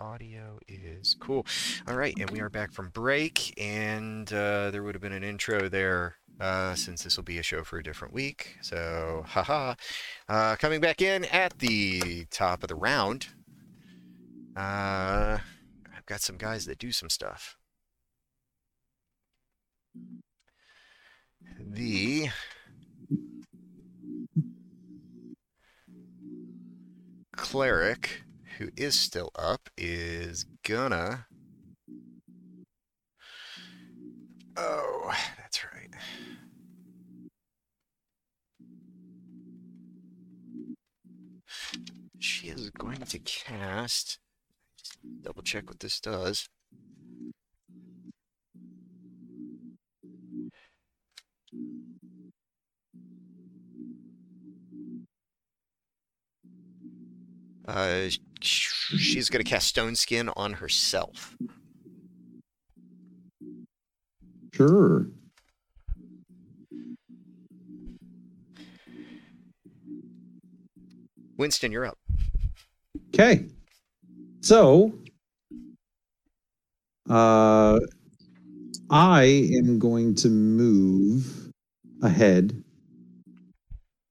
[0.00, 1.46] audio is cool.
[1.86, 5.22] All right, and we are back from break, and uh, there would have been an
[5.22, 8.56] intro there uh, since this will be a show for a different week.
[8.62, 9.74] So, haha.
[10.28, 13.28] Uh, coming back in at the top of the round,
[14.56, 15.38] uh,
[15.94, 17.56] I've got some guys that do some stuff.
[21.60, 22.30] The
[27.36, 28.22] cleric
[28.60, 31.26] who is still up is gonna.
[34.54, 35.88] Oh, that's right.
[42.18, 44.18] She is going to cast.
[44.76, 46.46] Just double check what this does.
[57.66, 58.10] Uh,
[58.44, 61.36] she's going to cast Stone Skin on herself.
[64.54, 65.06] Sure.
[71.36, 71.98] Winston, you're up.
[73.14, 73.46] Okay.
[74.42, 74.92] So,
[77.08, 77.78] uh,
[78.90, 79.22] I
[79.54, 81.50] am going to move
[82.02, 82.62] ahead,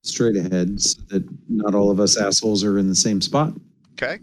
[0.04, 3.54] straight ahead, so that not all of us assholes are in the same spot.
[4.02, 4.20] Okay.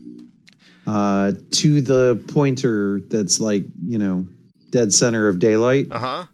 [0.86, 4.27] Uh, to the pointer that's like, you know,
[4.70, 5.88] dead center of daylight.
[5.91, 6.24] Uh huh.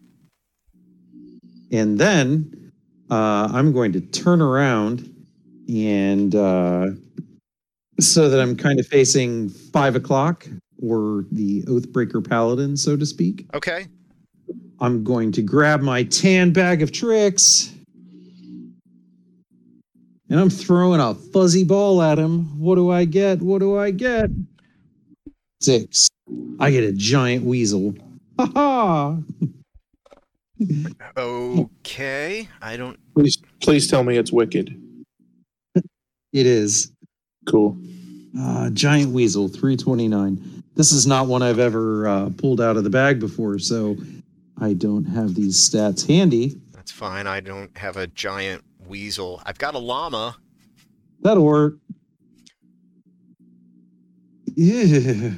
[1.72, 2.72] And then
[3.10, 5.08] uh, I'm going to turn around
[5.68, 6.90] and uh,
[7.98, 10.46] so that I'm kind of facing five o'clock
[10.82, 13.46] or the Oathbreaker Paladin, so to speak.
[13.54, 13.86] Okay.
[14.80, 17.72] I'm going to grab my tan bag of tricks
[20.32, 22.58] and I'm throwing a fuzzy ball at him.
[22.58, 23.42] What do I get?
[23.42, 24.30] What do I get?
[25.60, 26.08] Six.
[26.58, 27.94] I get a giant weasel.
[28.38, 29.18] Ha ha!
[31.18, 32.48] Okay.
[32.62, 32.98] I don't.
[33.14, 34.74] Please, please tell me it's wicked.
[35.74, 36.90] It is.
[37.46, 37.76] Cool.
[38.38, 40.62] Uh, giant weasel, 329.
[40.76, 43.98] This is not one I've ever uh, pulled out of the bag before, so
[44.58, 46.58] I don't have these stats handy.
[46.72, 47.26] That's fine.
[47.26, 49.42] I don't have a giant weasel.
[49.46, 50.36] I've got a llama.
[51.22, 51.76] That'll work.
[54.54, 55.30] Yeah,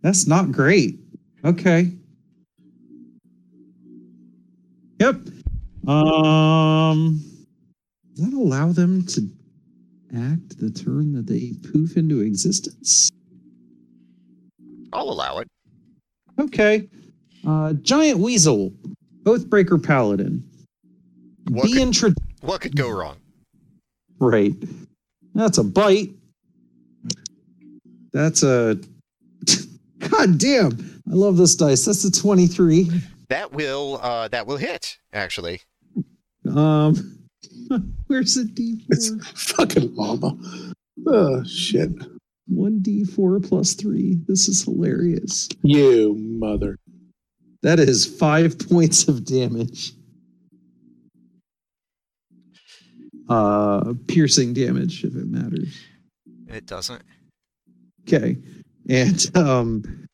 [0.00, 1.00] that's not great.
[1.44, 1.90] Okay.
[5.00, 5.16] Yep.
[5.88, 7.20] Um,
[8.14, 9.28] does that allow them to
[10.16, 13.10] act the turn that they poof into existence?
[14.92, 15.48] I'll allow it.
[16.40, 16.88] Okay.
[17.44, 18.72] Uh, giant weasel,
[19.24, 20.48] Oathbreaker Paladin.
[21.50, 22.12] What Be could, intro-
[22.44, 23.16] what could go wrong?
[24.18, 24.54] Right.
[25.34, 26.10] That's a bite.
[28.12, 28.78] That's a.
[29.98, 31.00] God damn!
[31.10, 31.84] I love this dice.
[31.84, 32.90] That's a twenty-three.
[33.28, 33.98] That will.
[34.02, 34.98] Uh, that will hit.
[35.12, 35.60] Actually.
[36.48, 37.26] Um,
[38.06, 39.18] where's the D It's four?
[39.34, 40.36] fucking llama.
[41.06, 41.90] Oh shit.
[42.46, 44.20] One D four plus three.
[44.28, 45.48] This is hilarious.
[45.62, 46.76] You mother.
[47.62, 49.92] That is five points of damage.
[53.28, 55.82] Uh, piercing damage if it matters.
[56.48, 57.02] It doesn't.
[58.06, 58.36] Okay.
[58.88, 60.06] And um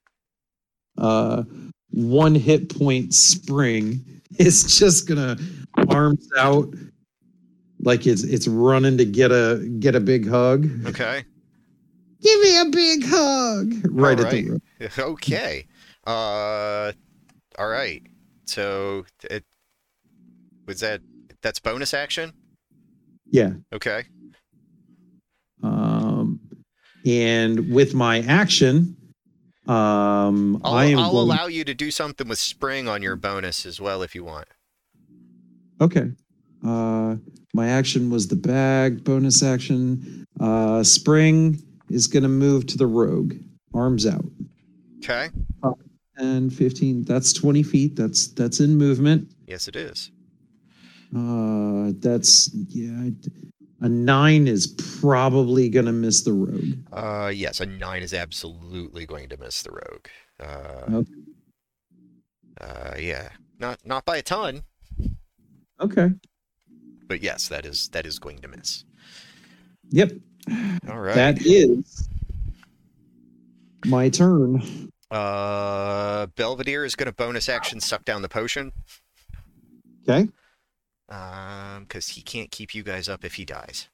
[0.97, 1.43] uh
[1.91, 4.05] one hit point spring
[4.39, 5.37] is just gonna
[5.89, 6.73] arms out
[7.81, 10.69] like it's it's running to get a get a big hug.
[10.87, 11.25] Okay.
[12.23, 13.75] Give me a big hug.
[13.91, 14.63] Right at the rope.
[14.99, 15.67] Okay.
[16.07, 16.93] Uh.
[17.59, 18.03] All right.
[18.47, 19.45] So it
[20.67, 21.01] was that.
[21.43, 22.33] That's bonus action.
[23.31, 23.53] Yeah.
[23.73, 24.05] Okay.
[25.63, 26.41] Um
[27.07, 28.97] and with my action,
[29.67, 33.17] um I'll, I am I'll going- allow you to do something with spring on your
[33.17, 34.49] bonus as well if you want.
[35.81, 36.11] Okay.
[36.65, 37.17] Uh,
[37.55, 39.03] my action was the bag.
[39.03, 40.27] Bonus action.
[40.39, 41.59] Uh, spring
[41.89, 43.33] is going to move to the rogue.
[43.75, 44.25] Arms out.
[44.99, 45.31] Okay.
[46.19, 47.05] And 15.
[47.05, 47.97] That's 20 feet.
[47.97, 49.33] That's that's in movement.
[49.47, 50.11] Yes, it is.
[51.17, 53.11] Uh, that's yeah.
[53.83, 54.67] A nine is
[55.01, 56.77] probably going to miss the rogue.
[56.93, 60.07] Uh, yes, a nine is absolutely going to miss the rogue.
[60.39, 61.13] Uh, Okay.
[62.61, 64.63] uh, yeah, not not by a ton,
[65.81, 66.11] Okay.
[67.09, 68.85] but yes, that is that is going to miss.
[69.91, 70.13] Yep.
[70.89, 71.15] All right.
[71.15, 72.09] That is
[73.87, 74.63] my turn.
[75.11, 78.73] Uh, Belvedere is going to bonus action suck down the potion.
[80.09, 80.29] Okay.
[81.11, 83.89] Um, because he can't keep you guys up if he dies.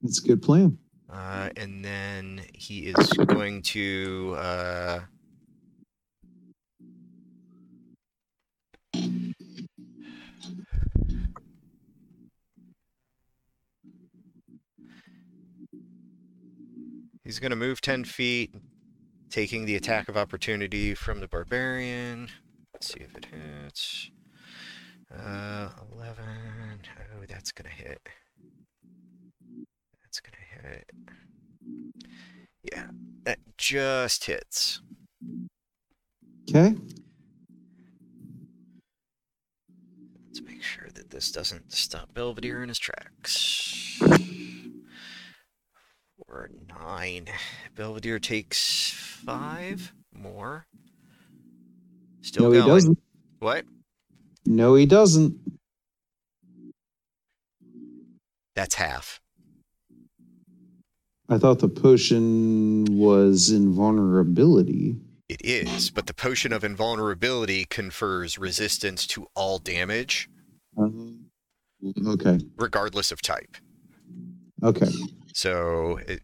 [0.00, 0.78] That's a good plan.
[1.10, 4.34] Uh, and then he is going to.
[4.38, 5.00] Uh,
[17.22, 18.54] he's going to move 10 feet,
[19.30, 22.28] taking the attack of opportunity from the barbarian.
[22.72, 24.10] Let's see if it hits.
[25.18, 26.24] Uh, 11.
[27.14, 28.00] Oh, that's going to hit.
[30.02, 30.90] That's going to hit.
[32.72, 32.86] Yeah,
[33.24, 34.80] that just hits.
[36.50, 36.74] Okay.
[40.26, 43.98] Let's make sure that this doesn't stop Belvedere in his tracks.
[46.16, 47.26] Four, nine.
[47.74, 48.90] Belvedere takes
[49.24, 50.66] five more.
[52.22, 52.96] Still no, going.
[53.40, 53.64] What?
[54.46, 55.36] No, he doesn't.
[58.54, 59.20] That's half.
[61.28, 64.96] I thought the potion was invulnerability.
[65.28, 70.28] It is, but the potion of invulnerability confers resistance to all damage,
[70.76, 71.24] Um,
[72.06, 72.38] okay.
[72.56, 73.56] regardless of type.
[74.62, 74.90] Okay.
[75.32, 76.22] So, it,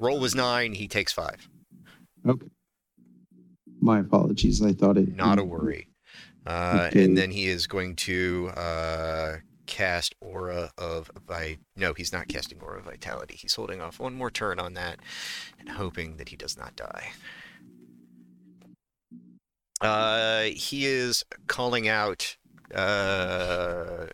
[0.00, 0.72] roll was nine.
[0.72, 1.48] He takes five.
[2.26, 2.48] Okay.
[3.80, 4.60] My apologies.
[4.60, 5.14] I thought it.
[5.16, 5.86] Not a worry.
[6.46, 6.90] Uh.
[6.94, 9.36] And then he is going to uh,
[9.66, 11.58] cast Aura of Vi.
[11.76, 13.36] No, he's not casting Aura of Vitality.
[13.36, 14.98] He's holding off one more turn on that
[15.58, 17.12] and hoping that he does not die.
[19.80, 22.36] Uh, he is calling out
[22.74, 24.06] uh,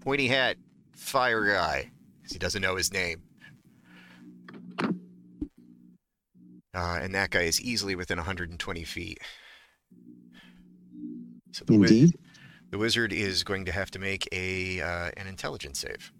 [0.00, 0.56] Pointy Hat
[0.94, 1.90] Fire Guy
[2.22, 3.22] 'cause he doesn't know his name.
[6.74, 9.18] Uh, and that guy is easily within 120 feet.
[11.52, 12.18] So the, Indeed.
[12.70, 16.12] the wizard is going to have to make a uh, an intelligence save,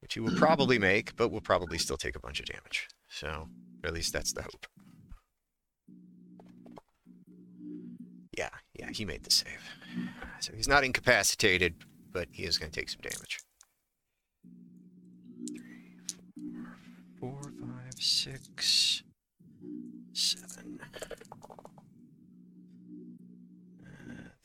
[0.00, 2.88] which he will probably make, but will probably still take a bunch of damage.
[3.08, 3.48] So,
[3.82, 4.66] or at least that's the hope.
[8.36, 9.60] Yeah, yeah, he made the save.
[10.38, 11.74] So he's not incapacitated,
[12.12, 13.40] but he is going to take some damage.
[15.48, 15.96] Three,
[17.18, 19.02] four, four, five, six,
[20.12, 20.57] seven.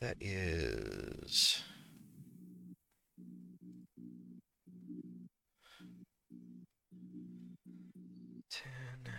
[0.04, 1.62] That is.
[8.50, 9.14] Ten.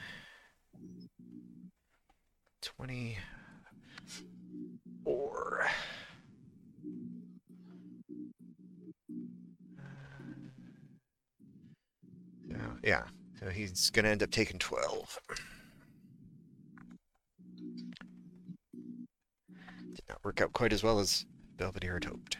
[2.61, 3.17] Twenty.
[5.05, 5.63] So,
[12.53, 13.03] uh, yeah.
[13.39, 15.19] So he's going to end up taking 12.
[19.95, 21.25] Did not work out quite as well as
[21.57, 22.37] Belvedere had hoped.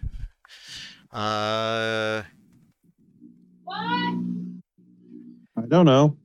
[1.14, 2.24] Uh,
[5.58, 6.18] I don't know.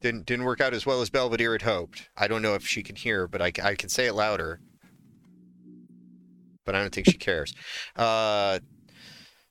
[0.00, 2.08] didn't didn't work out as well as Belvedere had hoped.
[2.16, 4.60] I don't know if she can hear, but I, I can say it louder.
[6.64, 7.54] But I don't think she cares.
[7.96, 8.60] Uh,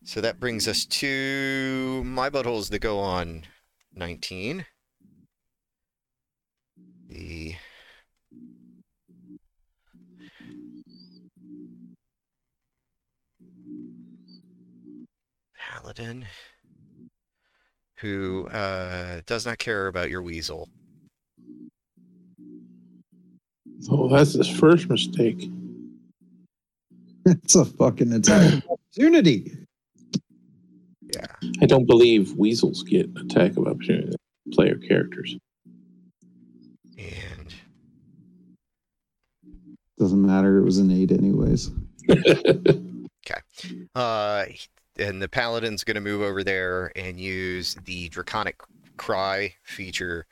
[0.06, 3.44] so that brings us to my buttholes that go on
[3.94, 4.66] 19.
[7.10, 7.56] The
[15.72, 16.26] paladin
[18.00, 20.68] who uh, does not care about your weasel.
[23.90, 25.50] Oh, that's his first mistake.
[27.24, 29.56] It's a fucking attack of opportunity.
[31.14, 31.28] Yeah.
[31.62, 34.16] I don't believe weasels get attack of opportunity
[34.52, 35.38] player characters.
[36.98, 37.54] And
[40.00, 40.58] Doesn't matter.
[40.58, 41.70] It was an eight, anyways.
[43.24, 43.42] Okay.
[43.94, 44.46] Uh,
[44.98, 48.60] and the paladin's going to move over there and use the draconic
[48.98, 50.26] cry feature,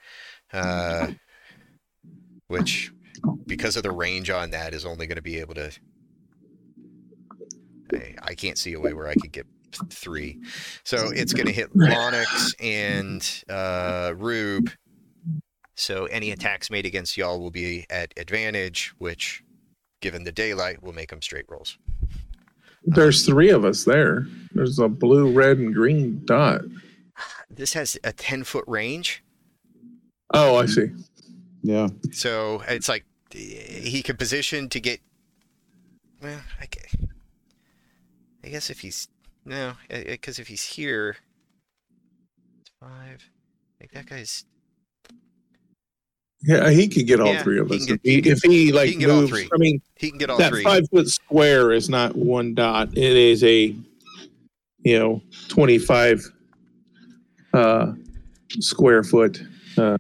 [0.54, 1.08] uh,
[2.48, 2.92] which,
[3.46, 5.72] because of the range on that, is only going to be able to.
[7.94, 9.48] I, I can't see a way where I could get
[9.90, 10.40] three,
[10.84, 14.72] so it's going to hit Lonix and uh, Rube.
[15.76, 19.44] So any attacks made against y'all will be at advantage, which,
[20.02, 21.78] given the daylight, will make them straight rolls.
[22.84, 24.28] There's three of us there.
[24.54, 26.62] There's a blue, red, and green dot.
[27.50, 29.24] This has a 10 foot range.
[30.34, 30.92] Oh, I see.
[31.62, 31.90] Yeah.
[32.12, 35.02] So it's like he can position to get.
[36.22, 36.96] Well, I guess,
[38.44, 39.08] I guess if he's
[39.46, 41.18] no, because if he's here,
[42.62, 43.30] it's five.
[43.80, 44.46] Like that guy's.
[46.42, 48.72] Yeah, he could get all Yeah, three of us can if he, he if he
[48.72, 49.32] like get all moves.
[49.32, 49.50] three.
[49.54, 50.64] I mean, He can get all that three.
[50.64, 52.90] five foot square is not one dot.
[52.98, 53.76] It is a
[54.84, 56.32] you know, 25
[57.54, 57.92] uh,
[58.60, 59.42] square foot,
[59.78, 59.98] uh,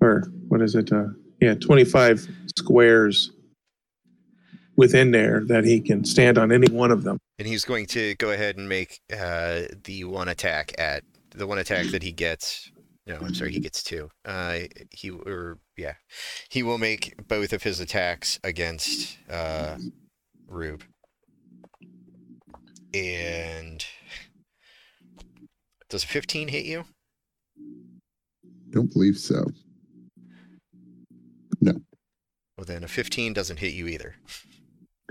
[0.00, 0.92] or what is it?
[0.92, 1.06] Uh,
[1.40, 3.32] yeah, 25 squares
[4.76, 7.18] within there that he can stand on any one of them.
[7.38, 11.58] And he's going to go ahead and make uh, the one attack at the one
[11.58, 12.70] attack that he gets.
[13.08, 14.10] No, I'm sorry, he gets two.
[14.26, 14.60] Uh,
[14.90, 15.94] he or yeah,
[16.50, 19.78] he will make both of his attacks against uh,
[20.46, 20.84] Rube.
[22.92, 23.84] And
[25.88, 26.84] does 15 hit you?
[28.70, 29.46] Don't believe so.
[31.62, 31.72] No.
[32.58, 34.16] Well, then a 15 doesn't hit you either.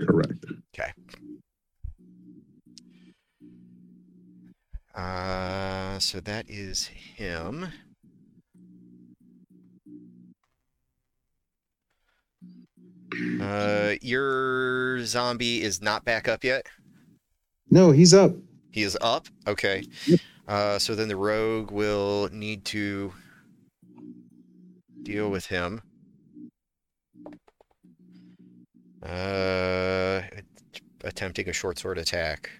[0.00, 0.44] Correct.
[0.72, 0.92] Okay.
[4.94, 7.68] Uh, so that is him.
[13.40, 16.66] Uh, your zombie is not back up yet.
[17.70, 18.32] No, he's up.
[18.70, 19.26] He is up.
[19.46, 19.84] Okay.
[20.06, 20.20] Yep.
[20.46, 23.12] Uh, so then the rogue will need to
[25.02, 25.82] deal with him.
[29.02, 30.22] Uh,
[31.04, 32.50] attempting a short sword attack.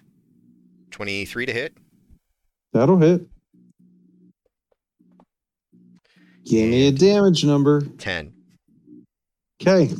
[0.91, 1.77] 23 to hit.
[2.73, 3.21] That'll hit.
[6.45, 7.81] Give me a damage number.
[7.81, 8.33] 10.
[9.61, 9.93] Okay.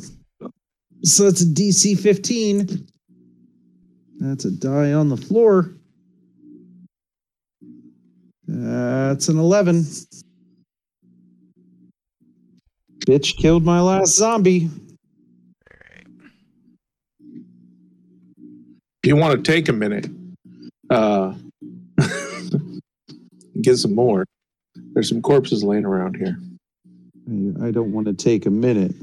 [1.02, 2.86] So that's a DC 15.
[4.18, 5.74] That's a die on the floor.
[8.46, 9.84] That's an 11.
[13.06, 14.68] Bitch killed my last zombie.
[19.02, 20.08] If you want to take a minute,
[20.90, 21.32] uh,
[23.62, 24.26] get some more.
[24.92, 26.36] There's some corpses laying around here.
[27.28, 28.94] I- I don't want to take a minute.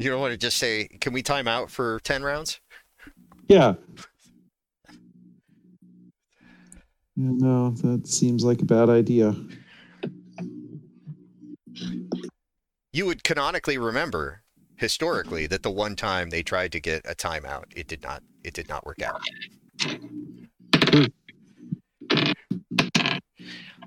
[0.00, 2.58] You don't want to just say, can we time out for 10 rounds?
[3.48, 3.74] Yeah.
[7.16, 9.36] Yeah, No, that seems like a bad idea.
[12.94, 14.42] You would canonically remember
[14.76, 18.54] historically that the one time they tried to get a timeout, it did not it
[18.54, 19.20] did not work out.
[19.82, 21.04] Hmm.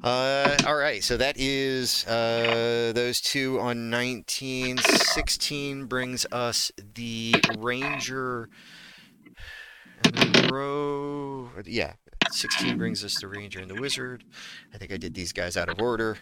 [0.03, 4.77] Uh, all right, so that is uh, those two on 19.
[4.79, 8.49] 16 brings us the Ranger
[10.03, 11.49] and the Ro.
[11.65, 11.93] Yeah,
[12.31, 14.25] 16 brings us the Ranger and the Wizard.
[14.73, 16.17] I think I did these guys out of order.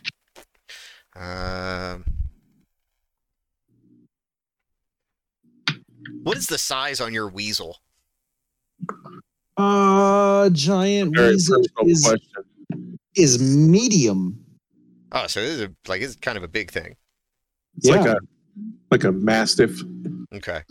[1.15, 2.05] Um,
[6.21, 7.79] what is the size on your weasel?
[9.57, 12.43] Uh, giant Very weasel is, question.
[13.15, 14.43] Is medium.
[15.11, 16.95] Oh, so this is a, like it's kind of a big thing.
[17.77, 18.13] It's like Yeah.
[18.13, 18.15] a
[18.91, 19.81] like a mastiff.
[20.33, 20.61] Okay.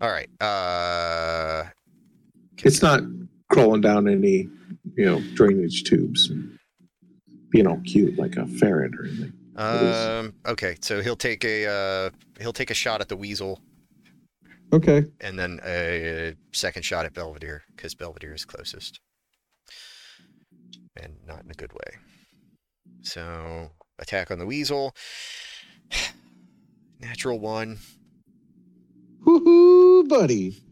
[0.00, 0.28] All right.
[0.42, 1.64] Uh,
[2.58, 3.02] It's not
[3.50, 4.48] crawling down any,
[4.96, 6.58] you know, drainage tubes and
[7.50, 9.32] being all cute like a ferret or anything.
[9.56, 10.34] um.
[10.46, 10.76] Okay.
[10.82, 13.60] So he'll take a uh, he'll take a shot at the weasel,
[14.72, 15.04] Okay.
[15.22, 19.00] and then a second shot at Belvedere because Belvedere is closest,
[21.02, 21.98] and not in a good way.
[23.02, 24.94] So attack on the weasel.
[27.00, 27.78] Natural one.
[29.26, 30.62] Woohoo, buddy.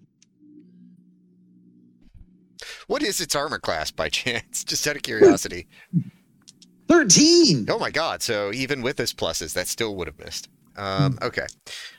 [2.87, 4.65] What is its armor class by chance?
[4.65, 5.67] Just out of curiosity.
[6.89, 7.67] 13.
[7.71, 8.23] Oh my god!
[8.23, 10.49] So even with his pluses, that still would have missed.
[10.77, 11.47] Um, okay,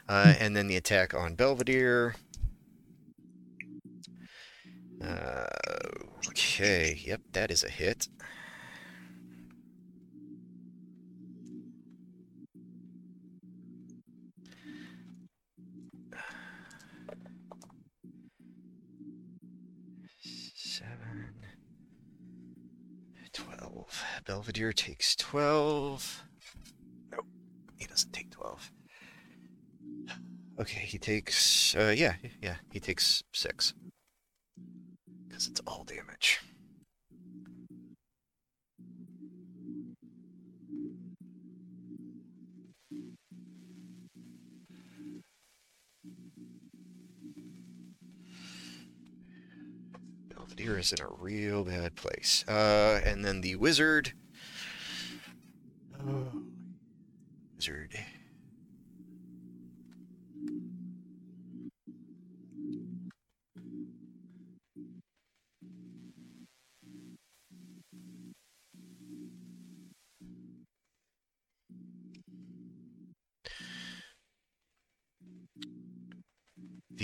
[0.07, 2.15] uh, and then the attack on Belvedere.
[5.05, 5.45] Uh,
[6.29, 8.07] okay, yep, that is a hit.
[20.55, 21.33] Seven.
[23.33, 24.03] 12.
[24.25, 26.23] Belvedere takes 12.
[27.11, 27.25] Nope,
[27.77, 28.71] he doesn't take 12.
[30.59, 33.73] Okay, he takes, uh, yeah, yeah, he takes 6.
[35.35, 36.39] Because it's all damage.
[50.29, 52.45] Belvedere is in a real bad place.
[52.47, 54.13] Uh, and then the wizard.
[55.99, 56.31] Oh,
[57.57, 57.93] wizard.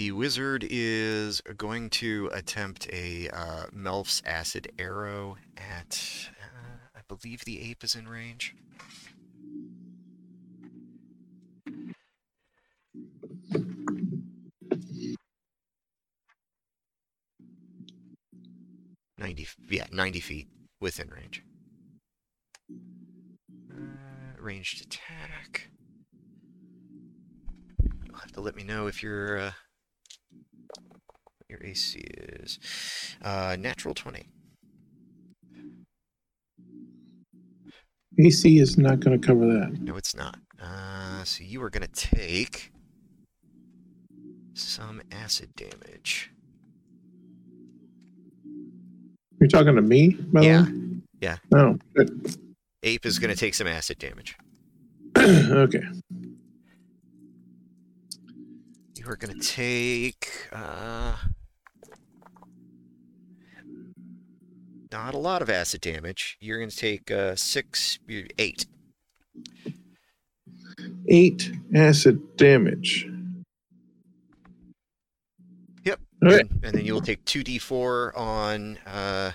[0.01, 6.01] The wizard is going to attempt a uh, Melf's acid arrow at.
[6.41, 8.55] Uh, I believe the ape is in range.
[19.19, 20.47] Ninety, yeah, ninety feet
[20.79, 21.43] within range.
[23.71, 25.69] Uh, ranged attack.
[28.03, 29.51] You'll have to let me know if your uh,
[31.51, 32.57] your AC is.
[33.21, 34.29] Uh, natural twenty.
[38.19, 39.77] AC is not going to cover that.
[39.81, 40.37] No, it's not.
[40.61, 42.71] Uh, so you are gonna take
[44.53, 46.31] some acid damage.
[49.39, 51.01] You're talking to me, by Yeah, the way?
[51.21, 51.37] yeah.
[51.55, 52.35] Oh, good.
[52.83, 54.35] Ape is gonna take some acid damage.
[55.17, 55.83] okay.
[58.97, 61.15] You are gonna take uh,
[64.91, 66.37] not a lot of acid damage.
[66.39, 67.99] You're gonna take uh, six,
[68.37, 68.65] eight.
[71.07, 73.07] Eight acid damage.
[75.83, 75.99] Yep.
[76.23, 76.39] Okay.
[76.39, 79.31] And, and then you will take 2d4 on uh,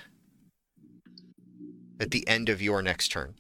[2.01, 3.35] at the end of your next turn.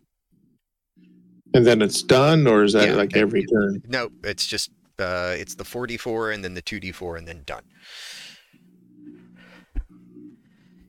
[1.55, 3.83] And then it's done, or is that Yeah, like every turn?
[3.87, 7.63] No, it's just uh, it's the 4d4 and then the 2d4 and then done.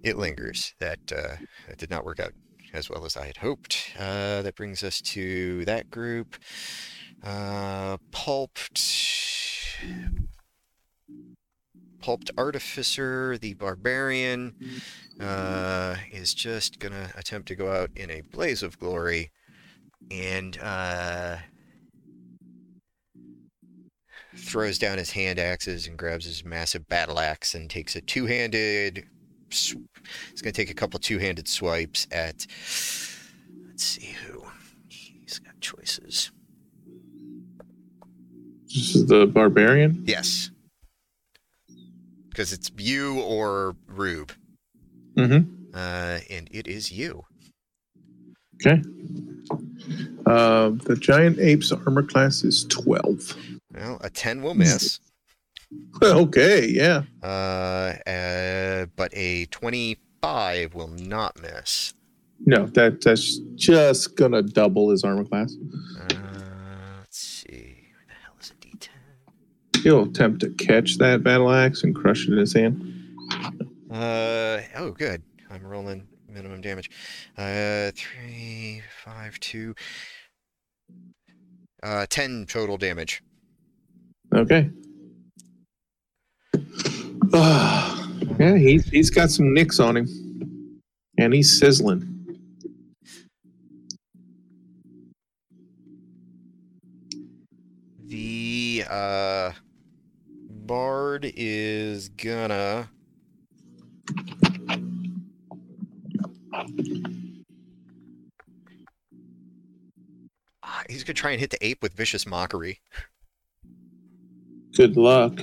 [0.07, 0.73] It lingers.
[0.79, 1.35] That uh,
[1.67, 2.31] that did not work out
[2.71, 3.91] as well as I had hoped.
[3.99, 6.37] Uh, that brings us to that group.
[7.21, 8.81] Uh, pulped.
[11.99, 14.55] Pulped Artificer, the Barbarian,
[15.19, 19.31] uh, is just gonna attempt to go out in a blaze of glory
[20.09, 21.35] and uh,
[24.37, 28.99] throws down his hand axes and grabs his massive battle axe and takes a two-handed.
[28.99, 29.16] Sw-
[29.49, 32.45] he's gonna take a couple two-handed swipes at.
[33.67, 34.43] Let's see who.
[34.89, 36.31] He's got choices.
[38.67, 40.03] This is the barbarian.
[40.05, 40.51] Yes.
[42.29, 44.31] Because it's you or Rube,
[45.17, 45.73] Mm-hmm.
[45.73, 47.23] uh, and it is you.
[48.55, 48.81] Okay.
[50.27, 53.35] Uh, the giant ape's armor class is twelve.
[53.73, 54.99] Well, a ten will miss,
[56.01, 56.67] okay.
[56.67, 57.03] Yeah.
[57.23, 61.93] uh, uh, but a twenty-five will not miss.
[62.45, 65.55] No, that that's just gonna double his armor class.
[65.99, 66.13] Uh,
[66.99, 67.75] let's see.
[67.91, 69.81] Where the hell is a D10?
[69.83, 72.93] He'll attempt to catch that battle axe and crush it in his hand.
[73.91, 75.23] Uh oh, good.
[75.49, 76.89] I'm rolling minimum damage.
[77.37, 79.73] Uh, three, five, two.
[81.81, 83.23] Uh, ten total damage.
[84.35, 84.69] Okay.
[87.33, 88.07] Ah,
[88.39, 90.79] yeah, he's he's got some nicks on him,
[91.17, 92.13] and he's sizzling.
[98.05, 99.51] The uh,
[100.49, 102.89] bard is gonna.
[110.63, 112.79] Ah, He's gonna try and hit the ape with vicious mockery.
[114.75, 115.41] Good luck.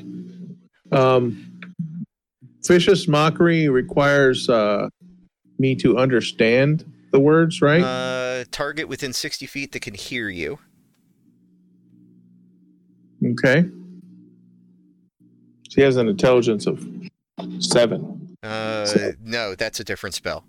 [0.93, 1.54] Um,
[2.67, 4.89] vicious mockery requires uh,
[5.59, 7.83] me to understand the words, right?
[7.83, 10.59] Uh, target within sixty feet that can hear you.
[13.25, 13.65] okay.
[15.71, 16.87] She has an intelligence of
[17.59, 18.37] seven.
[18.43, 20.45] Uh, So- no, that's a different spell.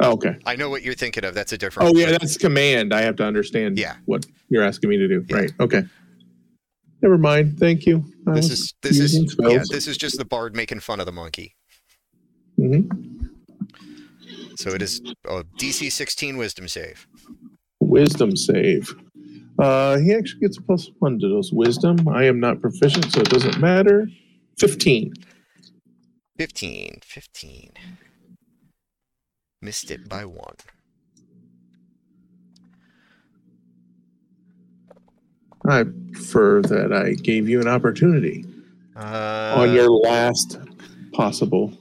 [0.00, 0.38] Oh, okay.
[0.46, 1.34] I know what you're thinking of.
[1.34, 1.90] That's a different.
[1.90, 2.92] Oh yeah, but- that's command.
[2.94, 3.96] I have to understand Yeah.
[4.06, 5.24] what you're asking me to do.
[5.28, 5.36] Yeah.
[5.36, 5.52] Right.
[5.60, 5.82] Okay.
[7.02, 7.58] Never mind.
[7.58, 8.04] Thank you.
[8.26, 9.62] I This is this is using yeah.
[9.70, 11.56] This is just the bard making fun of the monkey.
[12.58, 13.28] Mhm.
[14.56, 17.06] So it is a DC 16 Wisdom save.
[17.80, 18.94] Wisdom save.
[19.58, 22.06] Uh, he actually gets a plus one to those wisdom.
[22.08, 24.08] I am not proficient, so it doesn't matter.
[24.58, 25.12] Fifteen.
[26.38, 27.00] 15.
[27.04, 27.72] 15.
[29.60, 30.56] Missed it by one.
[35.68, 38.44] I prefer that I gave you an opportunity
[38.96, 40.58] Uh, on your last
[41.12, 41.72] possible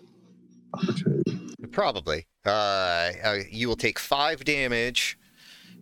[0.73, 1.55] opportunity.
[1.71, 2.25] Probably.
[2.45, 5.17] Uh, uh, you will take five damage,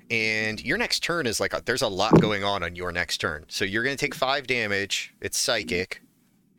[0.10, 3.19] and your next turn is like a, there's a lot going on on your next
[3.19, 3.45] turn.
[3.47, 5.13] So you're going to take five damage.
[5.21, 6.01] It's psychic,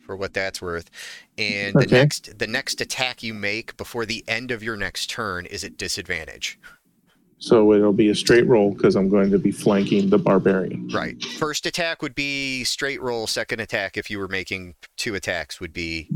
[0.01, 0.91] for what that's worth,
[1.37, 5.45] and the next the next attack you make before the end of your next turn
[5.47, 6.59] is at disadvantage.
[7.41, 10.89] So it'll be a straight roll because I'm going to be flanking the barbarian.
[10.89, 11.23] Right.
[11.23, 13.27] First attack would be straight roll.
[13.27, 16.09] Second attack, if you were making two attacks, would be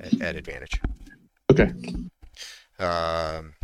[0.00, 0.80] at, at advantage.
[1.50, 1.72] Okay.
[2.80, 3.54] Um,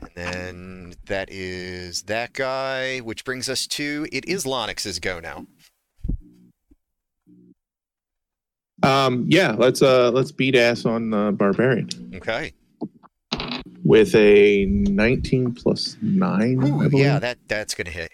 [0.00, 5.46] and then that is that guy, which brings us to it is Lonix's go now.
[8.82, 12.52] Um, yeah, let's uh let's beat ass on uh, barbarian Okay.
[13.84, 16.62] With a 19 plus nine.
[16.62, 17.04] I Ooh, believe.
[17.04, 18.10] yeah, that that's gonna hit.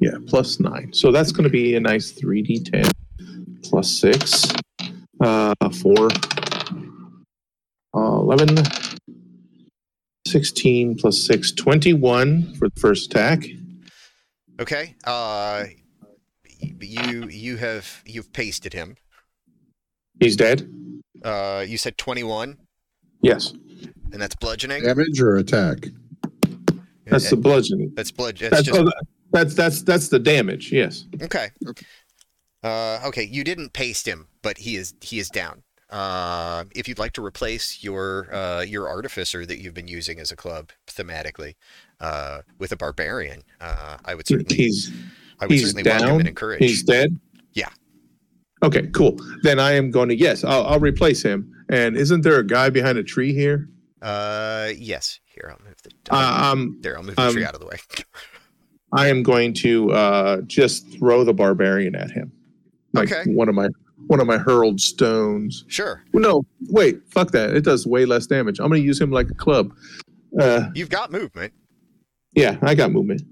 [0.00, 0.92] Yeah, plus nine.
[0.92, 2.90] So that's going to be a nice 3d10
[3.62, 4.44] plus six,
[5.22, 6.08] uh, four,
[7.94, 8.58] uh, 11,
[10.26, 13.44] 16 plus six, 21 for the first attack.
[14.60, 14.94] Okay.
[15.04, 15.64] Uh,
[16.80, 18.96] you you have you've pasted him.
[20.20, 20.68] He's dead.
[21.22, 22.58] Uh, you said twenty one,
[23.22, 23.52] Yes,
[24.12, 24.82] and that's bludgeoning.
[24.82, 25.86] Damage or attack?
[27.06, 27.92] that's the bludgeoning.
[27.94, 28.50] That's bludgeon.
[28.50, 30.72] That's That's, just oh, that's that's that's the damage.
[30.72, 31.04] Yes.
[31.22, 31.48] Okay.
[31.68, 31.86] Okay.
[32.62, 35.62] Uh, okay, you didn't paste him, but he is he is down.
[35.90, 40.32] Uh, if you'd like to replace your uh, your artificer that you've been using as
[40.32, 41.54] a club thematically
[42.00, 44.90] uh, with a barbarian, uh, I would certainly He's
[45.40, 46.18] I would he's certainly welcome down?
[46.20, 46.58] and encourage.
[46.58, 47.18] he's dead.
[47.52, 47.68] Yeah.
[48.64, 49.16] Okay, cool.
[49.42, 51.52] Then I am going to yes, I'll, I'll replace him.
[51.68, 53.68] And isn't there a guy behind a tree here?
[54.06, 55.20] Uh, yes.
[55.24, 56.96] Here, I'll move the Uh, um, there.
[56.96, 57.76] I'll move the tree um, out of the way.
[58.92, 62.30] I am going to uh, just throw the barbarian at him,
[62.92, 63.30] like Okay.
[63.30, 63.68] one of my
[64.06, 65.64] one of my hurled stones.
[65.66, 66.04] Sure.
[66.12, 67.50] Well, no, wait, fuck that.
[67.56, 68.60] It does way less damage.
[68.60, 69.72] I'm going to use him like a club.
[70.38, 71.52] Uh, You've got movement.
[72.34, 73.22] yeah, I got movement,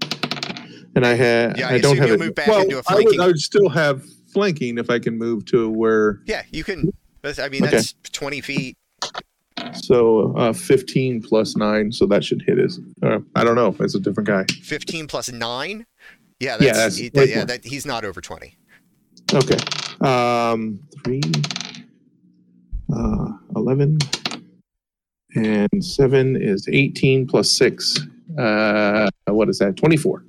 [0.95, 3.03] and I had Yeah, I I, don't have move back well, into a I would,
[3.03, 6.19] flanking- I would still have flanking if I can move to where.
[6.25, 6.91] Yeah, you can.
[7.23, 7.71] I mean, Okay.
[7.77, 8.75] that's twenty feet.
[9.73, 12.79] So uh, 15 plus nine, so that should hit his.
[13.01, 13.75] Uh, I don't know.
[13.79, 14.45] It's a different guy.
[14.61, 15.85] Fifteen plus nine.
[16.39, 17.45] Yeah, Yeah, that's, that's he- way yeah.
[17.45, 18.57] That he's not over twenty.
[19.33, 19.57] Okay.
[20.01, 21.21] Um, three,
[22.95, 23.97] uh, 11,
[25.35, 27.97] and seven is 18 plus six.
[28.37, 29.77] Uh, what is that?
[29.77, 30.23] 24.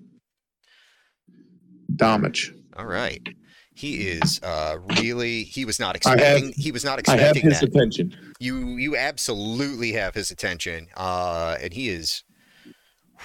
[1.96, 2.54] Damage.
[2.76, 3.28] All right.
[3.76, 5.42] He is uh, really.
[5.44, 6.52] He was not I have- expecting.
[6.56, 7.68] he was not I have expecting his that.
[7.68, 8.16] attention.
[8.40, 10.88] You you absolutely have his attention.
[10.96, 12.24] Uh, and he is.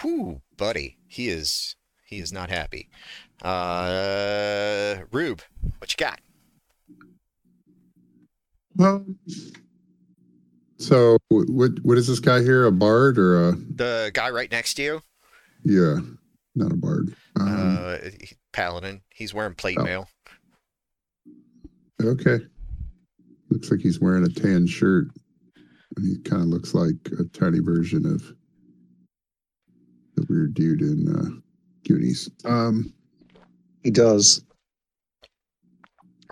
[0.04, 0.98] Whoo, buddy.
[1.08, 1.76] He is.
[2.06, 2.90] He is not happy.
[3.42, 5.42] Uh, Rube,
[5.80, 6.20] what you got?
[8.76, 9.06] Well,
[10.78, 11.72] so what?
[11.84, 12.66] What is this guy here?
[12.66, 13.52] A bard or a?
[13.54, 15.02] The guy right next to you,
[15.64, 16.00] Yeah,
[16.56, 17.16] not a bard.
[17.40, 17.98] Um, uh,
[18.52, 19.02] paladin.
[19.14, 19.84] He's wearing plate Oh.
[19.84, 20.10] mail.
[22.06, 22.40] Okay.
[23.50, 25.08] Looks like he's wearing a tan shirt.
[25.98, 28.22] And he kind of looks like a tiny version of
[30.16, 31.40] the weird dude in uh,
[31.88, 32.30] Goonies.
[32.46, 32.94] Um,
[33.84, 34.44] He does.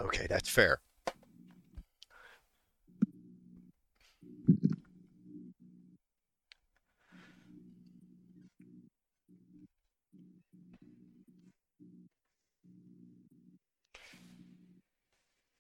[0.01, 0.79] Okay, that's fair.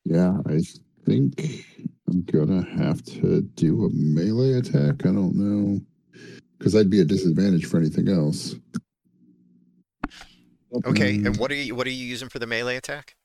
[0.09, 0.59] Yeah, I
[1.05, 1.65] think
[2.07, 5.05] I'm gonna have to do a melee attack.
[5.05, 5.79] I don't know
[6.57, 8.55] because I'd be at disadvantage for anything else.
[10.85, 11.27] Okay, Mm.
[11.27, 13.15] and what are you what are you using for the melee attack?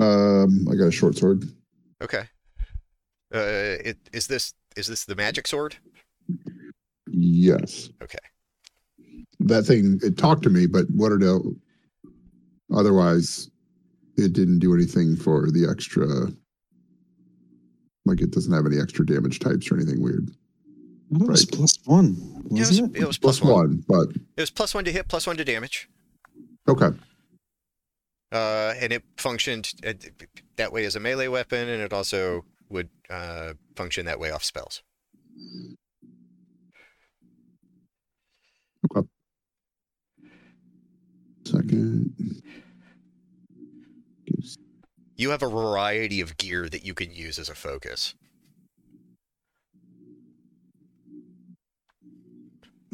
[0.00, 1.44] Um, I got a short sword.
[2.02, 2.24] Okay.
[3.32, 5.76] Uh, it, is this is this the magic sword?
[7.06, 7.88] Yes.
[8.02, 8.18] Okay.
[9.38, 11.22] That thing it talked to me, but what it
[12.74, 13.50] otherwise
[14.16, 16.06] it didn't do anything for the extra.
[18.04, 20.28] Like it doesn't have any extra damage types or anything weird.
[21.12, 21.52] It was Right.
[21.58, 22.16] plus one,
[22.50, 22.96] Yeah, it was, it?
[22.96, 23.52] it was Plus plus one.
[23.52, 25.88] one, but It was plus one to hit, plus one to damage.
[26.68, 26.88] okay.
[28.32, 29.92] Uh, and it functioned uh,
[30.56, 34.42] that way as a melee weapon, and it also would uh, function that way off
[34.42, 34.82] spells.
[41.44, 42.42] Second.
[45.16, 48.14] You have a variety of gear that you can use as a focus.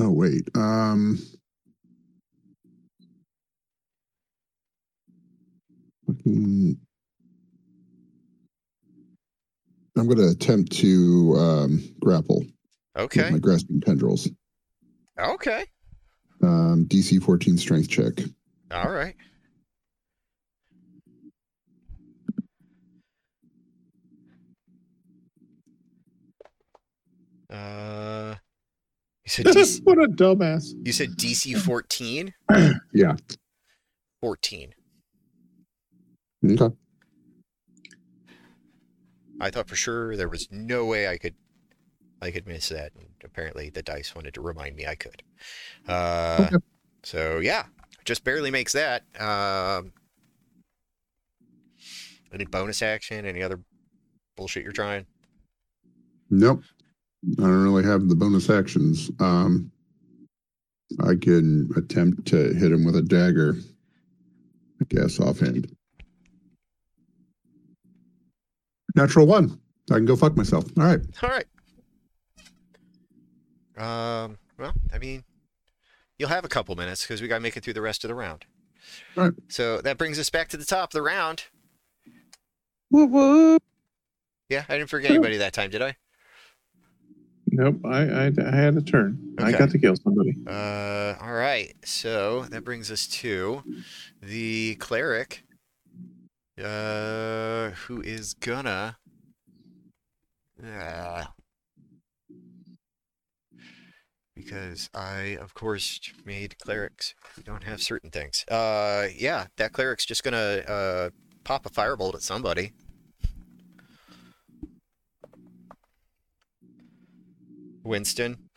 [0.00, 0.48] Oh wait.
[0.54, 1.18] Um.
[6.06, 6.78] fucking-
[9.96, 12.38] I'm going to attempt to um, grapple
[12.94, 13.30] with Okay.
[13.30, 14.28] my grasping tendrils.
[15.18, 15.64] Okay.
[16.40, 18.12] Um, DC 14 strength check.
[18.70, 19.14] All right.
[27.50, 28.34] Uh,
[29.24, 30.72] you said DC, what a dumbass.
[30.84, 32.34] you said DC 14?
[32.92, 33.16] Yeah.
[34.22, 34.74] 14.
[36.44, 36.74] Okay.
[39.40, 41.34] I thought for sure there was no way I could
[42.20, 42.92] I could miss that.
[42.96, 45.22] And apparently the dice wanted to remind me I could.
[45.86, 46.56] Uh, Okay.
[47.04, 47.64] So yeah,
[48.08, 49.02] just barely makes that.
[49.20, 49.92] Um,
[52.32, 53.26] any bonus action?
[53.26, 53.60] Any other
[54.34, 55.04] bullshit you're trying?
[56.30, 56.62] Nope.
[57.38, 59.10] I don't really have the bonus actions.
[59.20, 59.70] Um,
[61.00, 63.56] I can attempt to hit him with a dagger.
[64.80, 65.70] I guess offhand.
[68.96, 69.60] Natural one.
[69.90, 70.64] I can go fuck myself.
[70.78, 71.00] All right.
[71.22, 71.44] All right.
[73.76, 74.38] Um.
[74.58, 75.22] Well, I mean,
[76.18, 78.08] you'll have a couple minutes because we got to make it through the rest of
[78.08, 78.44] the round.
[79.16, 79.32] Right.
[79.48, 81.44] So that brings us back to the top of the round.
[82.90, 83.62] Whoop, whoop.
[84.48, 85.96] Yeah, I didn't forget anybody that time, did I?
[87.50, 89.34] Nope, I, I, I had a turn.
[89.38, 90.34] I got to kill somebody.
[90.46, 91.74] Uh, all right.
[91.84, 93.62] So that brings us to
[94.20, 95.44] the cleric,
[96.62, 98.98] uh, who is gonna.
[100.62, 101.24] Uh,
[104.48, 108.44] because I, of course, made clerics who don't have certain things.
[108.48, 111.10] Uh, yeah, that cleric's just gonna uh
[111.44, 112.72] pop a firebolt at somebody.
[117.84, 118.48] Winston.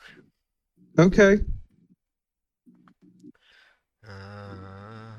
[0.97, 1.39] Okay.
[4.07, 5.15] Uh,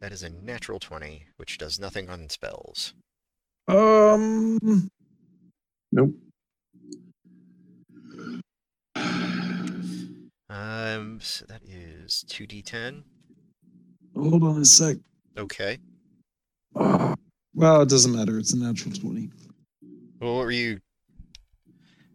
[0.00, 2.94] that is a natural 20, which does nothing on spells.
[3.68, 4.90] Um.
[5.92, 6.14] Nope.
[10.48, 13.02] Um, so that is 2d10.
[14.14, 14.96] Hold on a sec.
[15.38, 15.78] Okay.
[16.76, 17.14] Ah,
[17.54, 18.38] well, it doesn't matter.
[18.38, 19.30] It's a natural twenty.
[20.20, 20.80] Well, what were you?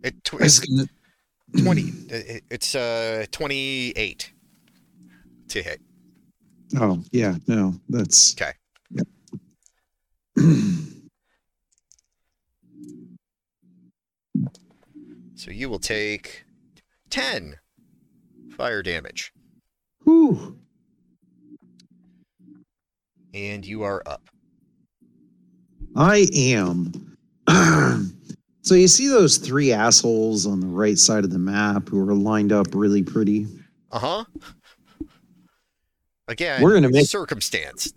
[0.03, 0.87] It, tw- it's gonna.
[1.63, 1.81] 20.
[2.09, 4.31] it- It's uh 28
[5.49, 5.81] to hit.
[6.79, 8.51] Oh yeah, no, that's Okay.
[8.91, 9.07] Yep.
[15.37, 16.45] So you will take
[17.11, 17.55] 10
[18.57, 19.31] fire damage,
[20.03, 20.57] Whew.
[23.35, 24.29] and you are up.
[25.95, 27.17] I am.
[28.63, 32.15] so you see those three assholes on the right side of the map who are
[32.15, 33.45] lined up really pretty.
[33.91, 34.25] Uh huh.
[36.27, 37.93] Again, We're gonna make- circumstance.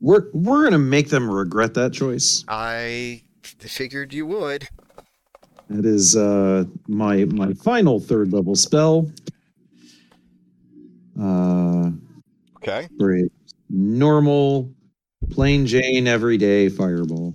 [0.00, 2.44] We're we're gonna make them regret that choice.
[2.46, 4.68] I figured you would.
[5.68, 9.10] That is uh my my final third level spell.
[11.20, 11.90] Uh
[12.56, 12.88] Okay.
[13.00, 13.28] a
[13.70, 14.72] normal
[15.30, 17.34] plain Jane everyday fireball.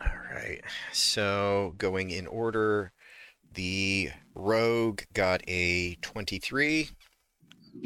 [0.00, 0.60] All right.
[0.92, 2.92] So going in order,
[3.54, 6.90] the rogue got a 23.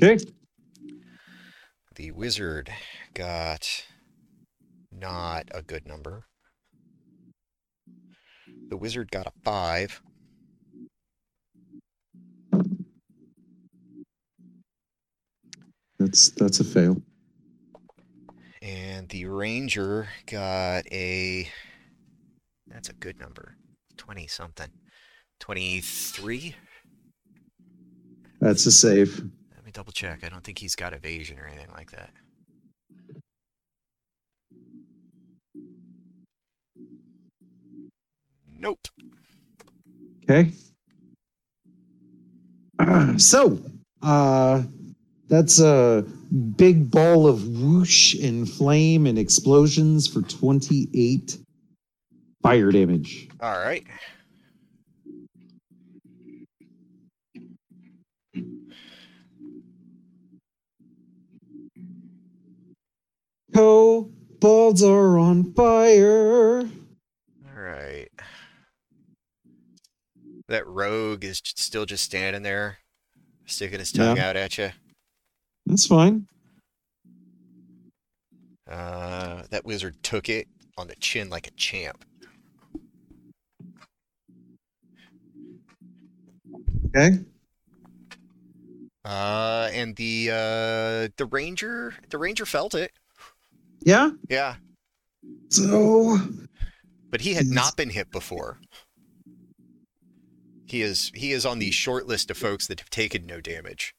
[0.02, 0.24] Okay.
[1.96, 2.72] The wizard
[3.14, 3.86] got
[5.04, 6.24] not a good number.
[8.70, 10.02] The wizard got a 5.
[15.98, 17.02] That's that's a fail.
[18.62, 21.48] And the ranger got a.
[22.66, 23.56] That's a good number.
[23.98, 24.68] 20 something.
[25.40, 26.56] 23?
[28.40, 29.18] That's a save.
[29.54, 30.24] Let me double check.
[30.24, 32.10] I don't think he's got evasion or anything like that.
[38.64, 38.88] Nope.
[40.22, 40.50] Okay.
[43.18, 43.59] so,
[44.00, 44.62] uh,
[45.29, 46.07] that's a
[46.57, 51.37] big ball of whoosh and flame and explosions for 28
[52.42, 53.29] fire damage.
[53.42, 53.85] All right.
[63.55, 66.61] Co balls are on fire.
[66.61, 68.09] All right.
[70.48, 72.78] That rogue is still just standing there,
[73.46, 74.70] sticking his tongue out at you.
[75.66, 76.26] That's fine.
[78.70, 82.04] Uh, that wizard took it on the chin like a champ.
[86.88, 87.18] Okay.
[89.04, 92.92] Uh, and the uh, the ranger, the ranger felt it.
[93.80, 94.11] Yeah.
[94.30, 94.54] Yeah,
[95.50, 96.16] So,
[97.11, 98.59] but he had not been hit before.
[100.66, 103.94] He is he is on the short list of folks that have taken no damage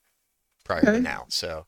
[0.64, 1.26] prior to now.
[1.30, 1.66] So,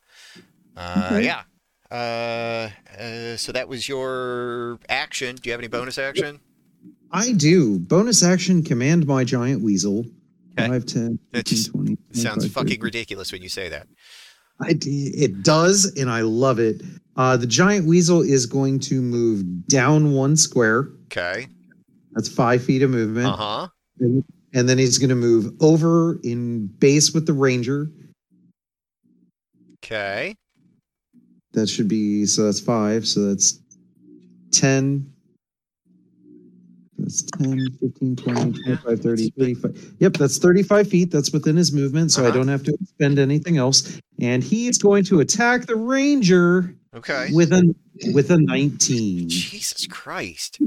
[0.75, 1.25] Uh, Okay.
[1.25, 1.43] Yeah.
[1.89, 2.69] Uh,
[3.01, 5.35] uh, so that was your action.
[5.37, 6.39] Do you have any bonus action?
[7.11, 7.79] I do.
[7.79, 10.05] Bonus action command my giant weasel.
[10.59, 10.67] Okay.
[10.67, 11.97] 5, 10, That 15, just 20.
[12.11, 12.49] Sounds 25, 30.
[12.49, 13.87] fucking ridiculous when you say that.
[14.59, 16.81] I it does, and I love it.
[17.15, 20.89] Uh, the giant weasel is going to move down one square.
[21.05, 21.47] Okay.
[22.13, 23.27] That's five feet of movement.
[23.27, 23.67] Uh huh.
[24.53, 27.89] And, and then he's going to move over in base with the ranger.
[29.83, 30.35] Okay.
[31.53, 32.43] That should be so.
[32.45, 33.07] That's five.
[33.07, 33.59] So that's
[34.51, 35.11] ten.
[36.99, 39.95] That's 10, 15, 20, 25, 30, 35.
[39.99, 41.11] Yep, that's 35 feet.
[41.11, 42.37] That's within his movement, so I Uh-huh.
[42.37, 43.99] don't have to spend anything else.
[44.19, 47.29] And he's going to attack the ranger Okay.
[47.31, 47.75] with a
[48.13, 49.29] with a 19.
[49.29, 50.59] Jesus Christ.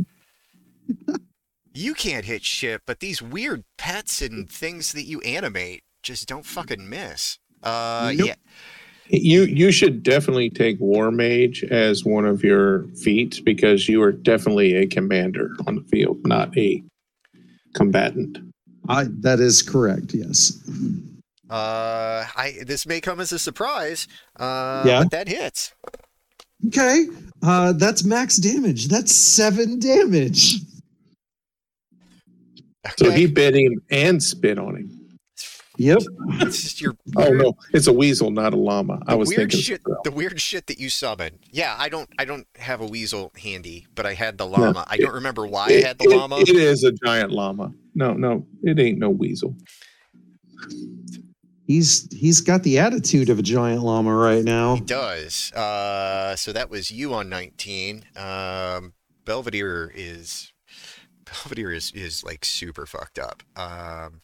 [1.72, 6.46] you can't hit shit, but these weird pets and things that you animate just don't
[6.46, 7.38] fucking miss.
[7.62, 8.28] Uh, Nope.
[8.28, 8.34] yeah.
[9.12, 14.12] You you should definitely take War Mage as one of your feats because you are
[14.12, 16.80] definitely a commander on the field, not a
[17.74, 18.38] combatant.
[18.88, 20.14] I, that is correct.
[20.14, 20.52] Yes.
[21.48, 24.06] Uh, I this may come as a surprise.
[24.38, 25.02] Uh, Yeah.
[25.02, 25.74] but that hits.
[26.68, 27.06] Okay.
[27.42, 28.86] Uh, that's max damage.
[28.88, 30.54] That's seven damage.
[32.96, 34.96] So he bit him and spit on him.
[35.78, 35.98] Yep.
[36.40, 39.00] it's just your Oh no, it's a weasel, not a llama.
[39.06, 39.60] I was weird thinking.
[39.60, 39.80] shit.
[40.04, 41.38] The weird shit that you summon.
[41.50, 42.08] Yeah, I don't.
[42.18, 44.84] I don't have a weasel handy, but I had the llama.
[44.88, 46.36] I don't remember why I had the it- llama.
[46.40, 47.72] it is a giant llama.
[47.94, 49.54] No, no, it ain't no weasel.
[51.66, 54.74] He's he's got the attitude of a giant llama right now.
[54.74, 55.52] He does.
[55.52, 58.04] Uh, so that was you on 19.
[58.16, 58.92] Um,
[59.24, 60.52] Belvedere is
[61.32, 63.42] Belvedere is is like super fucked up.
[63.56, 64.20] Um,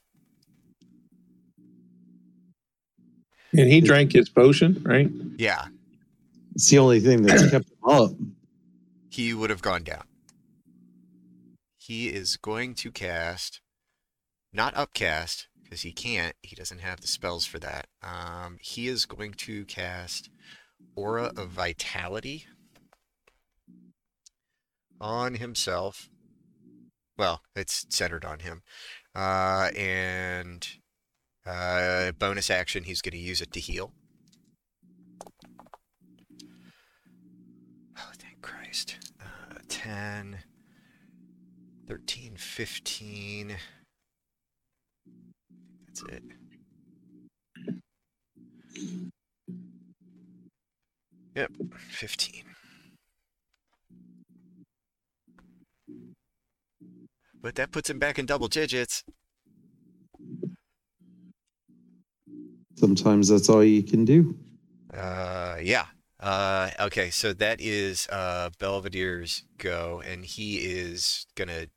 [3.56, 5.08] And he drank his potion, right?
[5.38, 5.66] yeah,
[6.54, 8.10] It's the only thing that's kept him up.
[9.08, 10.04] he would have gone down.
[11.78, 13.60] He is going to cast,
[14.52, 16.34] not upcast, because he can't.
[16.42, 17.86] He doesn't have the spells for that.
[18.02, 20.28] Um, he is going to cast
[20.96, 22.46] Aura of Vitality
[25.00, 26.10] on himself.
[27.18, 28.62] Well, it's centered on him.
[29.14, 30.66] Uh, and
[31.46, 33.92] uh, bonus action, he's going to use it to heal.
[37.98, 38.98] Oh, thank Christ.
[39.20, 40.40] Uh, 10,
[41.88, 43.56] 13, 15.
[45.86, 46.22] That's it.
[51.34, 51.52] Yep,
[51.90, 52.44] 15.
[57.46, 59.04] But that puts him back in double digits.
[62.74, 64.36] Sometimes that's all you can do.
[64.92, 65.86] Uh, yeah.
[66.18, 71.68] Uh, okay, so that is uh Belvedere's go, and he is gonna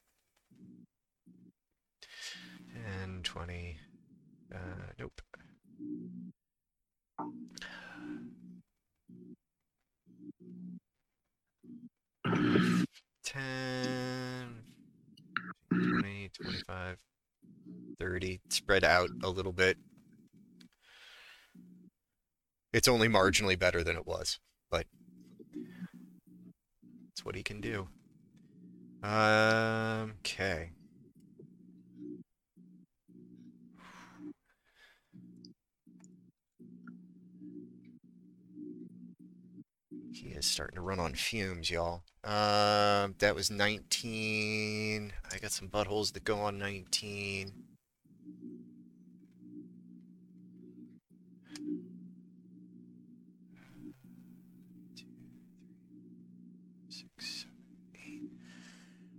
[3.03, 3.77] 10, 20.
[4.51, 4.58] Uh,
[4.97, 5.21] nope.
[13.23, 14.29] Ten,
[15.80, 16.98] 20, 25,
[18.00, 18.42] 30.
[18.50, 19.78] Spread out a little bit.
[22.74, 24.39] It's only marginally better than it was,
[24.70, 24.86] but
[27.12, 27.88] it's what he can do.
[29.02, 30.72] Um, okay.
[40.13, 42.04] He is starting to run on fumes, y'all.
[42.23, 45.13] Um, that was 19.
[45.32, 47.53] I got some buttholes that go on 19.
[56.89, 57.55] Six, seven,
[57.95, 58.29] eight.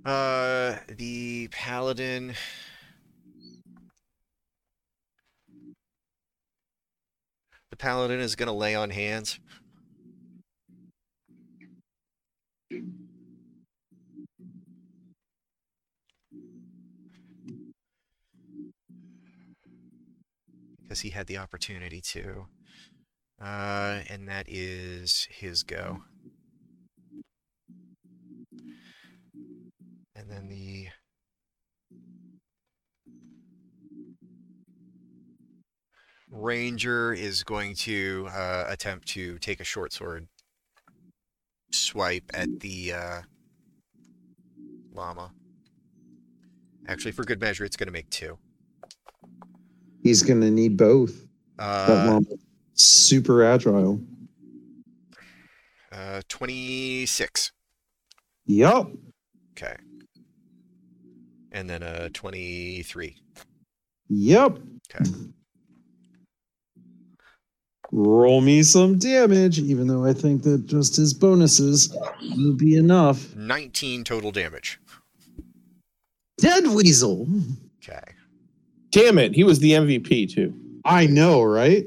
[0.05, 2.35] Uh, the paladin.
[7.71, 9.39] The paladin is gonna lay on hands.
[20.83, 22.47] Because he had the opportunity to.
[23.41, 26.03] Uh, and that is his go.
[30.15, 30.89] And then the
[36.31, 40.29] ranger is going to uh, attempt to take a short sword
[41.71, 43.21] swipe at the uh,
[44.93, 45.33] llama.
[46.89, 48.37] Actually, for good measure, it's going to make two.
[50.03, 51.27] He's going to need both.
[51.59, 52.27] That Uh, llama,
[52.75, 54.01] super agile.
[55.93, 57.53] Uh, 26.
[58.47, 58.91] Yup.
[59.53, 59.77] Okay.
[61.53, 63.17] And then a 23.
[64.09, 64.59] Yep.
[64.95, 65.11] Okay.
[67.93, 71.97] Roll me some damage, even though I think that just his bonuses
[72.37, 73.35] will be enough.
[73.35, 74.81] 19 total damage.
[76.39, 77.27] Dead Weasel.
[77.83, 78.01] Okay.
[78.91, 80.55] Damn it, he was the MVP too.
[80.85, 81.87] I know, right?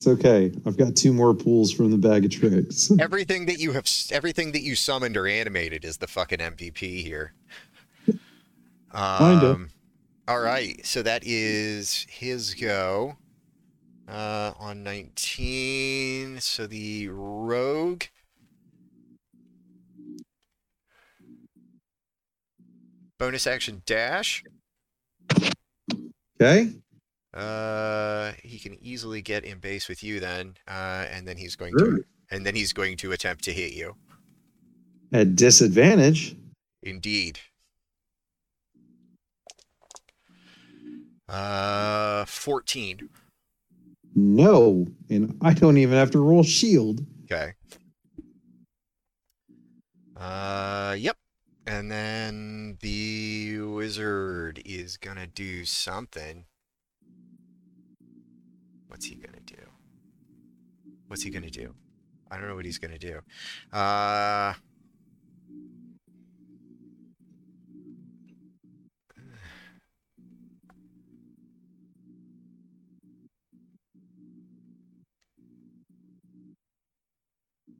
[0.00, 0.52] It's okay.
[0.66, 2.90] I've got two more pools from the bag of tricks.
[3.00, 7.32] Everything that you have, everything that you summoned or animated is the fucking MVP here.
[8.06, 9.50] Kinda.
[9.52, 9.70] Um,
[10.28, 10.84] all right.
[10.84, 13.16] So that is his go.
[14.08, 16.38] Uh, on 19.
[16.40, 18.04] So the rogue.
[23.18, 24.44] Bonus action dash.
[26.40, 26.72] Okay.
[27.32, 31.72] Uh, he can easily get in base with you then, uh, and then he's going
[31.78, 31.96] Sure.
[31.98, 33.96] to, and then he's going to attempt to hit you.
[35.12, 36.36] At disadvantage.
[36.82, 37.40] Indeed.
[41.28, 43.08] Uh, fourteen.
[44.16, 44.86] No.
[45.10, 47.04] And I don't even have to roll shield.
[47.24, 47.52] Okay.
[50.16, 51.16] Uh, yep.
[51.66, 56.46] And then the wizard is gonna do something.
[58.88, 59.56] What's he gonna do?
[61.08, 61.74] What's he gonna do?
[62.30, 63.20] I don't know what he's gonna do.
[63.72, 64.54] Uh.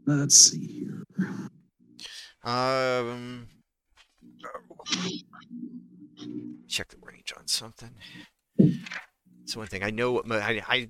[0.06, 1.04] Let's see here.
[2.44, 3.48] Um.
[6.68, 7.90] Check the range on something.
[9.42, 10.12] It's one thing I know.
[10.12, 10.88] What my, I, I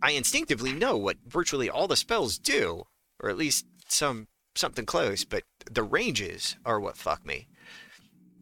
[0.00, 2.84] I instinctively know what virtually all the spells do,
[3.20, 5.24] or at least some something close.
[5.24, 7.48] But the ranges are what fuck me.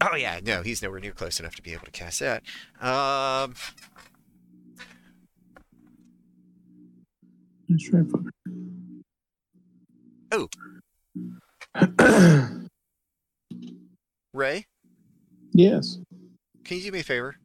[0.01, 2.43] Oh yeah, no, he's nowhere near close enough to be able to cast that.
[2.79, 3.55] Um.
[14.33, 14.65] Ray,
[15.53, 15.97] yes.
[16.63, 17.35] can you do me a favor?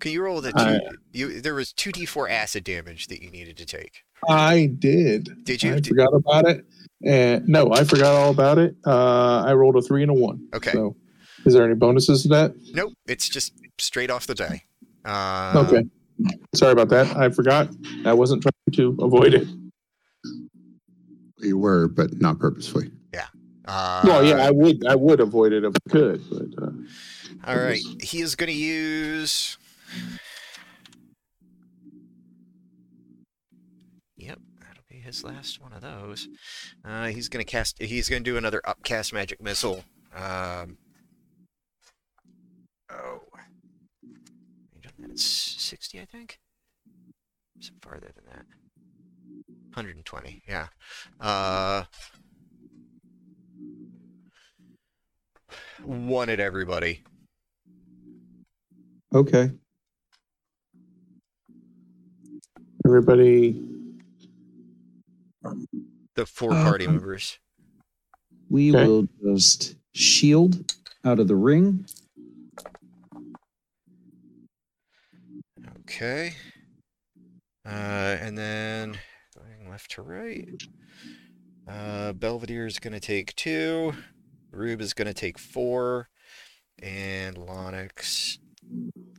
[0.00, 0.58] Can you roll the two?
[0.58, 0.80] I-
[1.12, 4.02] you there was two d4 acid damage that you needed to take.
[4.28, 5.44] I did.
[5.44, 5.72] Did you?
[5.72, 6.64] I Did- forgot about it.
[7.04, 8.74] And no, I forgot all about it.
[8.86, 10.48] Uh, I rolled a three and a one.
[10.54, 10.72] Okay.
[10.72, 10.96] So,
[11.44, 12.54] is there any bonuses to that?
[12.72, 14.62] Nope, it's just straight off the die.
[15.04, 15.84] Uh, okay.
[16.54, 17.14] Sorry about that.
[17.16, 17.68] I forgot.
[18.06, 19.46] I wasn't trying to avoid it.
[21.46, 22.90] You were, but not purposefully.
[23.14, 23.26] Yeah.
[23.66, 24.86] Uh, well, yeah, I would.
[24.86, 26.22] I would avoid it if I could.
[26.28, 26.70] But uh,
[27.46, 29.56] All right, he is going to use.
[34.16, 36.28] Yep, that'll be his last one of those.
[36.84, 37.80] Uh, he's going to cast.
[37.80, 39.84] He's going to do another upcast magic missile.
[40.14, 40.78] Um,
[42.90, 43.20] oh,
[44.04, 46.40] range on that is sixty, I think.
[47.60, 48.46] Some farther than that.
[49.76, 50.68] 120, yeah.
[51.20, 51.84] Uh,
[55.84, 57.02] one at everybody.
[59.14, 59.50] Okay.
[62.86, 63.60] everybody.
[66.14, 67.38] The four party Um, members.
[68.48, 68.86] We Okay.
[68.86, 70.72] will just shield
[71.04, 71.86] out of the ring.
[75.80, 76.34] Okay.
[77.64, 79.00] Uh, and then going
[79.76, 80.62] left to right.
[81.68, 83.92] Uh, Belvedere is going to take two.
[84.50, 86.08] Rube is going to take four.
[86.82, 88.38] And Lonix,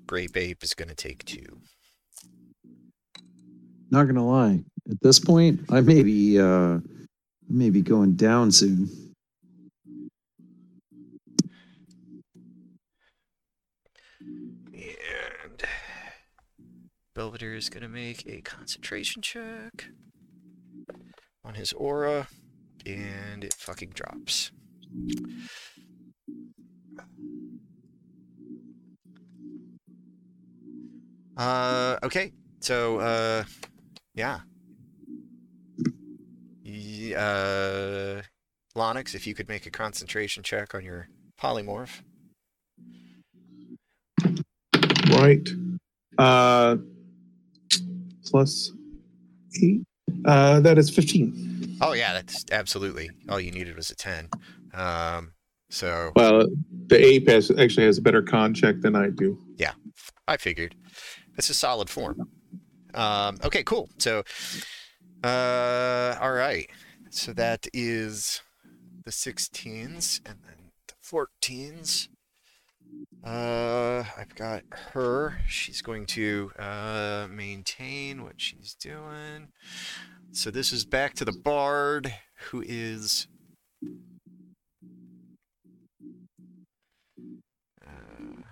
[0.08, 1.62] Grape Ape is going to take two.
[3.92, 4.64] Not gonna lie.
[4.90, 6.82] At this point, I may be uh I
[7.48, 8.90] may be going down soon.
[14.74, 15.64] And
[17.16, 19.86] Belvedere is going to make a concentration check
[21.48, 22.28] on his aura.
[22.86, 24.52] And it fucking drops.
[31.36, 32.34] Uh, okay.
[32.60, 33.44] So, uh,
[34.14, 34.40] yeah.
[37.16, 38.22] Uh,
[38.76, 41.08] Lonix, if you could make a concentration check on your
[41.42, 42.02] polymorph.
[45.10, 45.48] Right.
[46.18, 46.78] Uh,
[48.26, 48.72] plus
[49.62, 49.87] eight.
[50.26, 51.78] Uh, that is fifteen.
[51.82, 54.30] Oh yeah, that's absolutely all you needed was a ten.
[54.74, 55.34] Um,
[55.70, 56.48] so Well,
[56.88, 59.38] the ape has actually has a better con check than I do.
[59.58, 59.74] Yeah,
[60.28, 60.76] I figured
[61.38, 62.30] it's a solid form.
[62.94, 63.90] Um, okay, cool.
[64.00, 64.24] So,
[65.24, 66.70] uh, all right,
[67.10, 68.42] So that is
[69.06, 72.08] the 16s and then the 14s.
[73.24, 74.64] Uh, I've got
[74.94, 75.40] her.
[75.48, 79.50] She's going to uh, maintain what she's doing.
[80.32, 82.14] So this is back to the bard,
[82.52, 83.28] who is.
[87.86, 88.44] Uh,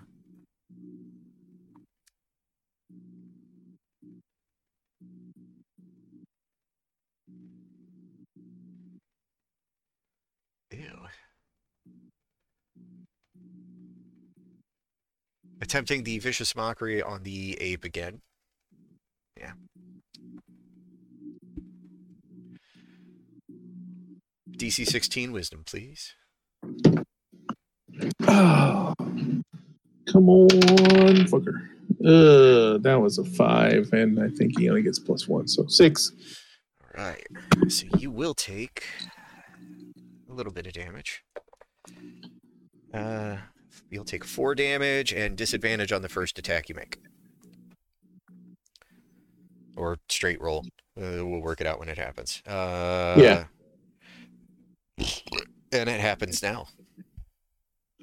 [10.70, 11.06] Ew.
[15.66, 18.20] Attempting the vicious mockery on the ape again.
[19.36, 19.54] Yeah.
[24.56, 26.14] DC 16 wisdom, please.
[28.28, 28.94] Oh,
[30.06, 31.68] come on, fucker.
[31.98, 36.12] Uh, that was a five, and I think he only gets plus one, so six.
[36.96, 37.26] All right.
[37.66, 38.84] So you will take
[40.30, 41.24] a little bit of damage.
[42.94, 43.38] Uh,
[43.90, 46.98] you'll take four damage and disadvantage on the first attack you make.
[49.76, 50.64] Or straight roll.
[50.98, 52.42] Uh, we'll work it out when it happens.
[52.46, 53.44] Uh, Yeah.
[55.72, 56.68] And it happens now.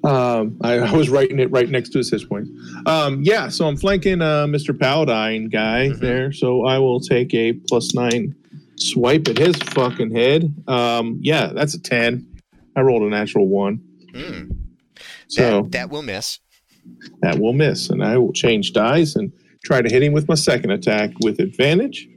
[0.04, 2.46] Um, I, I was writing it right next to his hit point.
[2.86, 4.78] Um, yeah, so I'm flanking uh, Mr.
[4.78, 5.98] Paladine guy Mhm.
[6.00, 8.34] there, so I will take a plus nine
[8.76, 10.54] swipe at his fucking head.
[10.68, 12.26] Um, yeah, that's a ten.
[12.76, 13.76] I rolled a natural one,
[14.14, 14.50] Hmm.
[15.34, 16.40] So that, that will miss.
[17.22, 19.32] that will miss, and I will change dice and
[19.64, 22.08] try to hit him with my second attack with advantage.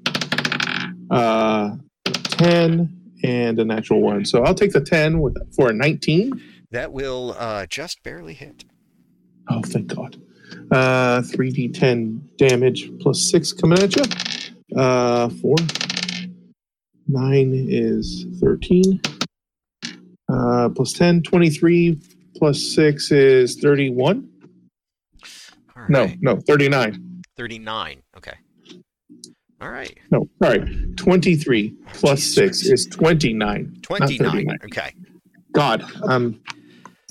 [1.09, 2.93] Uh, ten
[3.24, 6.41] and a natural one, so I'll take the ten with for a nineteen.
[6.72, 8.65] That will uh, just barely hit.
[9.49, 10.18] Oh, thank God.
[10.72, 14.03] Uh, 3d10 damage plus 6 coming at you.
[14.78, 15.55] Uh, 4.
[17.07, 19.01] 9 is 13.
[20.30, 21.97] Uh, plus 10, 23.
[22.38, 24.29] Plus 6 is 31.
[25.75, 26.17] All No, right.
[26.21, 27.21] no, 39.
[27.35, 28.01] 39.
[28.17, 28.33] Okay.
[29.59, 29.97] All right.
[30.11, 30.59] No, sorry.
[30.97, 32.73] 23 plus Jesus 6 Christ.
[32.73, 33.71] is 29.
[33.73, 34.31] not 29.
[34.31, 34.57] 39.
[34.65, 34.93] Okay.
[35.53, 36.39] God, I'm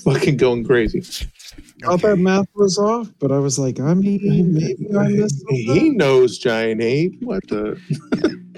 [0.03, 1.01] fucking going crazy.
[1.01, 2.09] thought Okay.
[2.09, 5.79] that math was off, but I was like, I mean, maybe I missed it.
[5.79, 7.21] He knows giant ape.
[7.21, 7.77] What the?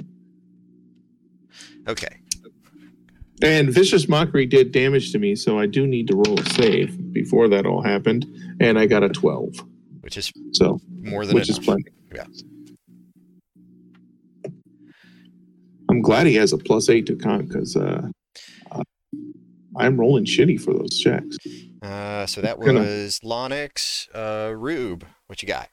[1.87, 2.18] Okay.
[3.41, 7.13] And vicious mockery did damage to me, so I do need to roll a save
[7.13, 8.25] before that all happened,
[8.59, 9.55] and I got a twelve.
[10.01, 11.59] Which is So, more than which enough.
[11.59, 11.83] is plenty.
[12.13, 12.25] Yeah.
[15.89, 18.07] I'm glad he has a plus eight to con because uh,
[18.71, 18.83] uh,
[19.77, 21.37] I'm rolling shitty for those checks.
[21.81, 25.05] Uh, so that Gonna- was Lonix, uh, Rube.
[25.27, 25.69] What you got?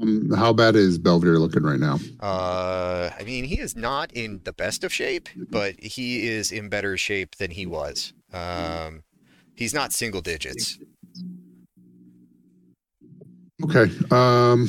[0.00, 1.98] Um, how bad is Belvedere looking right now?
[2.20, 6.68] Uh, I mean, he is not in the best of shape, but he is in
[6.68, 8.12] better shape than he was.
[8.32, 9.02] Um,
[9.54, 10.78] he's not single digits.
[13.64, 13.92] Okay.
[14.10, 14.68] Um,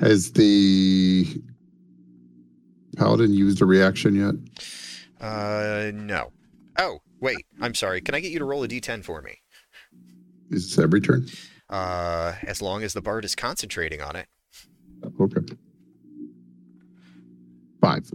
[0.00, 1.42] has the
[2.96, 4.34] paladin used a reaction yet?
[5.20, 6.32] Uh, no.
[6.78, 7.46] Oh, wait.
[7.60, 8.00] I'm sorry.
[8.00, 9.38] Can I get you to roll a d10 for me?
[10.50, 11.26] Is this every turn?
[11.68, 14.26] Uh, as long as the bard is concentrating on it.
[15.04, 15.56] Okay.
[17.80, 18.10] Five.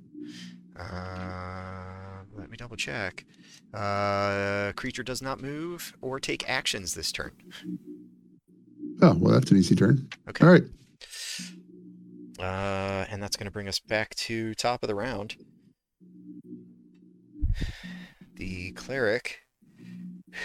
[0.78, 3.26] Uh, let me double check.
[3.74, 7.32] Uh, creature does not move or take actions this turn.
[9.02, 10.08] Oh, well, that's an easy turn.
[10.30, 10.46] Okay.
[10.46, 10.64] All right.
[12.40, 15.36] Uh, and that's going to bring us back to top of the round.
[18.36, 19.40] The cleric,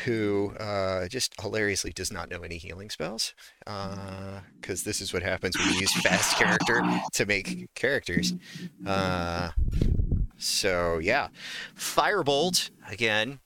[0.04, 3.34] who uh, just hilariously does not know any healing spells,
[3.64, 6.82] because this is what happens when you use fast character
[7.14, 8.34] to make characters.
[8.86, 9.50] Uh,
[10.36, 11.28] so yeah,
[11.76, 13.40] firebolt again.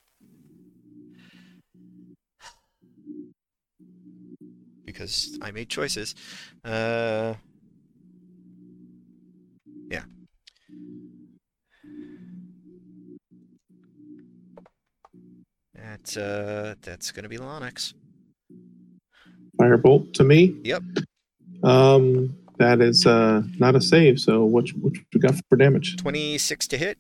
[4.85, 6.15] Because I made choices.
[15.85, 17.93] That, uh, that's gonna be Lonix.
[19.61, 20.57] Firebolt to me.
[20.65, 20.83] Yep.
[21.63, 24.19] Um, that is uh not a save.
[24.19, 25.97] So what you- what you got for damage?
[25.97, 26.99] 26 to hit.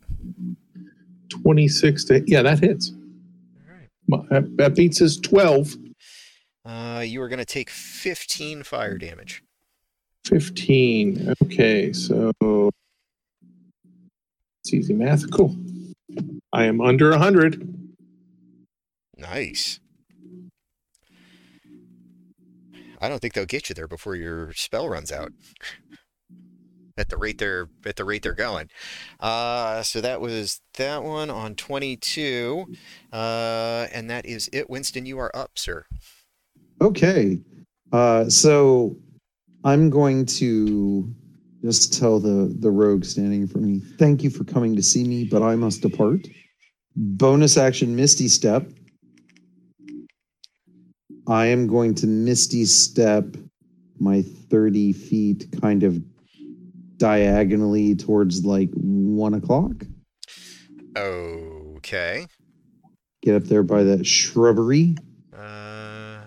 [1.30, 2.92] Twenty six to yeah, that hits.
[2.92, 4.28] All right.
[4.30, 5.74] That, that beats his twelve.
[6.64, 9.42] Uh, you are gonna take 15 fire damage.
[10.26, 11.34] 15.
[11.42, 12.30] Okay, so
[14.62, 15.30] it's easy math.
[15.30, 15.56] Cool.
[16.52, 17.83] I am under 100.
[19.24, 19.80] Nice.
[23.00, 25.32] I don't think they'll get you there before your spell runs out.
[26.96, 28.68] At the rate they're at the rate they're going.
[29.18, 32.66] Uh, so that was that one on 22.
[33.12, 34.70] Uh, and that is it.
[34.70, 35.86] Winston, you are up, sir.
[36.80, 37.40] Okay.
[37.92, 38.96] Uh, so
[39.64, 41.12] I'm going to
[41.64, 43.80] just tell the the rogue standing for me.
[43.98, 46.28] Thank you for coming to see me, but I must depart.
[46.94, 48.68] Bonus action Misty Step.
[51.26, 53.36] I am going to Misty Step
[53.98, 56.02] my 30 feet kind of
[56.98, 59.84] diagonally towards like one o'clock.
[60.96, 62.26] Okay.
[63.22, 64.96] Get up there by that shrubbery.
[65.36, 66.18] Uh,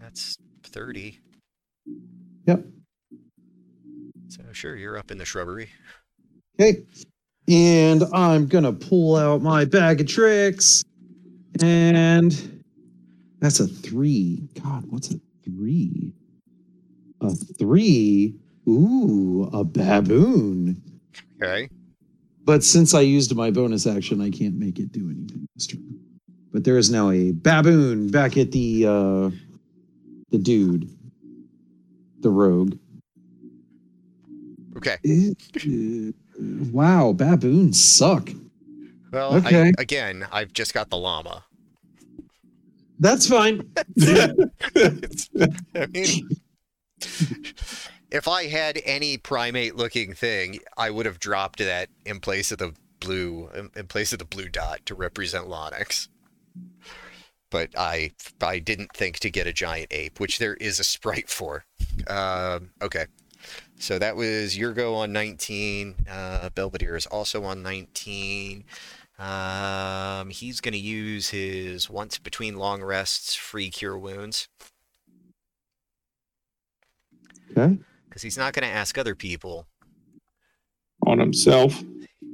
[0.00, 1.18] that's 30.
[2.46, 2.64] Yep.
[4.28, 5.68] So sure, you're up in the shrubbery.
[6.60, 6.84] Okay.
[7.48, 10.84] And I'm going to pull out my bag of tricks.
[11.60, 12.62] And
[13.40, 14.48] that's a three.
[14.62, 16.12] God, what's a three?
[17.20, 18.34] A three.
[18.68, 20.80] Ooh, a baboon.
[21.42, 21.68] Okay.
[22.44, 25.98] But since I used my bonus action, I can't make it do anything this turn.
[26.52, 29.30] But there is now a baboon back at the uh
[30.30, 30.88] the dude,
[32.20, 32.78] the rogue.
[34.76, 34.96] Okay.
[35.04, 38.30] It- uh, wow, baboons suck.
[39.12, 39.68] Well, Okay.
[39.68, 41.44] I, again, I've just got the llama.
[42.98, 43.68] That's fine.
[44.06, 46.28] I mean,
[48.10, 52.58] if I had any primate looking thing, I would have dropped that in place of
[52.58, 56.08] the blue in, place of the blue dot to represent Lonix.
[57.50, 61.28] But I I didn't think to get a giant ape, which there is a sprite
[61.28, 61.64] for.
[62.06, 63.06] Um, okay.
[63.78, 65.96] So that was your go on 19.
[66.08, 68.62] Uh, Belvedere is also on 19.
[69.22, 74.48] Um, he's going to use his once between long rests free cure wounds
[77.56, 77.78] Okay.
[78.08, 79.66] because he's not going to ask other people.
[81.06, 81.82] on himself.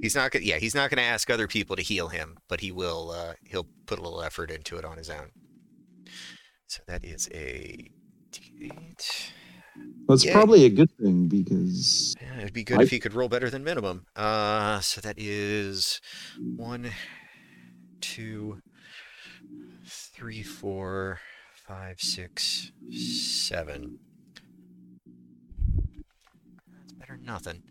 [0.00, 0.46] He's not going.
[0.46, 3.10] Yeah, he's not going to ask other people to heal him, but he will.
[3.10, 5.30] Uh, he'll put a little effort into it on his own.
[6.68, 7.90] So that is a
[8.32, 9.30] D8.
[10.08, 10.32] That's Yay.
[10.32, 13.50] probably a good thing because Yeah, it'd be good I- if he could roll better
[13.50, 14.06] than minimum.
[14.16, 16.00] Uh, so that is
[16.56, 16.90] one,
[18.00, 18.60] two,
[19.86, 21.20] three, four,
[21.54, 23.98] five, six, seven.
[26.78, 27.62] That's better than nothing.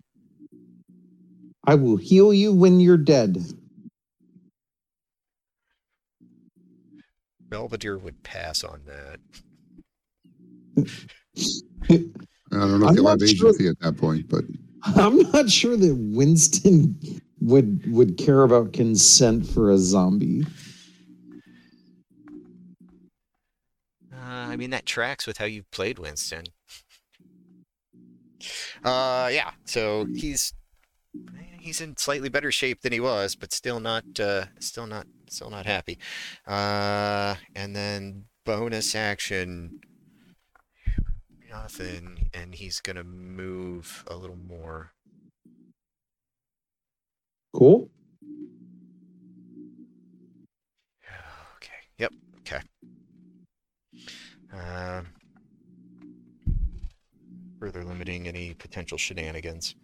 [1.66, 3.38] I will heal you when you're dead.
[7.50, 9.20] Belvedere would pass on that.
[11.90, 11.98] I
[12.52, 14.44] don't know if I'm they'll have not sure- agency at that point, but
[14.84, 16.98] I'm not sure that Winston
[17.42, 20.46] would would care about consent for a zombie.
[24.14, 26.46] Uh, I mean, that tracks with how you played Winston.
[28.84, 29.52] Uh, yeah.
[29.66, 30.54] So he's
[31.60, 35.50] he's in slightly better shape than he was, but still not uh, still not still
[35.50, 35.98] not happy.
[36.46, 39.80] Uh, and then bonus action,
[41.62, 44.92] nothing, and he's gonna move a little more.
[47.54, 47.90] Cool.
[51.56, 51.82] Okay.
[51.98, 52.14] Yep.
[52.40, 52.62] Okay.
[54.54, 55.08] Um,
[57.60, 59.76] further limiting any potential shenanigans.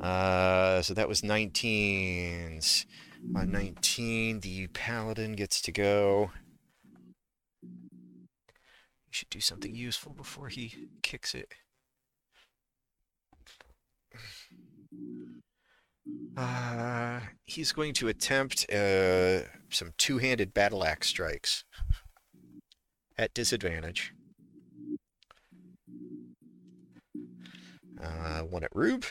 [0.00, 2.86] Uh, so that was 19s.
[3.34, 6.30] On 19, the paladin gets to go.
[9.08, 11.52] He should do something useful before he kicks it.
[16.36, 19.40] Uh, he's going to attempt uh,
[19.70, 21.64] some two-handed battle axe strikes
[23.16, 24.12] at disadvantage.
[28.02, 29.04] Uh, one at Rube.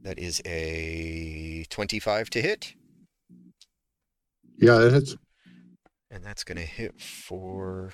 [0.00, 2.74] That is a 25 to hit,
[4.58, 5.16] yeah, that hits.
[6.10, 7.92] and that's going to hit for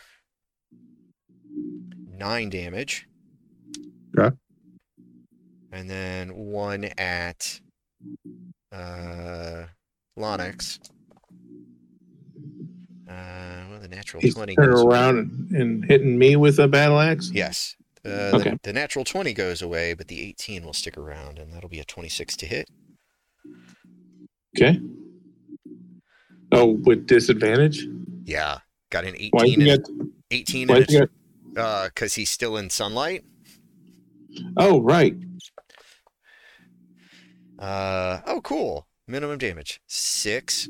[2.18, 3.06] nine damage.
[4.18, 4.34] Okay.
[5.72, 7.60] And then one at
[8.72, 9.64] uh,
[10.18, 10.78] Lonix.
[13.08, 13.12] Uh,
[13.70, 14.94] well, the natural He's 20 turning goes away.
[14.96, 17.30] around and, and hitting me with a battle axe.
[17.32, 17.76] Yes.
[18.04, 18.50] Uh, Okay.
[18.50, 21.80] the, the natural 20 goes away, but the 18 will stick around, and that'll be
[21.80, 22.68] a 26 to hit.
[24.56, 24.80] Okay.
[26.52, 27.86] Oh, with disadvantage?
[28.24, 28.58] Yeah.
[28.90, 29.90] Got an 18 Why and, got?
[30.30, 31.08] 18 Why and a, got?
[31.58, 33.24] Uh, cause he's still in sunlight.
[34.56, 35.14] Oh, right.
[37.58, 38.86] Uh, oh, cool.
[39.06, 39.80] Minimum damage.
[39.86, 40.68] Six.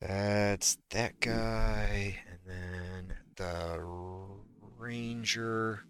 [0.00, 3.82] That's that guy, and then the
[4.78, 5.84] ranger.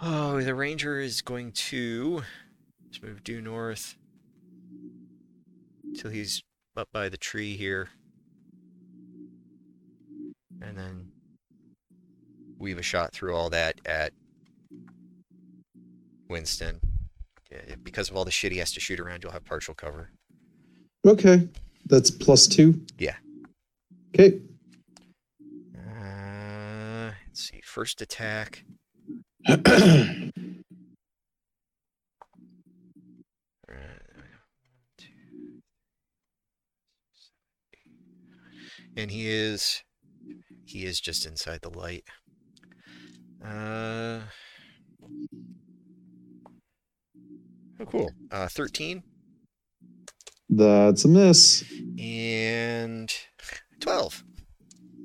[0.00, 2.22] Oh, the ranger is going to
[2.90, 3.96] just move due north
[5.94, 6.42] till he's
[6.76, 7.88] up by the tree here.
[10.60, 11.08] And then
[12.58, 14.12] weave a shot through all that at
[16.28, 16.80] Winston.
[17.50, 20.10] Yeah, Because of all the shit he has to shoot around, you'll have partial cover.
[21.06, 21.48] Okay.
[21.86, 22.80] That's plus two.
[22.98, 23.14] Yeah.
[24.14, 24.40] Okay.
[25.76, 27.60] Uh, let's see.
[27.64, 28.64] First attack.
[38.96, 39.82] And he is
[40.64, 42.04] he is just inside the light.
[43.44, 44.20] Uh
[47.78, 48.10] Oh cool.
[48.30, 49.02] Uh 13
[50.48, 51.62] That's a miss.
[51.98, 53.12] and
[53.80, 54.24] 12.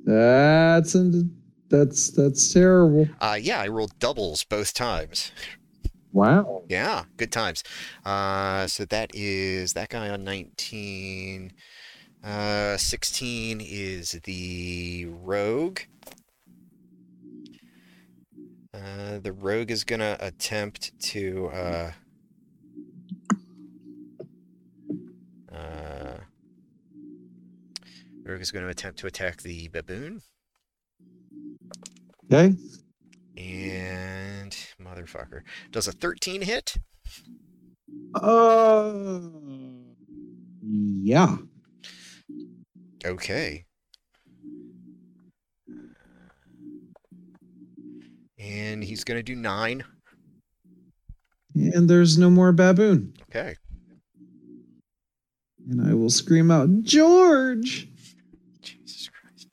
[0.06, 1.41] That's an,
[1.72, 3.08] that's that's terrible.
[3.20, 5.32] Uh yeah, I rolled doubles both times.
[6.14, 6.64] Wow.
[6.68, 7.64] Yeah, good times.
[8.06, 11.54] Uh, so that is that guy on 19.
[12.24, 15.80] Uh, 16 is the rogue.
[18.74, 21.92] Uh, the rogue is gonna attempt to uh,
[25.54, 26.18] uh,
[28.24, 30.22] rogue is gonna attempt to attack the baboon.
[32.32, 32.56] Okay.
[33.36, 36.78] And motherfucker does a 13 hit.
[38.16, 38.92] Uh.
[40.64, 41.36] Yeah.
[43.06, 43.66] Okay.
[48.40, 49.84] And he's to do nine.
[51.54, 53.14] And there's no more baboon.
[53.30, 53.56] Okay.
[55.70, 57.90] And I will scream out, George.
[58.62, 59.50] Jesus Christ.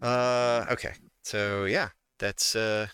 [0.00, 0.92] Uh, okay.
[1.30, 2.88] So yeah, that's uh.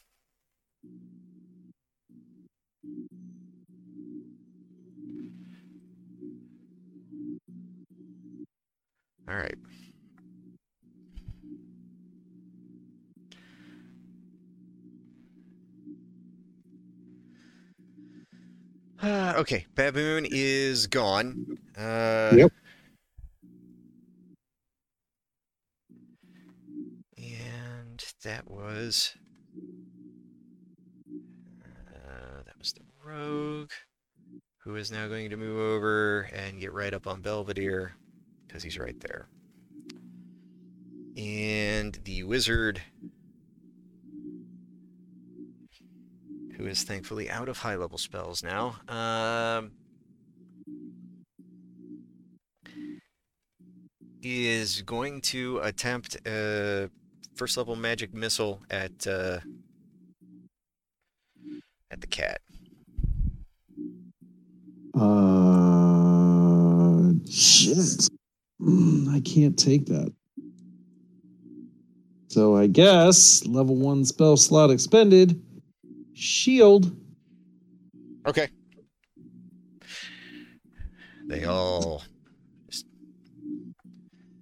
[9.27, 9.57] All right.
[19.03, 21.59] Uh, okay, baboon is gone.
[21.77, 22.53] Uh, Yep.
[28.27, 29.15] That was
[31.89, 33.71] uh, that was the rogue,
[34.65, 37.93] who is now going to move over and get right up on Belvedere
[38.45, 39.29] because he's right there.
[41.17, 42.83] And the wizard,
[46.57, 49.71] who is thankfully out of high level spells now, um,
[54.21, 56.91] is going to attempt a
[57.37, 59.39] first level magic missile at uh,
[61.91, 62.41] at the cat.
[64.95, 65.03] Uh,
[67.31, 68.09] shit.
[68.61, 70.13] Mm, I can't take that.
[72.29, 75.41] So I guess level one spell slot expended.
[76.15, 76.97] Shield.
[78.27, 78.49] Okay.
[81.29, 82.03] They all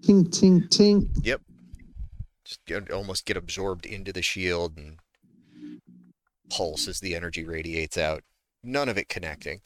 [0.04, 1.22] Tink, tink, tink.
[1.22, 1.40] get,
[2.92, 4.98] almost get absorbed into the shield and
[6.50, 8.22] pulse as the energy radiates out.
[8.62, 9.60] None of it connecting.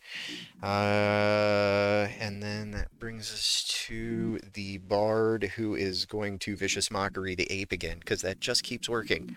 [0.62, 7.34] Uh, and then that brings us to the bard who is going to vicious mockery
[7.36, 9.36] the ape again because that just keeps working.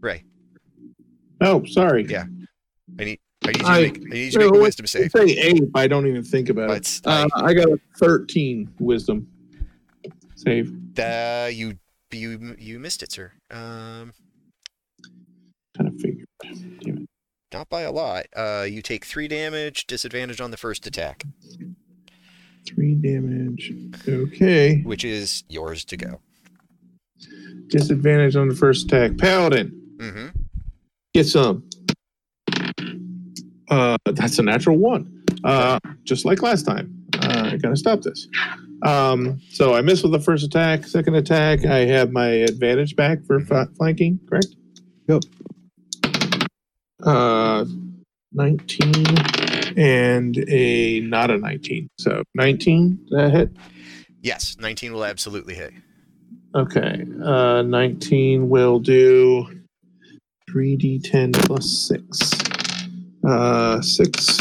[0.00, 0.24] Ray,
[1.42, 2.06] Oh, sorry.
[2.08, 2.24] Yeah.
[2.98, 4.86] I need I need you to I- make, I need you to make a wisdom
[4.86, 5.10] save.
[5.10, 7.00] say ape, I don't even think about it.
[7.04, 9.26] Uh, I got a 13 wisdom
[10.36, 10.72] save.
[10.98, 11.74] Uh, you
[12.12, 13.32] you you missed it, sir.
[13.50, 14.12] Um,
[15.76, 16.26] Kind of figured.
[17.52, 18.26] not by a lot.
[18.36, 21.24] Uh, you take three damage, disadvantage on the first attack,
[22.66, 23.72] Three damage.
[24.06, 24.82] Okay.
[24.82, 26.20] which is yours to go.
[27.68, 29.16] Disadvantage on the first attack.
[29.16, 30.26] Paladin, Mm-hmm.
[31.14, 31.64] get some.
[33.72, 35.24] Uh, that's a natural one.
[35.44, 36.94] Uh, just like last time.
[37.14, 38.28] Uh, I gotta stop this.
[38.82, 40.84] Um, so I missed with the first attack.
[40.86, 44.20] Second attack, I have my advantage back for f- flanking.
[44.28, 44.54] Correct.
[45.08, 45.22] Yep.
[47.02, 47.64] uh,
[48.34, 49.06] 19
[49.78, 51.88] and a not a 19.
[51.98, 53.56] So 19 that hit.
[54.20, 55.72] Yes, 19 will absolutely hit.
[56.54, 57.06] Okay.
[57.24, 59.46] Uh, 19 will do
[60.50, 62.41] 3d10 plus 6.
[63.26, 64.38] Uh, 6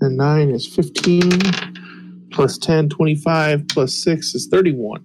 [0.00, 1.30] and 9 is 15.
[2.30, 3.68] Plus 10, 25.
[3.68, 5.04] Plus 6 is 31.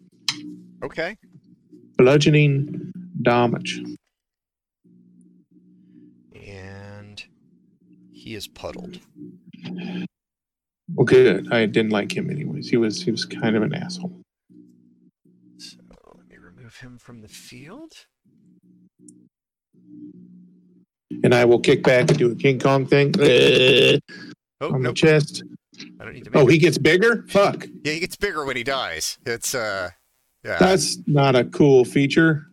[0.83, 1.17] Okay.
[1.97, 2.91] Bludgeoning
[3.21, 3.81] damage.
[6.35, 7.23] And
[8.11, 8.99] he is puddled.
[10.93, 11.51] Well, good.
[11.51, 12.69] I didn't like him anyways.
[12.69, 14.21] He was he was kind of an asshole.
[15.57, 15.77] So
[16.15, 18.05] let me remove him from the field.
[21.23, 23.97] And I will kick back and do a King Kong thing uh,
[24.61, 25.43] Oh, on no, the chest.
[25.99, 27.25] I don't need to make Oh, it- he gets bigger?
[27.29, 27.67] Fuck.
[27.83, 29.17] Yeah, he gets bigger when he dies.
[29.25, 29.89] It's, uh,
[30.43, 30.57] yeah.
[30.59, 32.47] That's not a cool feature.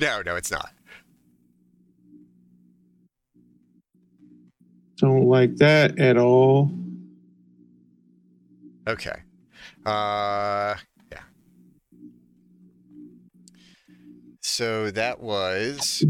[0.00, 0.70] No, no, it's not.
[4.96, 6.70] Don't like that at all.
[8.88, 9.16] Okay.
[9.84, 10.76] Uh,
[11.10, 11.18] yeah.
[14.40, 16.04] So that was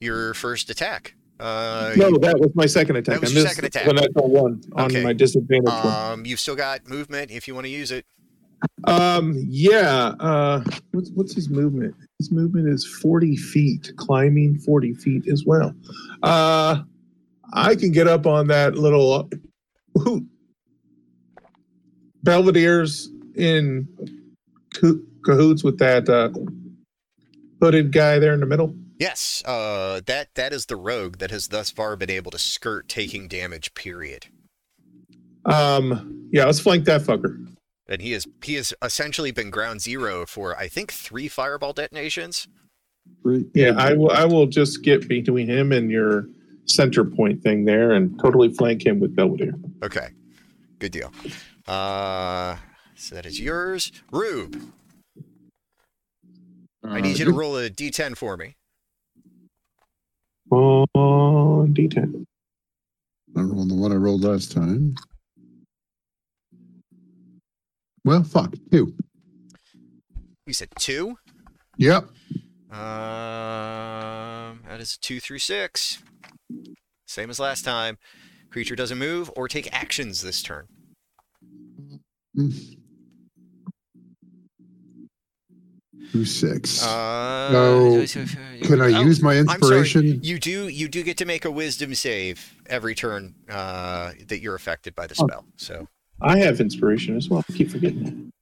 [0.00, 1.14] your first attack.
[1.38, 3.16] Uh, No, that was my second attack.
[3.16, 3.86] That was I your second attack.
[3.86, 5.02] When I got one on Okay.
[5.04, 5.86] my disadvantage one.
[5.86, 8.06] um, you've still got movement if you want to use it.
[8.84, 10.14] Um, yeah.
[10.18, 11.94] Uh, what's what's his movement?
[12.18, 15.74] His movement is forty feet, climbing forty feet as well.
[16.22, 16.82] Uh,
[17.52, 19.12] I can get up on that little.
[19.12, 19.24] Uh,
[20.02, 20.26] who-
[22.24, 23.86] Belvedere's in
[25.22, 26.30] cahoots with that uh,
[27.60, 28.74] hooded guy there in the middle.
[28.98, 32.88] Yes, uh, that that is the rogue that has thus far been able to skirt
[32.88, 33.74] taking damage.
[33.74, 34.26] Period.
[35.44, 37.46] Um, yeah, let's flank that fucker.
[37.88, 42.48] And he is he has essentially been ground zero for I think three fireball detonations.
[43.54, 44.10] Yeah, I will.
[44.10, 46.26] I will just get between him and your
[46.64, 49.54] center point thing there, and totally flank him with Belvedere.
[49.84, 50.08] Okay,
[50.78, 51.12] good deal.
[51.68, 52.56] Uh,
[52.94, 54.60] so that is yours, Rube.
[56.82, 58.56] I need you to roll a d10 for me.
[60.50, 62.24] On D10.
[63.36, 64.94] I rolled the one I rolled last time.
[68.04, 68.54] Well, fuck.
[68.70, 68.94] Two.
[70.46, 71.18] You said two.
[71.76, 72.08] Yep.
[72.70, 72.78] Um,
[74.68, 76.02] that is a two through six.
[77.06, 77.98] Same as last time.
[78.50, 80.66] Creature doesn't move or take actions this turn.
[86.16, 86.82] Two six.
[86.82, 88.06] Uh, No.
[88.62, 90.20] Can I oh, use my inspiration?
[90.22, 90.68] You do.
[90.68, 95.06] You do get to make a Wisdom save every turn uh, that you're affected by
[95.06, 95.26] the Oh.
[95.26, 95.44] spell.
[95.56, 95.88] So
[96.22, 97.44] I have inspiration as well.
[97.48, 98.32] I keep forgetting that.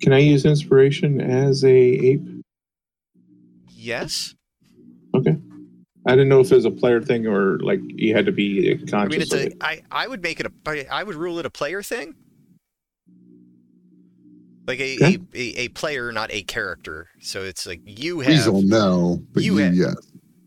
[0.00, 2.22] Can I use inspiration as a ape?
[3.68, 4.34] yes,
[5.14, 5.36] Okay.
[6.06, 8.76] I didn't know if it was a player thing or like you had to be
[8.88, 9.46] conscious I mean it's of a.
[9.46, 9.56] it.
[9.60, 10.92] I I would make it a.
[10.94, 12.14] I would rule it a player thing.
[14.66, 15.18] Like a, Okay.
[15.34, 17.08] a, a, player, not a character.
[17.20, 18.30] So it's like you have.
[18.32, 19.20] Weasel, no.
[19.32, 19.94] But you you, have- yes.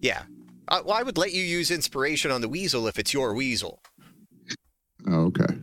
[0.01, 0.23] Yeah.
[0.67, 3.81] Uh, well, I would let you use inspiration on the weasel if it's your weasel.
[5.07, 5.53] Oh, okay.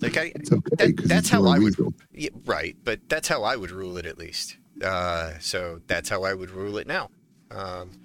[0.00, 0.92] Like I, It's okay.
[0.92, 1.76] That- that's how I would-
[2.12, 4.56] yeah, right, but that's how I would rule it at least.
[4.82, 7.10] Uh, so that's how I would rule it now.
[7.50, 8.00] Um,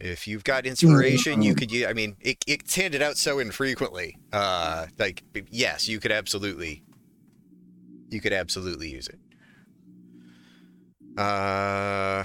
[0.00, 1.72] if you've got inspiration, you could.
[1.84, 4.16] I mean, it, it's handed out so infrequently.
[4.32, 6.82] Uh, like yes, you could absolutely,
[8.12, 9.18] you could absolutely use it.
[11.18, 12.24] Uh,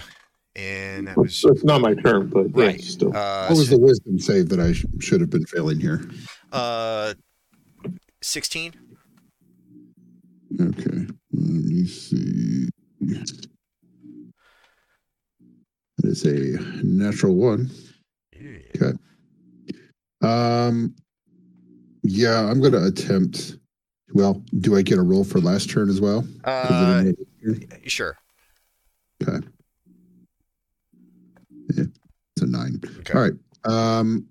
[0.55, 2.81] and that was So it's not my turn, but yeah, Right.
[2.81, 3.15] still.
[3.15, 6.09] uh, What was so- the wisdom save that I sh- should have been failing here?
[6.51, 7.13] uh,
[8.21, 8.73] sixteen.
[10.59, 11.07] Okay.
[11.31, 12.69] Let me see.
[15.97, 17.69] That is a natural one.
[18.35, 18.93] Okay.
[20.21, 20.95] Um,
[22.03, 23.57] yeah, I'm going to attempt.
[24.13, 26.25] Well, do I get a roll for last turn as well?
[26.43, 28.17] Uh, didn't know- sure.
[31.69, 32.79] It's a nine.
[32.99, 33.13] Okay.
[33.13, 33.33] All right.
[33.65, 34.25] Um,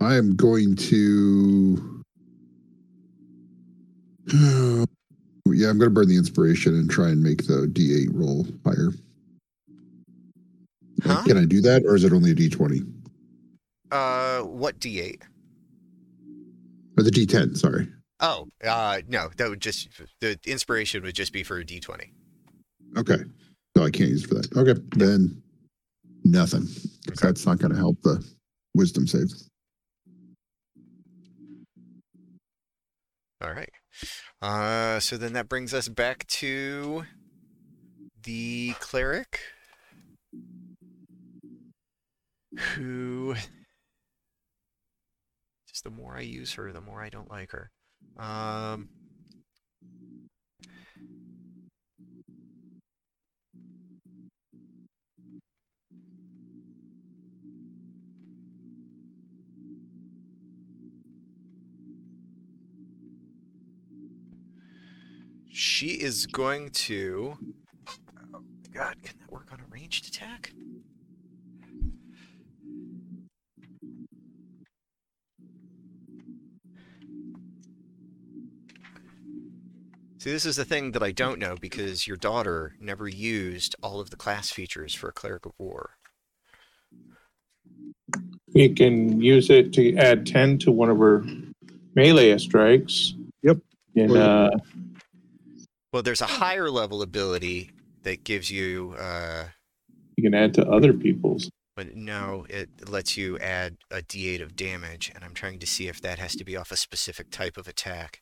[0.00, 2.02] I am going to.
[4.32, 8.88] yeah, I'm going to burn the inspiration and try and make the D8 roll higher.
[11.04, 11.22] Uh, Huh?
[11.24, 12.86] Can I do that, or is it only a D20
[13.90, 15.22] Uh, what D8?
[16.98, 17.56] or the D10?
[17.56, 17.88] Sorry.
[18.20, 19.88] Oh, uh, no, that would just
[20.20, 22.10] the inspiration would just be for a D20.
[22.98, 23.18] Okay.
[23.76, 24.56] So I can't use it for that.
[24.56, 24.80] Okay.
[24.96, 25.42] Then
[26.24, 26.68] nothing.
[27.08, 27.16] Okay.
[27.22, 28.24] That's not going to help the
[28.74, 29.28] wisdom save.
[33.42, 33.70] All right.
[34.42, 37.04] Uh, so then that brings us back to
[38.22, 39.40] the cleric.
[42.56, 43.34] who
[45.68, 47.70] just the more I use her, the more I don't like her.
[48.18, 48.88] Um,
[65.50, 67.38] she is going to.
[68.34, 68.42] Oh,
[68.72, 70.52] God, can that work on a ranged attack?
[80.20, 84.00] See, this is the thing that I don't know because your daughter never used all
[84.00, 85.96] of the class features for a cleric of war.
[88.48, 91.24] You can use it to add 10 to one of her
[91.94, 93.14] melee strikes.
[93.42, 93.60] Yep.
[93.96, 94.58] And Well, uh,
[95.90, 97.70] Well, there's a higher level ability
[98.02, 99.44] that gives you, uh,
[100.18, 101.48] you can add to other people's.
[101.76, 105.88] but no, it lets you add a d8 of damage, and I'm trying to see
[105.88, 108.20] if that has to be off a specific type of attack.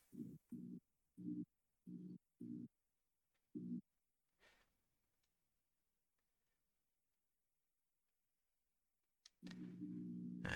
[10.45, 10.51] Uh,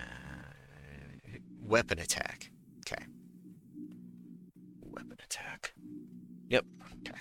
[1.63, 2.51] weapon attack.
[2.79, 3.03] Okay.
[4.81, 5.73] Weapon attack.
[6.49, 6.65] Yep.
[7.07, 7.19] Okay.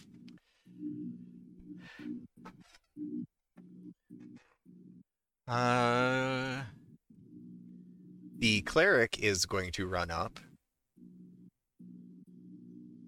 [5.49, 6.63] Uh,
[8.39, 10.41] the cleric is going to run up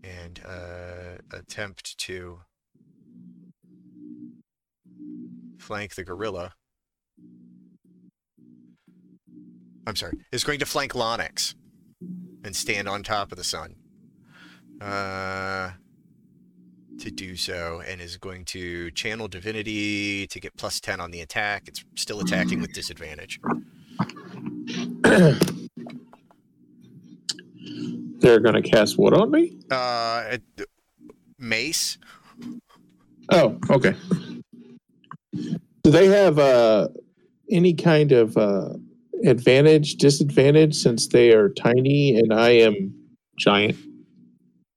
[0.02, 2.40] and uh, attempt to
[5.58, 6.52] flank the gorilla.
[9.86, 11.54] I'm sorry, is going to flank Lonix
[12.44, 13.76] and stand on top of the sun.
[14.80, 15.72] Uh,
[16.98, 21.20] to do so, and is going to channel divinity to get plus 10 on the
[21.20, 21.64] attack.
[21.66, 23.40] It's still attacking with disadvantage.
[28.20, 29.56] They're going to cast what on me?
[29.70, 30.38] Uh,
[31.38, 31.98] mace.
[33.30, 33.94] Oh, okay.
[35.32, 36.88] Do they have uh,
[37.50, 38.74] any kind of uh,
[39.26, 42.94] advantage, disadvantage since they are tiny and I am
[43.38, 43.76] giant?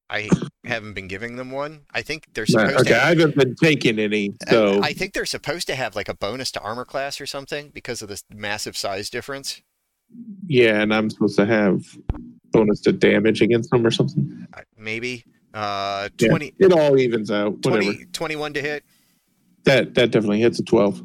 [0.09, 0.29] I
[0.63, 1.81] haven't been giving them one.
[1.93, 3.03] I think they're supposed Okay, to.
[3.03, 6.49] I haven't been taking any, so I think they're supposed to have like a bonus
[6.51, 9.61] to armor class or something because of this massive size difference.
[10.47, 11.83] yeah, and I'm supposed to have
[12.51, 14.47] bonus to damage against them or something.
[14.53, 15.25] Uh, Maybe.
[15.53, 17.55] Uh, Yeah, 20, It all evens out.
[17.65, 17.81] Whatever.
[17.83, 18.83] 20 21 to hit.
[19.65, 21.01] That that definitely hits a twelve.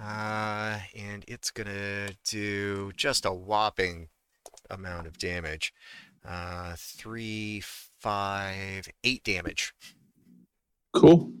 [0.00, 4.08] Uh, and it's gonna do just a whopping
[4.70, 5.72] amount of damage.
[6.26, 7.62] Uh, three,
[8.00, 9.72] five, eight damage.
[10.92, 11.32] Cool.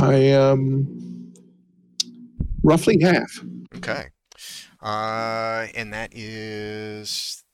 [0.00, 1.32] I um
[2.62, 3.44] roughly half.
[3.76, 4.06] Okay.
[4.82, 7.44] Uh, and that is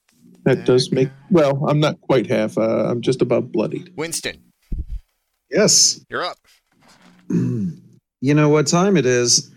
[0.44, 1.66] That does make well.
[1.66, 2.56] I'm not quite half.
[2.56, 3.92] Uh, I'm just about bloodied.
[3.96, 4.42] Winston.
[5.50, 6.04] Yes.
[6.08, 6.38] You're up.
[7.28, 9.50] You know what time it is?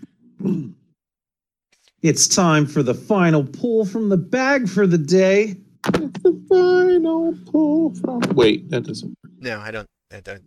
[2.02, 5.58] It's time for the final pull from the bag for the day.
[5.86, 8.22] It's the final pull from.
[8.36, 9.16] Wait, that doesn't.
[9.40, 9.88] No, I don't.
[10.12, 10.44] I don't.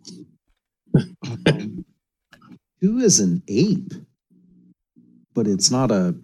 [2.81, 3.93] Who is an ape?
[5.33, 6.15] But it's not a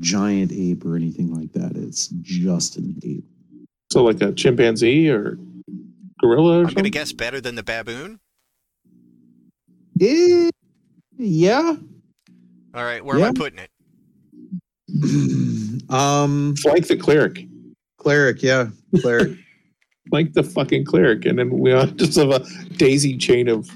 [0.00, 1.76] giant ape or anything like that.
[1.76, 3.24] It's just an ape.
[3.90, 5.38] So like a chimpanzee or
[6.20, 8.18] gorilla or I'm gonna guess better than the baboon.
[10.00, 10.50] Eh,
[11.18, 11.74] yeah.
[12.74, 13.70] All right, where am I putting it?
[15.90, 17.46] um, Flank the cleric.
[17.98, 18.42] cleric.
[18.42, 18.68] Yeah,
[19.00, 19.38] cleric.
[20.10, 22.44] Flank the fucking cleric, and then we all just have a
[22.76, 23.68] daisy chain of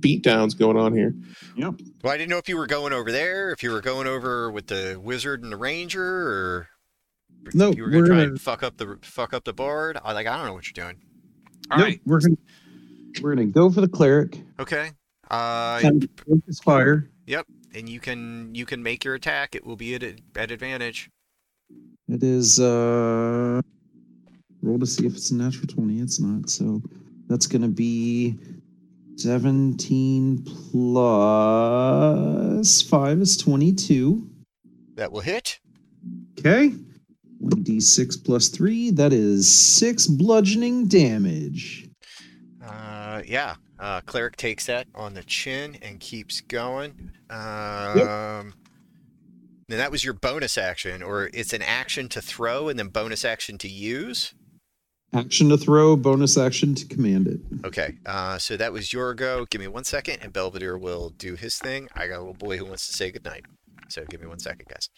[0.00, 1.14] beatdowns going on here.
[1.56, 1.74] yep.
[2.02, 4.50] Well, I didn't know if you were going over there, if you were going over
[4.50, 6.68] with the wizard and the ranger, or
[7.46, 9.52] if No, you were gonna we're try gonna- and fuck up the fuck up the
[9.52, 9.98] bard.
[10.02, 10.96] I like I don't know what you're doing.
[11.70, 12.36] All Nope, right, we're gonna
[13.22, 14.38] we're gonna go for the cleric.
[14.58, 14.90] okay.
[15.34, 17.08] Uh, Time to focus fire.
[17.74, 19.54] and you can you can make your attack.
[19.56, 20.02] It will be at
[20.36, 21.10] at advantage.
[22.08, 23.60] It is uh
[24.62, 25.98] roll to see if it's a natural 20.
[26.00, 26.48] It's not.
[26.48, 26.80] So
[27.26, 28.38] that's gonna be
[29.16, 31.22] 17 plus
[32.82, 34.30] 5 is 22.
[34.94, 35.58] That will hit.
[36.38, 36.72] Okay.
[37.42, 41.88] 1d6 plus 3, that is 6 bludgeoning damage.
[42.64, 43.56] Uh, yeah.
[43.78, 47.10] Uh, cleric takes that on the chin and keeps going.
[47.28, 48.54] Um,
[49.68, 53.24] then that was your bonus action, or it's an action to throw and then bonus
[53.24, 54.34] action to use.
[55.12, 57.40] Action to throw, bonus action to command it.
[57.64, 59.46] Okay, uh, so that was your go.
[59.48, 61.88] Give me one second, and Belvedere will do his thing.
[61.94, 63.44] I got a little boy who wants to say goodnight.
[63.88, 64.88] So give me one second, guys.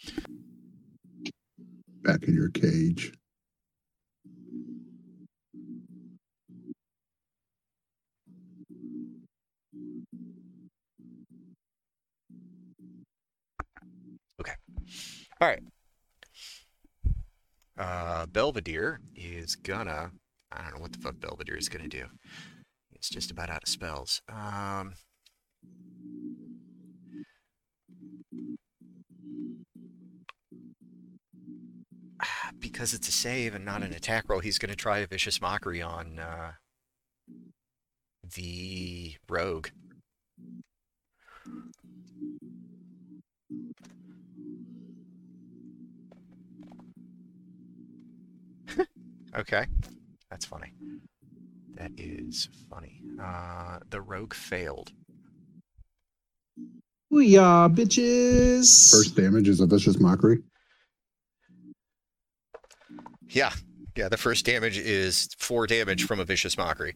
[2.03, 3.13] Back in your cage.
[15.39, 15.61] All right.
[17.77, 20.11] Uh, Belvedere is gonna.
[20.51, 22.05] I don't know what the fuck Belvedere is gonna do.
[22.91, 24.23] It's just about out of spells.
[24.27, 24.95] Um,
[32.59, 35.83] because it's a save and not an attack roll, he's gonna try a vicious mockery
[35.83, 36.53] on uh,
[38.35, 39.67] the rogue.
[49.37, 49.67] Okay.
[50.29, 50.73] That's funny.
[51.75, 53.01] That is funny.
[53.21, 54.91] Uh, the rogue failed.
[57.13, 58.91] Booyah, bitches!
[58.91, 60.39] First damage is a vicious mockery.
[63.29, 63.51] Yeah.
[63.95, 66.95] Yeah, the first damage is four damage from a vicious mockery.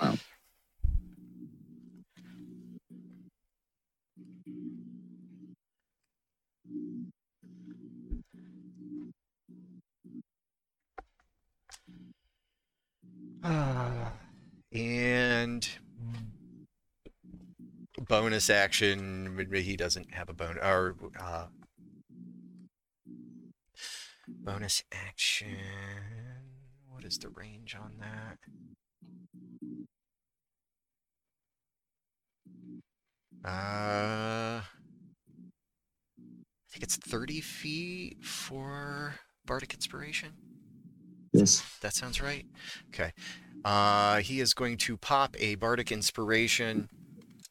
[0.00, 0.14] Wow.
[14.72, 15.68] and
[18.08, 19.46] bonus action.
[19.52, 21.46] He doesn't have a bonus or uh,
[24.28, 25.58] bonus action.
[26.88, 28.38] What is the range on that?
[33.46, 34.62] Uh, I
[36.72, 40.53] think it's 30 feet for Bardic Inspiration.
[41.34, 41.64] Yes.
[41.80, 42.46] That sounds right.
[42.88, 43.12] Okay.
[43.64, 46.88] Uh, he is going to pop a bardic inspiration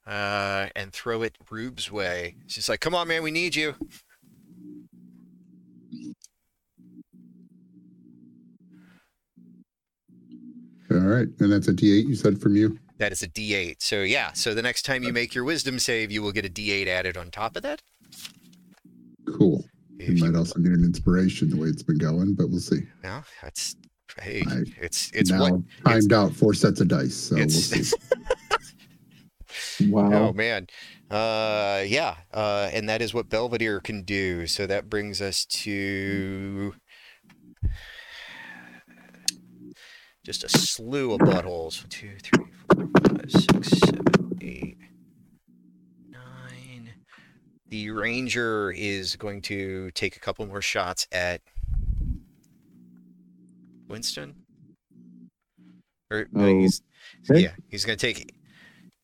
[0.07, 2.35] uh, and throw it Rube's way.
[2.47, 3.75] She's like, "Come on, man, we need you."
[10.91, 11.27] All right.
[11.39, 12.77] And that's a D8 you said from you?
[12.99, 13.77] That is a D8.
[13.79, 14.31] So yeah.
[14.33, 17.17] So the next time you make your Wisdom save, you will get a D8 added
[17.17, 17.81] on top of that.
[19.37, 19.65] Cool.
[20.03, 22.81] If You might also need an inspiration the way it's been going, but we'll see.
[23.03, 23.75] No, that's
[24.21, 27.95] hey, I- it's it's now what timed out four sets of dice, so we'll see.
[29.81, 30.11] Wow.
[30.29, 30.65] Oh man.
[31.11, 32.15] Uh yeah.
[32.33, 34.47] Uh and that is what Belvedere can do.
[34.47, 36.73] So that brings us to
[40.25, 41.87] just a slew of buttholes.
[41.89, 44.77] Two, three, four, five, six, seven, eight.
[47.73, 51.41] The ranger is going to take a couple more shots at
[53.87, 54.35] Winston.
[56.11, 56.83] Or Oh, he's
[57.27, 57.41] okay.
[57.41, 58.35] yeah, he's gonna take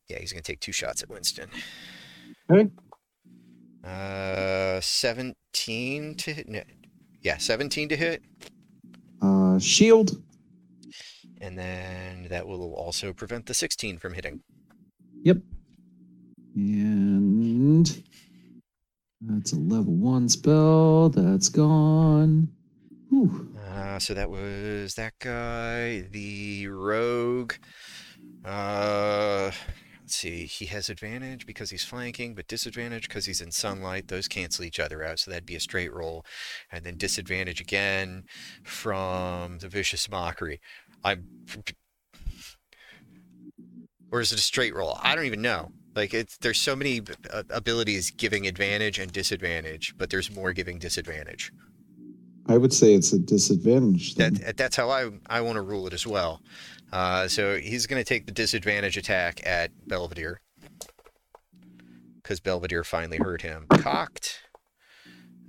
[0.07, 1.49] yeah, he's gonna take two shots at Winston.
[2.47, 2.70] Okay.
[3.84, 6.47] Uh, seventeen to hit.
[6.47, 6.61] No,
[7.24, 8.22] yeah, seventeen to hit,
[9.20, 10.22] Uh, shield.
[11.41, 14.43] and then that will also prevent the sixteen from hitting.
[15.24, 15.38] Yep.
[16.55, 18.03] And
[19.22, 21.09] that's a level one spell.
[21.09, 22.49] That's gone.
[23.70, 27.53] Uh, so that was that guy, the rogue.
[28.45, 29.51] Uh,
[30.01, 30.45] let's see.
[30.45, 34.07] He has advantage because he's flanking, but disadvantage because he's in sunlight.
[34.07, 36.26] Those cancel each other out, so that'd be a straight roll,
[36.72, 38.23] and then disadvantage again
[38.64, 40.61] from the vicious mockery.
[41.03, 41.26] I'm.
[44.11, 44.98] Or is it a straight roll?
[45.02, 45.72] I don't even know.
[45.95, 47.02] Like it's there's so many
[47.32, 51.52] uh, abilities giving advantage and disadvantage, but there's more giving disadvantage.
[52.48, 54.16] I would say it's a disadvantage.
[54.16, 56.41] That that's how I I want to rule it as well.
[56.91, 60.41] Uh, so he's going to take the disadvantage attack at Belvedere
[62.16, 63.66] because Belvedere finally hurt him.
[63.70, 64.41] Cocked.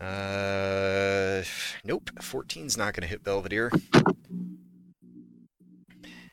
[0.01, 1.43] Uh,
[1.85, 2.11] nope.
[2.21, 3.71] 14's not going to hit Belvedere.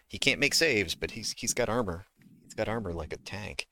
[0.08, 2.06] He can't make saves, but he's he's got armor.
[2.58, 3.68] Got armor like a tank.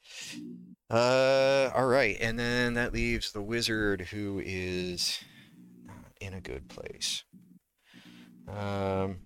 [0.91, 5.19] Uh, all right, and then that leaves the wizard who is
[5.87, 7.23] not in a good place.
[8.47, 9.17] Um.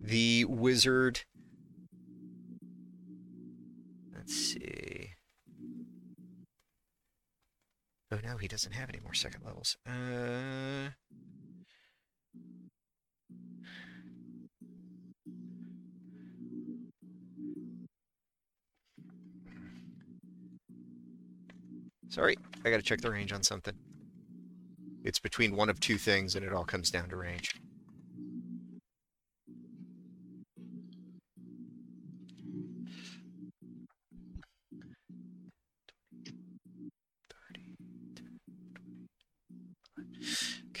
[0.00, 1.22] The wizard.
[4.32, 5.10] Let's see.
[8.10, 9.76] Oh no, he doesn't have any more second levels.
[9.86, 10.92] Uh.
[22.08, 23.74] Sorry, I gotta check the range on something.
[25.04, 27.60] It's between one of two things and it all comes down to range.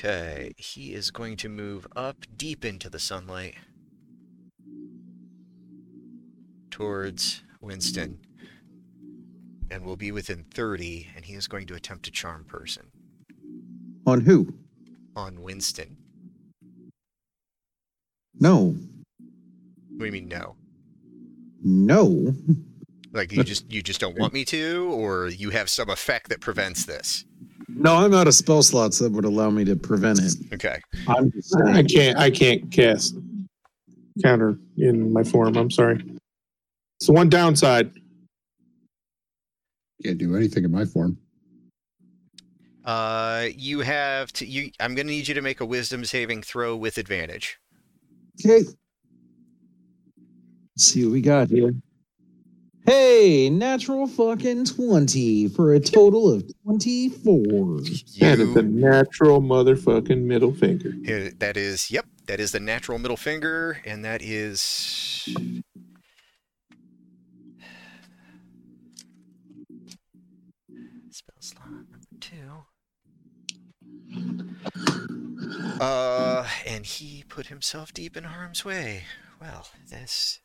[0.04, 3.54] Okay, he is going to move up deep into the sunlight
[6.72, 8.18] towards Winston
[9.70, 12.86] and will be within 30, and he is going to attempt to charm person
[14.04, 14.54] On who?
[15.14, 15.96] on Winston.
[18.40, 18.74] No.
[19.90, 20.56] What do you mean no?
[21.62, 22.34] No.
[23.12, 26.40] Like you just you just don't want me to, or you have some effect that
[26.40, 27.24] prevents this?
[27.74, 30.34] No, I'm out of spell slots that would allow me to prevent it.
[30.52, 30.78] Okay.
[31.08, 32.18] I'm just I can't.
[32.18, 33.16] I can't cast
[34.22, 35.56] counter in my form.
[35.56, 36.04] I'm sorry.
[36.98, 37.92] It's the one downside.
[40.04, 41.18] Can't do anything in my form.
[42.84, 44.46] Uh, you have to.
[44.46, 44.70] You.
[44.80, 47.58] I'm gonna need you to make a Wisdom saving throw with advantage.
[48.40, 48.64] Okay.
[50.74, 51.74] Let's see what we got here.
[52.84, 57.76] Hey, natural fucking 20 for a total of 24.
[58.18, 58.68] That is the You.
[58.68, 60.92] natural motherfucking middle finger.
[61.38, 61.90] That is.
[61.90, 62.06] Yep.
[62.26, 64.60] That is the natural middle finger, and that is.
[71.10, 72.64] Spell slot number two.
[75.80, 79.04] Uh, and he put himself deep in harm's way.
[79.40, 80.40] Well, this.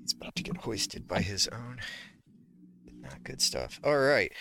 [0.00, 1.80] He's about to get hoisted by his own.
[3.00, 3.80] Not good stuff.
[3.84, 4.32] All right.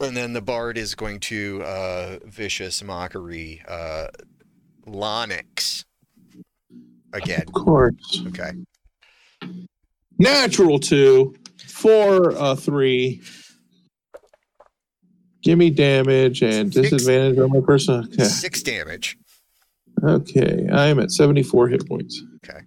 [0.00, 4.08] And then the bard is going to uh, vicious mockery uh,
[4.86, 5.84] Lonix
[7.12, 7.44] again.
[7.46, 8.22] Of course.
[8.28, 8.52] Okay.
[10.18, 11.34] Natural two,
[11.66, 13.20] four, uh, three.
[15.42, 16.90] Give me damage and Six.
[16.90, 18.04] disadvantage on my person.
[18.12, 18.24] Okay.
[18.24, 19.18] Six damage.
[20.02, 20.68] Okay.
[20.72, 22.22] I am at 74 hit points.
[22.44, 22.60] Okay.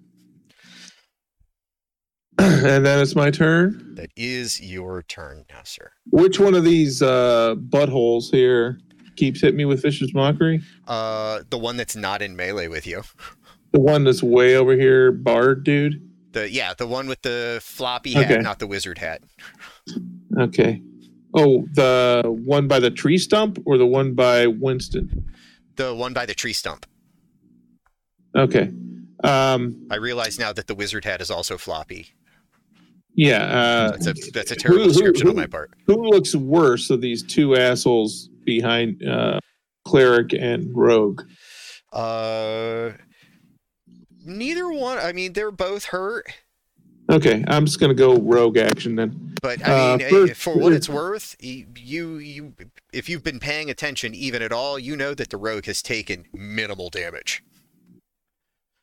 [2.40, 3.96] and then it's my turn.
[3.96, 5.92] That is your turn now, sir.
[6.12, 8.80] Which one of these uh, buttholes here
[9.16, 10.62] keeps hitting me with vicious mockery?
[10.88, 13.04] Uh, the one that's not in melee with you.
[13.72, 16.10] The one that's way over here, Bard dude.
[16.32, 18.42] The yeah, the one with the floppy hat, Okay.
[18.42, 19.22] not the wizard hat.
[20.40, 20.82] Okay.
[21.34, 25.26] Oh, the one by the tree stump or the one by Winston?
[25.76, 26.86] The one by the tree stump.
[28.34, 28.72] Okay.
[29.26, 32.14] Um, I realize now that the wizard hat is also floppy.
[33.16, 33.44] Yeah.
[33.44, 35.72] Uh, That's a that's a terrible who- who- description on my part.
[35.88, 39.40] who looks worse of these two assholes behind uh,
[39.86, 41.22] cleric and rogue?
[41.94, 42.92] Uh,
[44.24, 44.98] neither one.
[44.98, 46.26] I mean, they're both hurt.
[47.12, 49.36] Okay, I'm just gonna go rogue action then.
[49.42, 52.54] But Uh, I mean, first- eh, for what it's worth, you you
[52.92, 56.26] if you've been paying attention even at all, you know that the rogue has taken
[56.34, 57.44] minimal damage.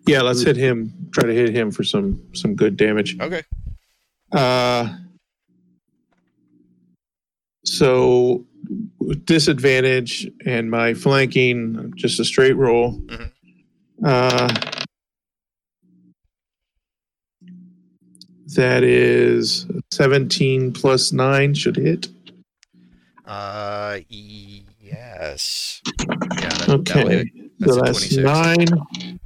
[0.07, 1.09] Yeah, let's hit him.
[1.13, 3.19] Try to hit him for some some good damage.
[3.21, 3.43] Okay.
[4.33, 4.97] Uh,
[7.65, 8.45] so
[9.25, 13.01] disadvantage and my flanking, just a straight roll.
[13.03, 13.31] Mhm.
[14.05, 14.55] Uh,
[18.57, 22.09] that is 17 plus 9 should hit.
[23.25, 25.81] Uh, yes.
[25.91, 26.49] Yeah.
[26.49, 27.09] That, Okay.
[27.19, 27.27] hit.
[27.59, 29.19] That's so that's 9.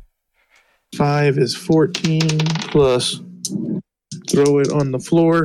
[0.94, 2.38] 5 is 14
[2.70, 3.20] plus
[4.28, 5.42] throw it on the floor.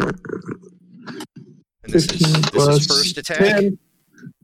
[1.83, 3.37] And this 15 is this plus is first attack.
[3.39, 3.77] 10.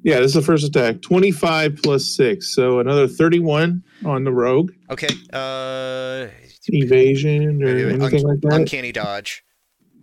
[0.04, 1.02] Yeah, this is the first attack.
[1.02, 2.54] 25 plus 6.
[2.56, 4.72] So another 31 on the rogue.
[4.90, 5.10] Okay.
[5.34, 6.28] Uh,
[6.70, 8.54] Evasion or un- anything like that.
[8.54, 9.44] uncanny dodge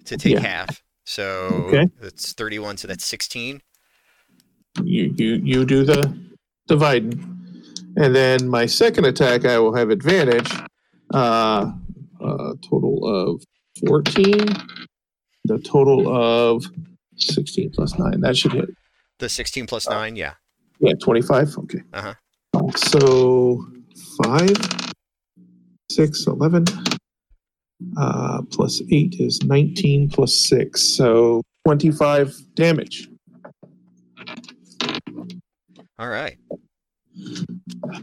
[0.07, 0.41] to take Yeah.
[0.41, 0.83] half.
[1.05, 1.89] So Okay.
[2.01, 2.77] that's 31.
[2.79, 3.61] So that's 16.
[4.83, 6.17] You, you, you do the
[6.67, 7.31] dividing.
[7.97, 10.51] And then my second attack, I will have advantage.
[11.13, 11.71] Uh,
[12.21, 13.43] a total of
[13.87, 14.39] 14.
[15.47, 16.65] The total of
[17.17, 18.21] 16 plus 9.
[18.21, 18.71] That should hit.
[19.19, 20.17] The 16 plus nine.
[20.17, 20.35] Yeah.
[20.81, 21.59] Yeah, 25.
[21.59, 21.83] Okay.
[21.93, 22.15] Uh-huh.
[22.77, 23.67] So
[24.25, 24.51] 5,
[25.91, 26.65] 6, 11.
[27.97, 30.83] Uh, plus 8 is 19 plus 6.
[30.83, 33.09] So 25 damage.
[35.99, 36.37] All right.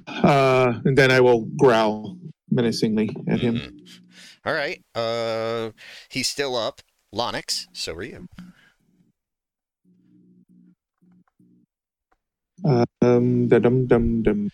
[0.07, 2.17] Uh, and then I will growl
[2.49, 3.55] menacingly at him.
[3.57, 3.87] Mhm.
[4.45, 4.83] All right.
[4.95, 5.71] Uh,
[6.09, 6.81] he's still up.
[7.13, 7.67] Lonix.
[7.73, 8.27] So are you.
[12.63, 14.49] Um, dum dum dum.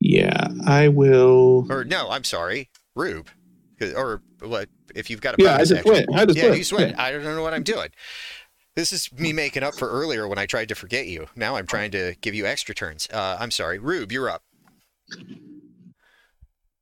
[0.00, 1.66] Yeah, I will.
[1.70, 3.28] Or no, I'm sorry, Rube.
[3.96, 4.68] Or what?
[4.94, 6.14] If you've got a Yeah, I just went.
[6.14, 6.54] I just Yeah, went.
[6.56, 6.98] you just went.
[6.98, 7.88] I don't know what I'm doing.
[8.76, 11.26] This is me making up for earlier when I tried to forget you.
[11.36, 13.08] Now I'm trying to give you extra turns.
[13.12, 13.78] Uh, I'm sorry.
[13.78, 14.42] Rube, you're up.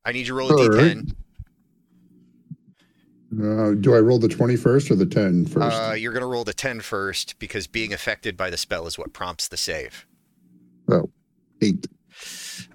[0.05, 0.97] I need you to roll a All right.
[3.37, 3.71] D10.
[3.71, 5.75] Uh, do I roll the 20 first or the 10 first?
[5.75, 8.97] Uh, you're going to roll the 10 first because being affected by the spell is
[8.97, 10.05] what prompts the save.
[11.61, 11.87] Eight.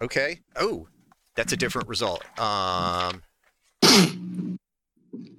[0.01, 0.41] Okay.
[0.57, 0.89] Oh,
[1.37, 2.25] that's a different result.
[2.39, 3.23] Um,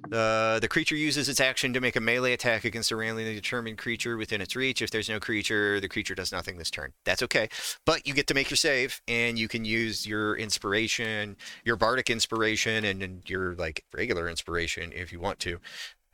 [0.09, 3.77] the the creature uses its action to make a melee attack against a randomly determined
[3.77, 4.81] creature within its reach.
[4.81, 6.93] If there's no creature, the creature does nothing this turn.
[7.05, 7.49] That's okay.
[7.85, 12.09] But you get to make your save, and you can use your inspiration, your bardic
[12.09, 15.59] inspiration, and, and your like regular inspiration if you want to,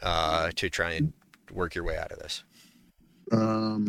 [0.02, 1.14] uh, to try and
[1.52, 2.44] work your way out of this.
[3.32, 3.88] Um,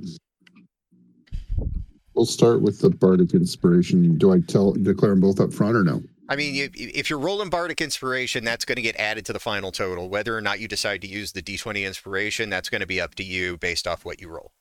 [2.15, 4.17] we'll start with the bardic inspiration.
[4.19, 6.03] Do I tell declare them both up front or no?
[6.29, 9.39] I mean, you, if you're rolling bardic inspiration, that's going to get added to the
[9.39, 10.09] final total.
[10.09, 13.15] Whether or not you decide to use the d20 inspiration, that's going to be up
[13.17, 14.53] to you based off what you roll.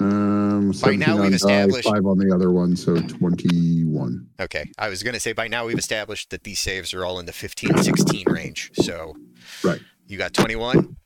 [0.00, 4.26] Um, By now we've established- five on the other one, so 21.
[4.40, 7.20] Okay, I was going to say by now we've established that these saves are all
[7.20, 8.70] in the 15 16 range.
[8.74, 9.14] So,
[9.62, 9.80] Right.
[10.06, 10.96] You got 21.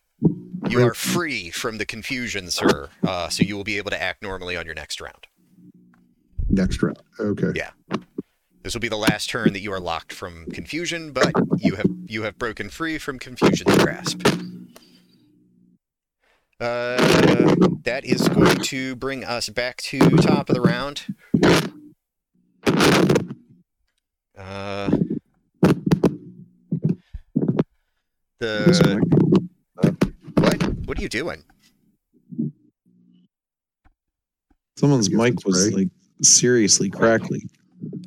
[0.68, 2.88] You are free from the confusion, sir.
[3.06, 5.26] Uh, so you will be able to act normally on your next round.
[6.48, 6.98] Next round.
[7.20, 7.52] Okay.
[7.54, 7.70] Yeah.
[8.68, 11.86] This will be the last turn that you are locked from confusion, but you have
[12.06, 14.20] you have broken free from confusion's grasp.
[16.60, 16.98] Uh,
[17.84, 21.06] that is going to bring us back to top of the round.
[24.36, 24.90] Uh,
[28.38, 29.00] the
[30.34, 30.62] what?
[30.84, 31.42] What are you doing?
[34.76, 35.74] Someone's mic was Ray.
[35.74, 35.88] like
[36.20, 37.48] seriously crackly.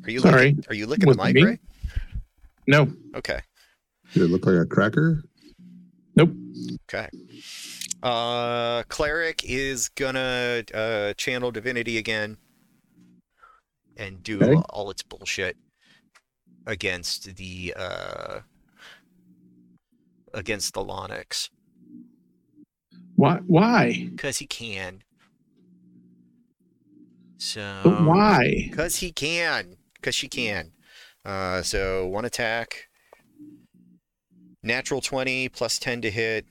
[0.04, 0.46] Are you Sorry.
[0.46, 1.42] licking, are you licking the With mic, me?
[1.44, 1.58] Ray?
[2.66, 2.92] No.
[3.14, 3.40] Okay.
[4.14, 5.22] Did it look like a cracker?
[6.16, 6.30] Nope.
[6.88, 7.08] Okay.
[8.02, 12.36] Uh, cleric is gonna uh, channel divinity again
[13.96, 14.60] and do Okay.
[14.70, 15.56] all its bullshit
[16.66, 18.40] against the uh
[20.34, 21.50] against the Lonix
[23.16, 23.38] Why?
[23.46, 24.08] Why?
[24.14, 25.02] because he can.
[27.38, 28.68] So But why?
[28.70, 29.76] Because he can.
[30.02, 30.72] Because she can.
[31.24, 32.88] Uh, so one attack.
[34.62, 36.44] Natural 20 plus 10 to hit.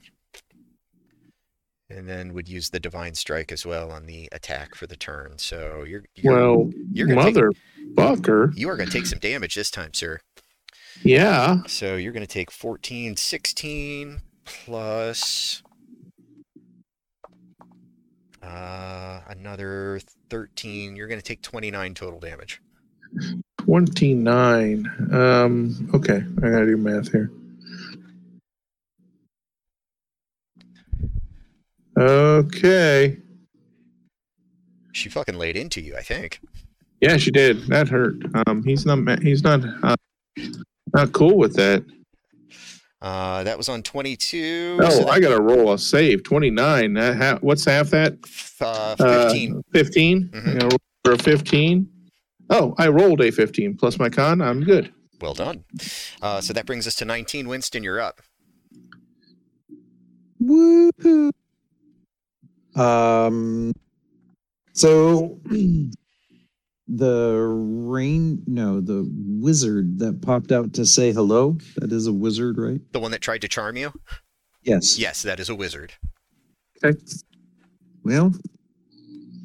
[1.89, 5.33] And then would use the divine strike as well on the attack for the turn.
[5.37, 7.35] So you're, you're Well, you're gonna take,
[7.95, 8.53] motherfucker.
[8.55, 10.21] you are going to take some damage this time, sir.
[11.03, 11.57] Yeah.
[11.67, 15.61] So you're going to take 14, 16 plus
[18.41, 19.99] uh, another
[20.29, 20.95] 13.
[20.95, 22.61] You're going to take 29 total damage.
[23.59, 24.87] 29.
[25.13, 26.23] Um, okay.
[26.37, 27.31] I gotta do math here.
[31.97, 33.17] Okay.
[34.93, 36.39] She fucking laid into you, I think.
[37.01, 37.65] Yeah, she did.
[37.67, 38.15] That hurt.
[38.47, 38.97] Um, he's not.
[38.99, 39.61] ma- He's not.
[39.83, 39.95] Uh,
[40.93, 41.83] not cool with that.
[43.01, 44.77] Uh, that was on 22.
[44.79, 46.23] Oh, so I gotta roll a save.
[46.23, 46.93] 29.
[46.93, 48.17] That ha- what's half that?
[48.61, 49.61] uh, Uh, 15.
[49.73, 50.29] 15.
[50.29, 50.47] Mhm.
[50.47, 50.77] I gotta roll
[51.17, 51.89] for 15.
[52.51, 54.41] Oh, I rolled a 15 plus my con.
[54.41, 54.93] I'm good.
[55.21, 55.63] well done.
[56.21, 57.47] Uh, so that brings us to 19.
[57.47, 58.21] Winston, you're up.
[60.43, 61.31] Woohoo!
[62.75, 63.73] Um,
[64.73, 65.39] so
[66.87, 69.09] the rain, no, the
[69.39, 71.57] wizard that popped out to say hello.
[71.77, 72.81] That is a wizard, right?
[72.91, 73.93] The one that tried to charm you?
[74.63, 74.99] Yes.
[74.99, 75.93] Yes, that is a wizard.
[76.83, 76.99] Okay.
[78.03, 78.33] Well,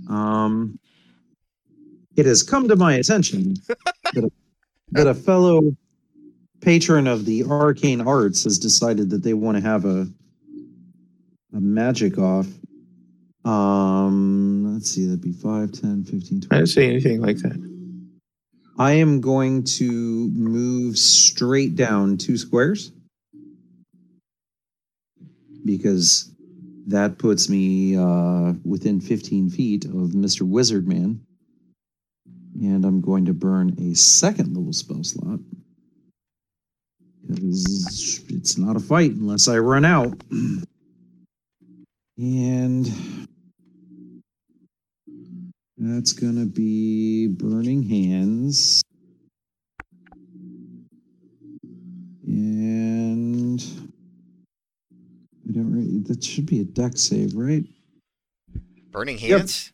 [0.09, 0.79] um,
[2.17, 3.55] it has come to my attention
[4.15, 4.31] that, a,
[4.93, 5.77] that a fellow
[6.61, 10.07] patron of the arcane arts has decided that they want to have a
[11.57, 12.47] a magic off.
[13.45, 16.47] Um, let's see, that'd be 5, 10, 15, 20.
[16.47, 16.59] I 20.
[16.59, 17.77] didn't say anything like that.
[18.79, 22.93] I am going to move straight down two squares
[25.65, 26.31] because
[26.89, 30.43] that puts me uh, within 15 feet of Mr.
[30.43, 31.21] Wizard Man.
[32.61, 35.41] And I'm going to burn a second level spell slot
[37.27, 40.15] because it's not a fight unless I run out.
[42.19, 42.87] And
[45.77, 48.83] that's going to be Burning Hands.
[52.27, 53.61] And
[55.47, 57.65] I don't really, that should be a Dex save, right?
[58.91, 59.41] Burning Yep.
[59.41, 59.73] hands?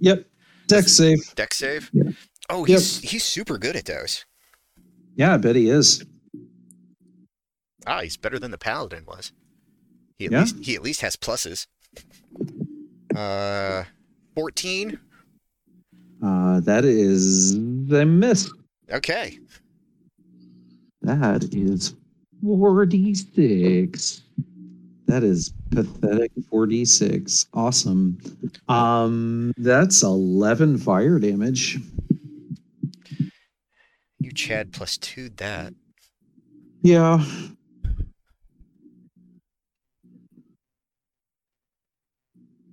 [0.00, 0.26] Yep.
[0.66, 1.34] Dex save.
[1.34, 1.90] Dex save?
[1.92, 2.10] Yeah.
[2.50, 2.78] Oh, Yep.
[2.78, 4.24] he's he's super good at those.
[5.14, 6.04] Yeah, I bet he is.
[7.86, 9.32] Ah, he's better than the paladin was.
[10.18, 10.40] He at Yeah?
[10.40, 11.66] least he at least has pluses.
[13.14, 13.84] Uh,
[14.34, 14.98] 14.
[16.22, 18.50] Uh, that is a miss.
[18.90, 19.38] Okay.
[21.02, 21.94] That is
[22.42, 24.22] 46.
[25.06, 27.46] That is pathetic 46.
[27.54, 28.18] Awesome.
[28.68, 31.78] Um that's 11 fire damage.
[34.18, 35.74] You Chad plus two that.
[36.82, 37.24] Yeah.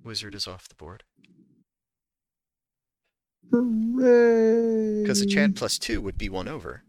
[0.04, 1.02] Wizard is off the board.
[3.50, 5.02] Hooray.
[5.02, 6.82] Because the Chad plus two would be one over.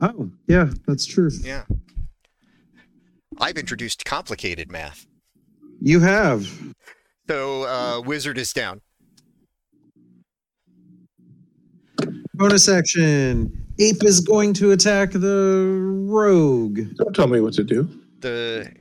[0.00, 1.30] Oh, yeah, that's true.
[1.42, 1.64] Yeah.
[3.42, 5.06] I've introduced complicated math.
[5.80, 6.48] You have.
[7.28, 8.80] So uh, Wizard is down.
[12.34, 13.66] Bonus action.
[13.78, 15.66] Ape is going to attack the
[16.06, 16.80] rogue.
[16.96, 17.88] Don't tell me what to do.
[18.20, 18.72] The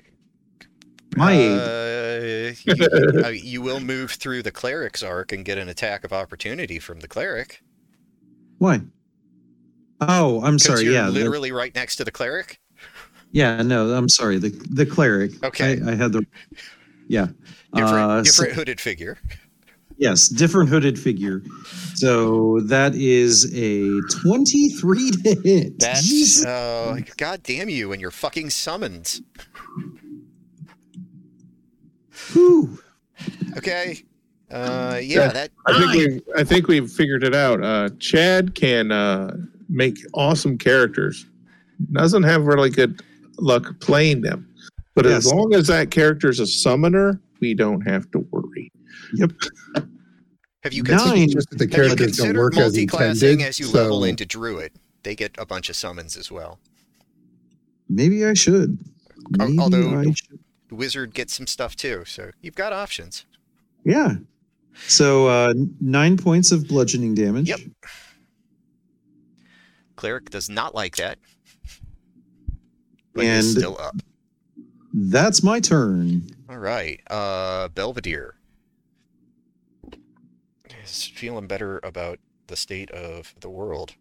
[1.15, 1.59] My ape.
[1.59, 6.13] uh, you, uh, you will move through the cleric's arc and get an attack of
[6.13, 7.63] opportunity from the cleric.
[8.59, 8.81] Why?
[9.99, 10.83] Oh, I'm sorry.
[10.83, 11.05] you're Yeah.
[11.07, 12.59] the- literally right next to the cleric.
[13.31, 14.37] Yeah, no, I'm sorry.
[14.37, 15.43] The the cleric.
[15.43, 15.81] Okay.
[15.81, 16.25] I, I had the
[17.07, 17.27] Yeah.
[17.73, 19.17] Different, Uh, so- different hooded figure.
[19.97, 21.43] Yes, different hooded figure.
[21.93, 25.77] So that is a 23 to hit.
[25.79, 26.43] That's Jesus.
[26.45, 29.21] uh, god damn you and your fucking summons.
[32.33, 32.79] Whew.
[33.57, 34.03] Okay.
[34.49, 35.27] Uh, yeah, Yeah.
[35.31, 37.63] that I think we I think we've figured it out.
[37.63, 39.35] Uh, Chad can uh,
[39.69, 41.25] make awesome characters.
[41.91, 43.01] Doesn't have really good
[43.41, 44.47] luck playing them,
[44.95, 48.71] but as long as that character is a summoner, we don't have to worry.
[49.13, 49.31] Yep.
[50.63, 50.97] Have you Nine.
[50.99, 53.47] considered, Just the have you characters don't considered work as multi-classing intended.
[53.47, 54.71] as you level into druid?
[55.03, 56.59] They get a bunch of summons as well.
[57.89, 58.77] Maybe I should.
[59.31, 60.39] Maybe although- I should.
[60.69, 63.25] The wizard gets some stuff too, so you've got options.
[63.83, 64.15] Yeah.
[64.87, 67.49] So uh, nine points of bludgeoning damage.
[67.49, 67.59] Yep.
[69.97, 71.17] Cleric does not like that.
[73.13, 73.95] But And- still up.
[74.93, 76.27] That's my turn.
[76.49, 76.99] All right.
[77.09, 78.35] Uh Belvedere
[80.83, 83.95] is feeling better about the state of the world.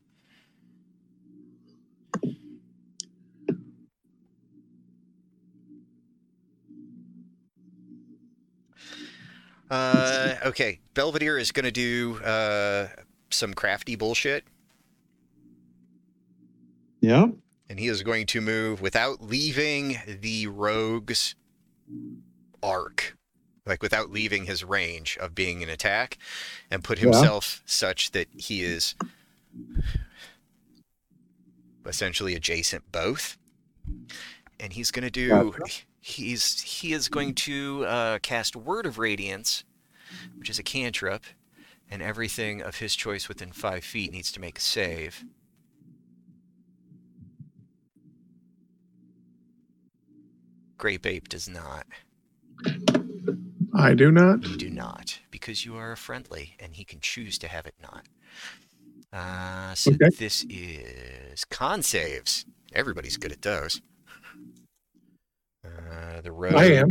[9.70, 12.88] Uh, okay, Belvedere is going to do uh,
[13.30, 14.44] some crafty bullshit,
[17.00, 17.26] Yeah.
[17.70, 21.36] And he is going to move without leaving the rogue's
[22.64, 23.16] arc,
[23.64, 26.18] like without leaving his range of being an attack,
[26.68, 27.04] and put Yeah.
[27.04, 28.96] himself such that he is
[31.86, 33.38] essentially adjacent both.
[34.58, 35.54] And he's going to do.
[36.00, 39.64] He's he is going to uh, cast Word of Radiance,
[40.38, 41.22] which is a cantrip,
[41.88, 45.24] and everything of his choice within five feet needs to make a save.
[50.80, 51.86] Grape Ape does not.
[53.74, 54.46] I do not.
[54.46, 57.74] You do not, because you are a friendly, and he can choose to have it
[57.82, 58.06] not.
[59.12, 60.08] Uh, so Okay.
[60.18, 62.46] this is con saves.
[62.72, 63.82] Everybody's good at those.
[65.62, 66.54] Uh, the rogue.
[66.54, 66.88] I am.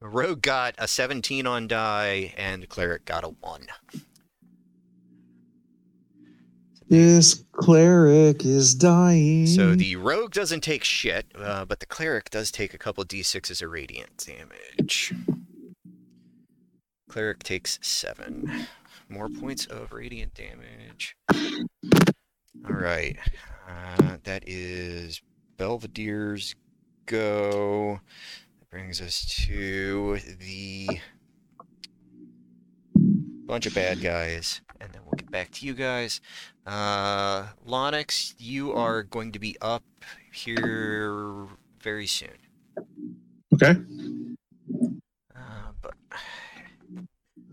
[0.00, 3.66] The rogue got a 17 on die, and the cleric got a one.
[6.88, 9.46] This cleric is dying.
[9.46, 13.60] So the rogue doesn't take shit, uh, but the cleric does take a couple d6s
[13.60, 15.12] of radiant damage.
[17.08, 18.68] Cleric takes seven.
[19.08, 21.16] More points of radiant damage.
[22.64, 23.16] All right.
[23.68, 25.22] Uh, that is
[25.58, 26.54] Belvedere's
[27.06, 28.00] go.
[28.60, 31.00] That brings us to the
[33.46, 34.60] bunch of bad guys.
[34.80, 36.20] And then we'll get back to you guys.
[36.66, 39.84] Uh, Lonix, you are going to be up
[40.32, 41.46] here
[41.80, 42.28] very soon.
[43.54, 43.74] Okay.
[45.34, 45.94] Uh, but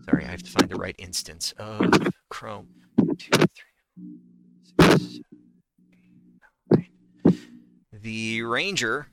[0.04, 1.90] sorry, I have to find the right instance of
[2.28, 2.68] Chrome.
[3.16, 4.18] Two, three,
[4.62, 5.20] six, seven,
[6.76, 6.90] eight,
[7.24, 7.38] nine.
[7.92, 9.06] The Ranger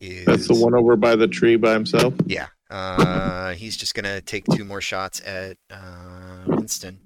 [0.00, 2.14] is That's the one over by the tree by himself.
[2.26, 2.48] Yeah.
[2.70, 7.00] Uh, he's just gonna take two more shots at uh, Winston.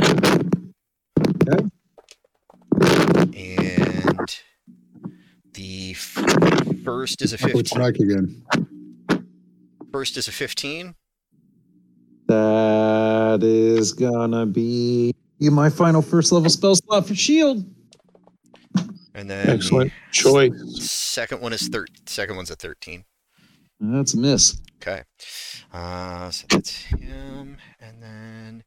[0.00, 1.64] Okay.
[3.34, 4.28] And
[5.54, 7.64] the f- first is a Upward 15.
[7.66, 8.44] strike again.
[9.92, 10.94] First is a 15.
[12.28, 17.64] that is gonna be my final first level spell slot for shield.
[19.14, 20.52] And then Excellent choice.
[20.82, 23.04] second one is thir- second one's a 13.
[23.80, 24.60] That's a miss.
[24.82, 25.02] Okay.
[25.72, 27.58] Uh, so that's him.
[27.80, 28.64] And then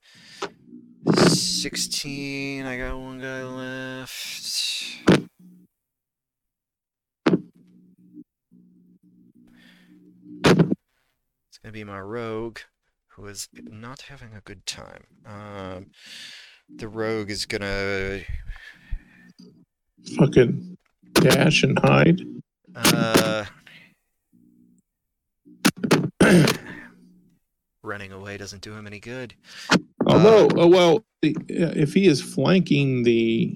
[1.27, 2.65] 16.
[2.65, 4.39] I got one guy left.
[11.49, 12.59] It's going to be my rogue,
[13.07, 15.03] who is not having a good time.
[15.25, 15.87] Um,
[16.73, 18.23] the rogue is going to.
[20.17, 20.77] Fucking
[21.13, 22.21] dash and hide.
[22.75, 23.45] Uh,
[27.83, 29.33] running away doesn't do him any good.
[30.05, 33.55] Although, oh, well, uh, if he is flanking the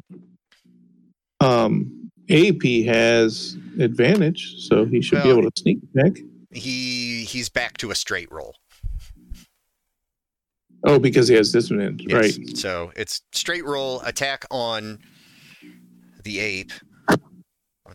[1.39, 6.13] um, ape, he has advantage, so he should be able to sneak back.
[6.51, 8.55] He he's back to a straight roll.
[10.83, 12.37] Oh, because he has disadvantage, Yes.
[12.37, 12.57] right?
[12.57, 14.99] So it's straight roll attack on
[16.23, 16.71] the ape.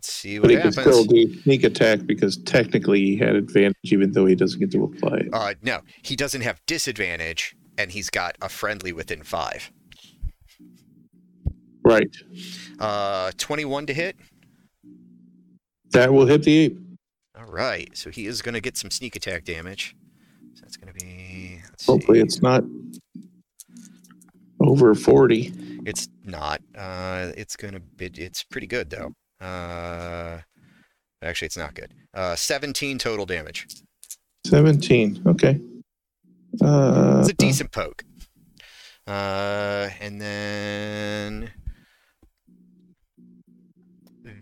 [0.01, 0.97] Let's see But what he can happens.
[0.97, 4.85] still do sneak attack because technically he had advantage, even though he doesn't get to
[4.85, 5.29] apply it.
[5.31, 9.71] Uh, no, he doesn't have disadvantage, and he's got a friendly within five.
[11.85, 12.09] Right.
[12.79, 14.17] Uh, twenty-one to hit.
[15.91, 16.79] That will hit the ape.
[17.39, 19.95] All right, so he is going to get some sneak attack damage.
[20.55, 21.61] So that's going to be.
[21.85, 22.23] Hopefully, see.
[22.23, 22.65] it's not
[24.61, 25.53] over 40.
[25.85, 26.63] It's not.
[26.75, 28.07] Uh, it's gonna be.
[28.17, 29.13] It's pretty good though.
[29.41, 30.39] Uh,
[31.23, 31.93] actually, it's not good.
[32.15, 33.67] Uh, 17 total damage.
[34.47, 35.23] 17.
[35.27, 35.61] Okay.
[36.63, 38.05] Uh, It's a decent poke.
[39.07, 41.51] Uh, and then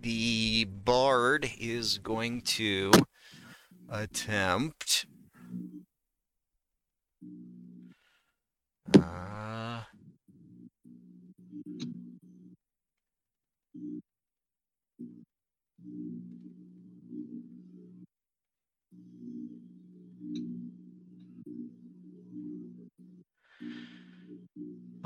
[0.02, 2.90] the bard is going to
[3.88, 5.06] attempt.
[8.94, 9.27] Uh,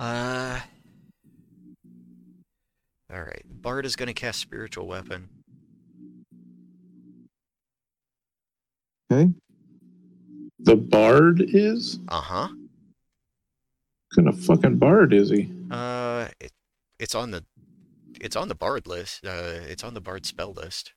[0.02, 0.58] Uh.
[3.12, 3.44] All right.
[3.44, 5.28] Bard is going to cast spiritual weapon.
[9.12, 9.30] Okay.
[10.58, 12.00] the bard is?
[12.08, 12.48] Uh huh.
[12.48, 15.52] What kind of fucking bard is he?
[15.70, 16.50] Uh, it,
[16.98, 17.44] it's on the,
[18.20, 19.24] it's on the bard list.
[19.24, 20.94] Uh, it's on the bard spell list.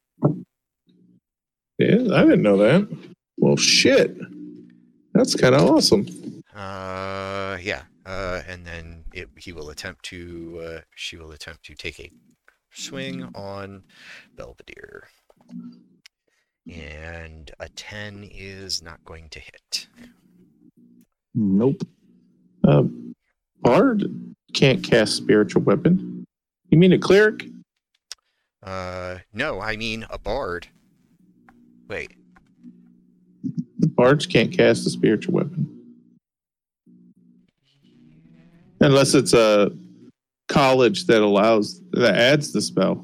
[1.77, 2.88] Yeah, I didn't know that.
[3.38, 4.18] Well, shit.
[5.14, 6.07] That's kind of awesome.
[6.56, 7.84] Uh, yeah.
[8.06, 12.11] Uh, and then it, he will attempt to, uh, she will attempt to take a
[12.72, 13.84] swing on
[14.36, 15.07] Belvedere.
[16.72, 19.88] And a 10 is not going to hit.
[21.34, 21.82] Nope.
[22.68, 22.84] Uh,
[23.61, 24.03] bard
[24.53, 26.26] can't cast spiritual weapon.
[26.69, 27.45] You mean a cleric?
[28.64, 30.68] Uh, no, I mean a bard.
[31.88, 32.15] Wait,
[33.95, 35.75] Bards can't cast a spiritual weapon.
[38.86, 39.72] Unless it's a
[40.48, 43.03] college that allows, that adds the spell.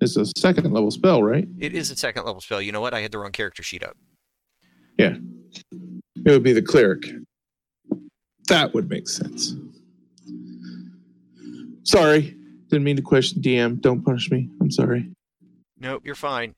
[0.00, 1.46] It's a second level spell, right?
[1.58, 2.62] it is a second level spell.
[2.62, 2.94] You know what?
[2.94, 3.94] I had the wrong character sheet up.
[4.96, 5.16] Yeah,
[6.24, 7.04] it would be the cleric.
[8.48, 9.54] That would make sense.
[11.82, 12.36] Sorry.
[12.68, 13.80] Didn't mean to question DM.
[13.80, 14.48] Don't punish me.
[14.60, 15.10] I'm sorry.
[15.78, 16.54] Nope, you're fine.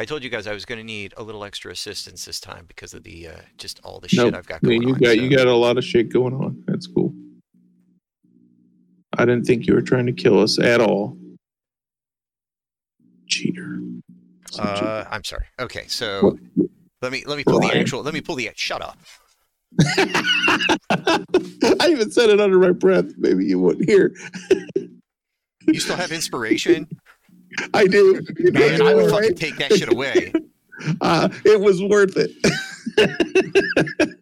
[0.00, 2.64] I told you guys I was going to need a little extra assistance this time
[2.66, 4.34] because of the uh, just all the shit Nope.
[4.34, 4.98] I've got going Yeah, you on.
[4.98, 6.64] got you got a lot of shit going on.
[6.66, 7.12] That's cool.
[9.18, 11.18] I didn't think you were trying to kill us at all.
[13.26, 13.78] Cheater.
[14.50, 14.86] Some cheater.
[14.86, 15.44] Uh, I'm sorry.
[15.60, 16.38] Okay, so
[17.02, 18.02] let me let me pull the actual.
[18.02, 18.48] Let me pull the.
[18.56, 18.96] Shut up.
[19.86, 23.12] I even said it under my breath.
[23.18, 24.14] Maybe you wouldn't hear.
[25.66, 26.88] You still have inspiration,
[27.74, 28.20] I do.
[28.38, 28.82] man.
[28.82, 30.32] I would fucking take that shit away.
[31.02, 32.30] Uh, it was worth it.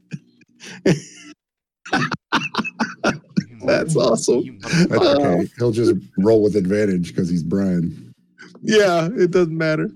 [3.65, 4.59] That's awesome.
[4.61, 5.41] That's motherfucker.
[5.41, 5.51] okay.
[5.59, 8.13] He'll just roll with advantage because he's Brian.
[8.61, 9.89] Yeah, it doesn't matter.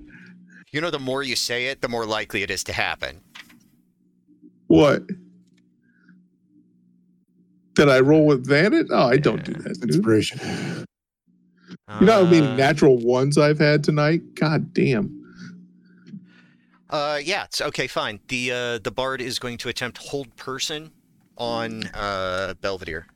[0.71, 3.21] You know, the more you say it, the more likely it is to happen.
[4.69, 5.03] What?
[7.75, 8.87] Did I roll with advantage?
[8.91, 9.97] Oh, I don't do that, dude.
[9.97, 10.87] Inspiration.
[12.01, 14.35] You know how many Uh, natural ones I've had tonight?
[14.35, 15.19] God damn.
[16.91, 17.45] Uh, yeah.
[17.45, 17.87] It's okay.
[17.87, 18.21] Fine.
[18.29, 20.91] The uh, the bard is going to attempt hold person
[21.37, 23.07] on uh Belvedere.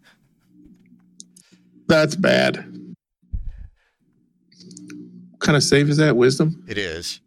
[1.89, 2.57] That's bad.
[5.31, 6.17] What kind of save is that?
[6.17, 6.65] Wisdom?
[6.69, 7.21] It is.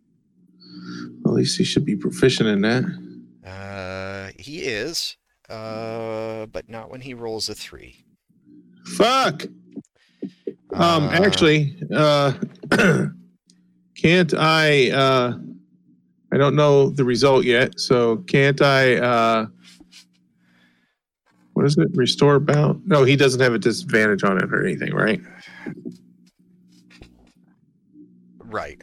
[1.25, 2.83] At least he should be proficient in that.
[3.45, 5.15] Uh, he is.
[5.49, 8.03] Uh, but not when he rolls a three.
[8.85, 9.45] Fuck.
[10.73, 12.33] Um, Uh, actually, uh,
[13.95, 14.91] can't I?
[14.91, 15.37] Uh,
[16.31, 18.97] I don't know the result yet, so can't I?
[18.97, 19.45] Uh,
[21.53, 21.87] what is it?
[21.95, 22.83] Restore bound?
[22.87, 25.19] No, he doesn't have a disadvantage on it or anything, right?
[28.37, 28.81] Right.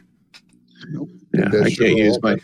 [0.91, 1.09] Nope.
[1.35, 2.37] Yeah, I can't use my.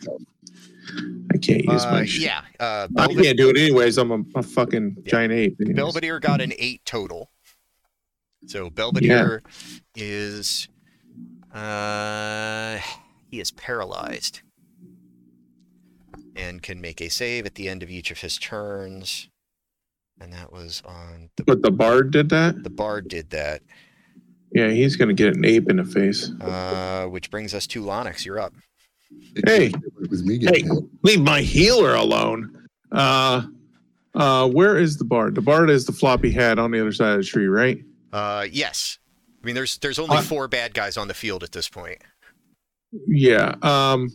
[1.35, 2.05] I can't use Uh, my.
[2.05, 2.43] sh- yeah.
[2.60, 3.98] Uh, I can't do it anyways.
[3.98, 5.10] I'm a, a fucking Yeah.
[5.10, 5.56] giant ape.
[5.60, 5.77] anyways.
[5.77, 7.31] Belvedere got an eight total.
[8.47, 9.43] So Belvedere
[9.94, 10.69] is
[11.55, 12.78] uh
[13.31, 14.43] he is paralyzed
[16.36, 19.28] and can make a save at the end of each of his turns.
[20.20, 22.62] And that was on the But the bard did that.
[22.62, 23.62] the bard did that.
[24.52, 26.31] Yeah, he's gonna get an ape in the face.
[26.40, 28.55] Uh which brings us to Lonix, you're up.
[29.47, 29.66] Hey.
[30.02, 30.62] It was me Hey.
[30.62, 30.73] hit.
[31.02, 32.66] Leave my healer alone.
[32.90, 33.43] Uh,
[34.14, 35.35] uh, where is the bard?
[35.35, 37.82] The bard is the floppy hat on the other side of the tree, right?
[38.13, 38.99] Uh yes.
[39.43, 41.99] I mean there's there's only Uh, four bad guys on the field at this point.
[43.09, 43.55] Yeah.
[43.63, 44.11] Um,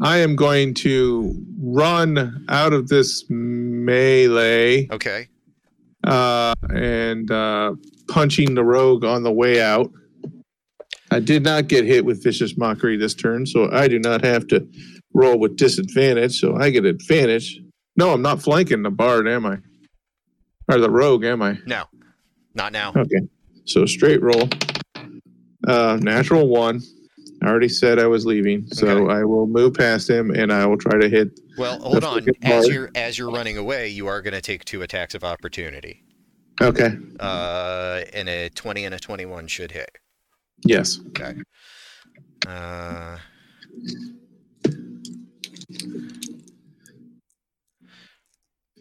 [0.00, 5.28] I am going to run out of this melee Okay.
[6.06, 7.74] uh, and uh,
[8.08, 9.90] punching the rogue on the way out.
[11.10, 14.46] I did not get hit with vicious mockery this turn, so I do not have
[14.48, 14.66] to
[15.12, 16.40] roll with disadvantage.
[16.40, 17.60] So I get advantage.
[17.96, 19.58] No, I'm not flanking the bard, am I?
[20.68, 21.58] Or the rogue, am I?
[21.66, 21.84] No.
[22.54, 22.92] Not now.
[22.96, 23.20] Okay.
[23.64, 24.48] So straight roll.
[25.66, 26.80] Uh, natural one.
[27.42, 29.12] I already said I was leaving, so Okay.
[29.12, 31.38] I will move past him and I will try to hit.
[31.58, 32.26] Well, hold on.
[32.42, 36.04] As you're as you're running away, you are going to take two attacks of opportunity.
[36.60, 36.96] Okay.
[37.20, 39.90] Uh, and a 20 and a 21 should hit.
[40.64, 41.00] Yes.
[41.08, 41.34] Okay.
[42.46, 43.18] Uh,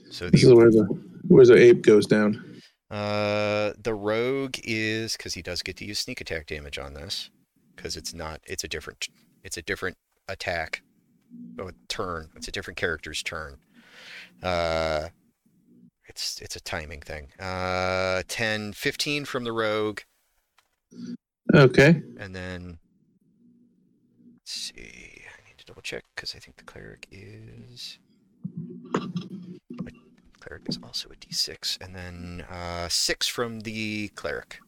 [0.10, 0.84] so This is where the
[1.28, 2.53] where the ape goes down.
[2.94, 7.32] Uh the rogue is because he does get to use sneak attack damage on this
[7.76, 9.08] because it's not it's a different
[9.44, 9.98] it's a different
[10.30, 10.84] attack.
[11.60, 12.30] Oh turn.
[12.36, 13.58] It's a different character's turn.
[14.44, 15.08] Uh
[16.06, 17.30] it's it's a timing thing.
[17.40, 20.02] Uh 10 15 from the rogue.
[21.52, 22.04] Okay.
[22.20, 22.78] And then
[24.36, 24.74] let's see.
[24.78, 27.98] I need to double check because I think the cleric is
[30.44, 34.60] cleric is also a D6, and then uh, six from the cleric.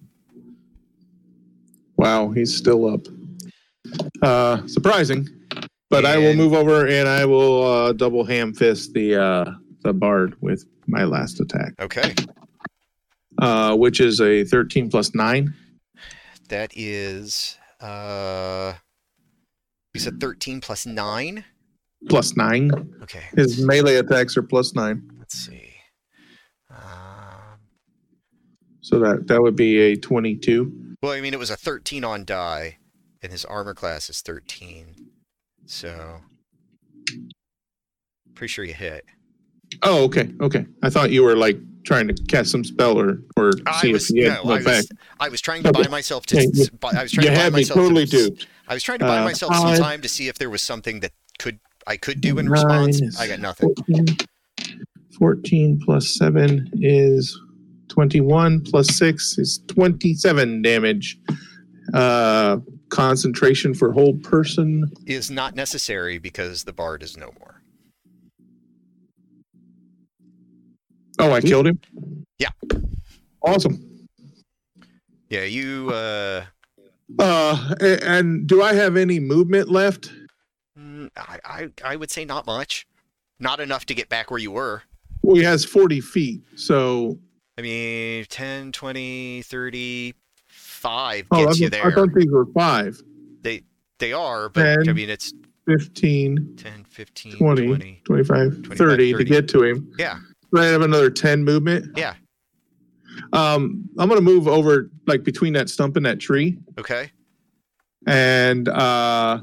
[1.98, 3.02] Wow, he's still up.
[4.22, 5.28] Uh, surprising,
[5.90, 9.46] but I will And- move over and I will uh, double ham fist the uh,
[9.84, 12.14] the bard with my last attack, Okay,
[13.42, 15.54] uh, which is a thirteen plus nine.
[16.50, 18.74] that is uh,
[19.94, 21.44] you said thirteen plus nine.
[22.10, 22.70] Plus nine.
[23.04, 25.72] Okay, His melee attacks are plus nine, let's see.
[26.70, 27.58] Um,
[28.86, 30.96] so that that would be a twenty-two.
[31.02, 32.78] well, I mean, it was a thirteen on die,
[33.24, 34.96] and his armor class is thirteen,
[35.66, 36.22] so
[38.36, 39.06] pretty sure you hit.
[39.82, 40.66] Oh, okay, okay.
[40.84, 44.10] I thought you were like trying to cast some spell or or I see was
[44.10, 44.90] if you no, had I no was.
[45.20, 46.36] I was trying to buy myself to.
[46.38, 48.48] Yeah, you- buy- I was trying You to buy had me myself totally to, duped.
[48.68, 49.80] I was trying to buy Uh, myself some five.
[49.80, 53.20] time to see if there was something that could I could do in response.
[53.20, 53.74] I got nothing.
[53.88, 54.06] 14,
[55.20, 57.40] 14 plus 7 is
[57.90, 61.18] 21 plus 6 is 27 damage.
[61.94, 62.58] Uh,
[62.90, 64.92] concentration for whole person.
[65.06, 67.62] Is not necessary because the bard is no more.
[71.20, 71.80] Oh, I killed him?
[72.40, 72.50] Yeah.
[73.42, 74.08] Awesome.
[75.30, 75.90] Yeah, you.
[75.92, 76.46] uh
[77.20, 80.12] Uh, and do I have any movement left?
[80.78, 82.88] mm, I, I I would say not much,
[83.40, 84.82] not enough to get back where you were.
[85.22, 86.42] Well, he has 40 feet.
[86.56, 87.18] So,
[87.58, 90.14] I mean, 10, 20, 30,
[90.48, 93.02] 5 oh, I, gets you thought- I thought these were 5.
[93.42, 93.62] They
[94.00, 95.34] they are, but I mean, it's
[95.68, 98.02] 15, 10, 15, 20, 20.
[98.04, 99.92] 25, 25, 30 to get to him.
[99.98, 100.20] Yeah,
[100.54, 101.98] So I have another 10 movement.
[101.98, 102.16] yeah.
[103.32, 107.10] Um, I'm gonna move over like between that stump and that tree, Okay.
[108.06, 109.40] and uh,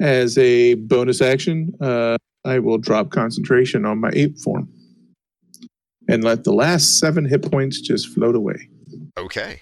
[0.00, 4.72] as a bonus action, uh, I will drop concentration on my ape form,
[6.08, 8.68] and let the last seven hit points just float away.
[9.16, 9.60] Okay.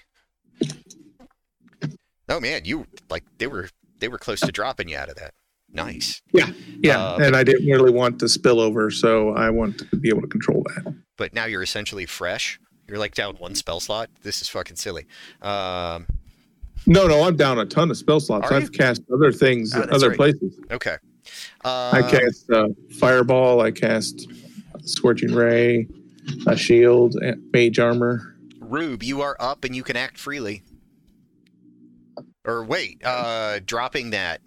[2.29, 3.69] Oh man, you like they were
[3.99, 5.33] they were close to dropping you out of that.
[5.71, 6.21] Nice.
[6.31, 6.49] Yeah,
[6.97, 10.21] Uh, and I didn't really want to spill over, so I want to be able
[10.21, 10.95] to control that.
[11.17, 12.59] But now you're essentially fresh.
[12.87, 14.09] You're like down one spell slot.
[14.23, 15.05] This is fucking silly.
[15.41, 16.07] Um,
[16.85, 18.49] No, no, I'm down a ton of spell slots.
[18.49, 18.69] I've you?
[18.69, 20.17] cast other things, Oh, other right.
[20.17, 20.57] places.
[20.71, 20.95] okay.
[21.65, 22.67] Uh, I cast uh,
[22.97, 23.59] fireball.
[23.59, 24.27] I cast
[24.85, 25.87] scorching ray,
[26.47, 28.35] a shield, and mage armor.
[28.59, 30.63] Rube, you are up and you can act freely.
[32.45, 34.41] Or wait, uh, dropping that.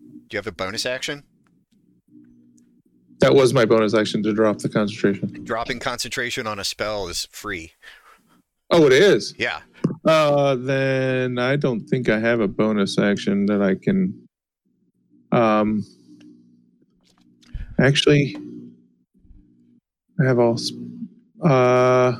[0.00, 1.24] Do you have a bonus action?
[3.20, 5.44] That was my bonus action to drop the concentration.
[5.44, 7.72] Dropping concentration on a spell is free.
[8.70, 9.34] Oh, it is.
[9.38, 9.60] Yeah.
[10.04, 14.26] Uh, then I don't think I have a bonus action that I can.
[15.32, 15.84] Um,
[17.78, 18.36] actually,
[20.20, 20.58] I have all.
[21.44, 22.18] Sp- Uh,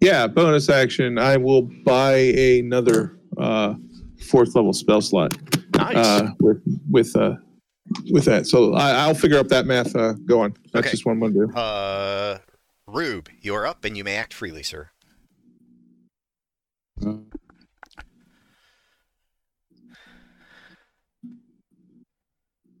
[0.00, 1.18] yeah, bonus action.
[1.18, 3.74] I will buy another uh
[4.20, 5.36] fourth level spell slot.
[5.76, 5.96] Nice.
[5.96, 7.36] Uh, with with uh
[8.10, 8.46] with that.
[8.46, 9.94] So I, I'll figure up that math.
[9.96, 10.54] Uh, go on.
[10.72, 10.90] That's Okay.
[10.92, 11.52] just one I'm gonna do.
[11.54, 12.38] Uh,
[12.86, 14.90] Rube, you're up and you may act freely, sir.
[17.04, 17.14] Uh,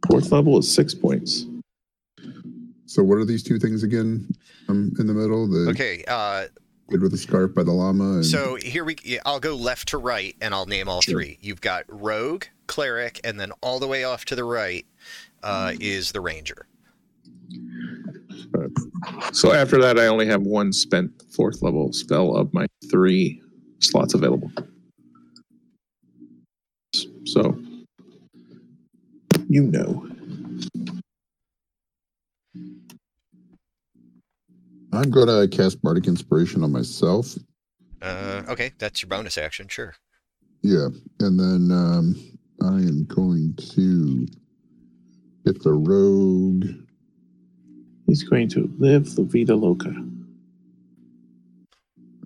[0.08, 1.46] Fourth level is six points.
[2.86, 4.28] so what are these two things again?
[4.74, 6.04] Um, in the middle, the Okay.
[6.06, 6.46] Uh,
[6.88, 8.16] with the scarf by the llama.
[8.16, 8.96] And, so here we.
[9.24, 11.14] I'll go left to right and I'll name all Sure.
[11.14, 11.38] three.
[11.40, 14.84] You've got rogue, cleric, and then all the way off to the right
[15.42, 16.66] uh, is the ranger.
[19.32, 23.42] So after that, I only have one spent fourth level spell of my three
[23.80, 24.50] slots available.
[27.24, 27.58] So,
[29.48, 30.06] you know.
[34.96, 37.34] I'm gonna cast bardic inspiration on myself.
[38.00, 39.68] Uh, okay, that's your bonus action.
[39.68, 39.94] Sure.
[40.62, 40.88] Yeah,
[41.20, 42.14] and then um,
[42.62, 44.26] I am going to
[45.44, 46.64] get the rogue.
[48.06, 49.94] He's going to live the Vida Loca.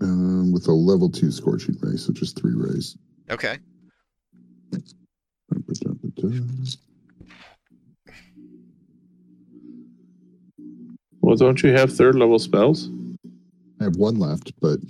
[0.00, 2.96] Um, with a level two scorching ray, so just three rays.
[3.30, 3.58] Okay.
[11.28, 12.88] Well, don't you have third level spells?
[13.82, 14.80] I have one left, but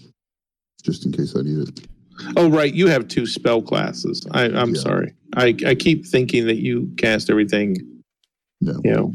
[0.85, 1.89] just in case I need it.
[2.37, 2.73] Oh, right.
[2.73, 4.25] You have two spell classes.
[4.31, 4.81] I, I'm Yeah.
[4.81, 5.15] sorry.
[5.35, 7.77] I, I keep thinking that you cast everything,
[8.61, 9.15] No, you know,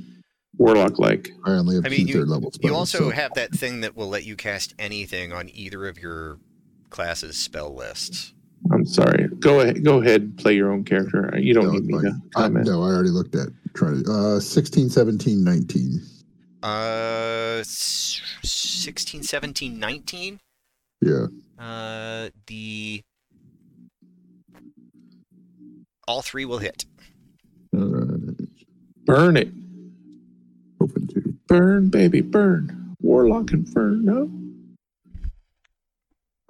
[0.57, 1.31] warlock like.
[1.45, 2.69] I only have I two you- third level spells.
[2.69, 5.97] You also so- have that thing that will let you cast anything on either of
[5.97, 6.39] your
[6.89, 8.33] classes' spell lists.
[8.73, 9.29] I'm sorry.
[9.39, 9.81] Go ahead.
[9.85, 10.37] Go ahead.
[10.37, 11.33] Play your own character.
[11.37, 12.21] You don't No, need me it's to fine.
[12.33, 12.65] Comment.
[12.67, 16.01] no, I already looked at trying to uh 16, 17, 19.
[16.64, 20.40] Uh, s- 16, 17, 19.
[21.02, 21.26] Yeah.
[21.60, 23.02] Uh, the
[26.07, 26.85] all three will hit.
[27.76, 28.38] All right.
[29.06, 29.49] Burn it.
[30.81, 31.35] Open to.
[31.48, 32.95] Burn, baby, burn.
[33.02, 34.30] Warlock Inferno.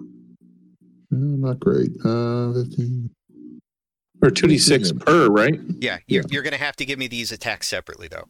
[0.00, 0.06] Uh,
[1.10, 1.90] not great.
[2.04, 3.10] Uh, 15.
[4.22, 5.60] Or 2d6 per, right?
[5.80, 8.24] Yeah, you're, you're gonna have to give me these attacks separately, though.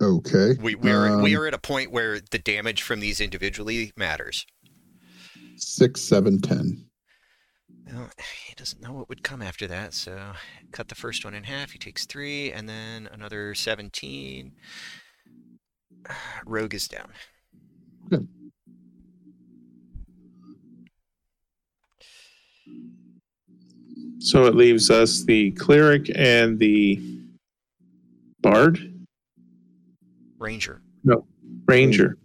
[0.00, 0.54] Okay.
[0.60, 3.92] We we are we Um, are at a point where the damage from these individually
[3.96, 4.46] matters.
[5.56, 6.86] Six, seven, ten.
[7.92, 8.08] Well,
[8.46, 10.32] he doesn't know what would come after that, so
[10.72, 11.72] cut the first one in half.
[11.72, 14.52] He takes three, and then another 17.
[16.46, 17.12] Rogue is down.
[24.18, 27.00] So it leaves us the cleric and the
[28.40, 28.89] bard,
[30.40, 30.80] Ranger.
[31.04, 31.26] No,
[31.66, 32.16] Ranger.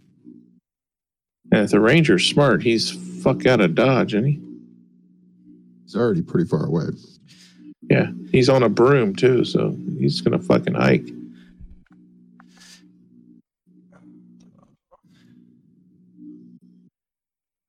[1.52, 2.90] And if the ranger's smart, he's
[3.22, 4.40] fuck out of dodge, isn't he?
[5.84, 6.86] He's already pretty far away.
[7.82, 11.06] Yeah, he's on a broom too, so he's gonna fucking hike.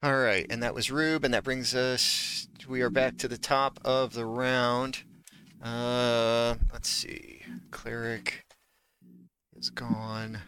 [0.02, 2.48] All right, and that was Rube, and that brings us.
[2.68, 5.04] We are back to the top of the round.
[5.64, 7.42] Uh, let's see.
[7.72, 8.47] Cleric
[9.58, 10.40] is gone.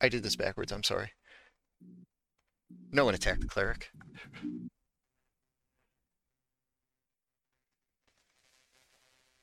[0.00, 0.72] I did this backwards.
[0.72, 1.10] I'm sorry.
[2.92, 3.90] No one attacked the cleric.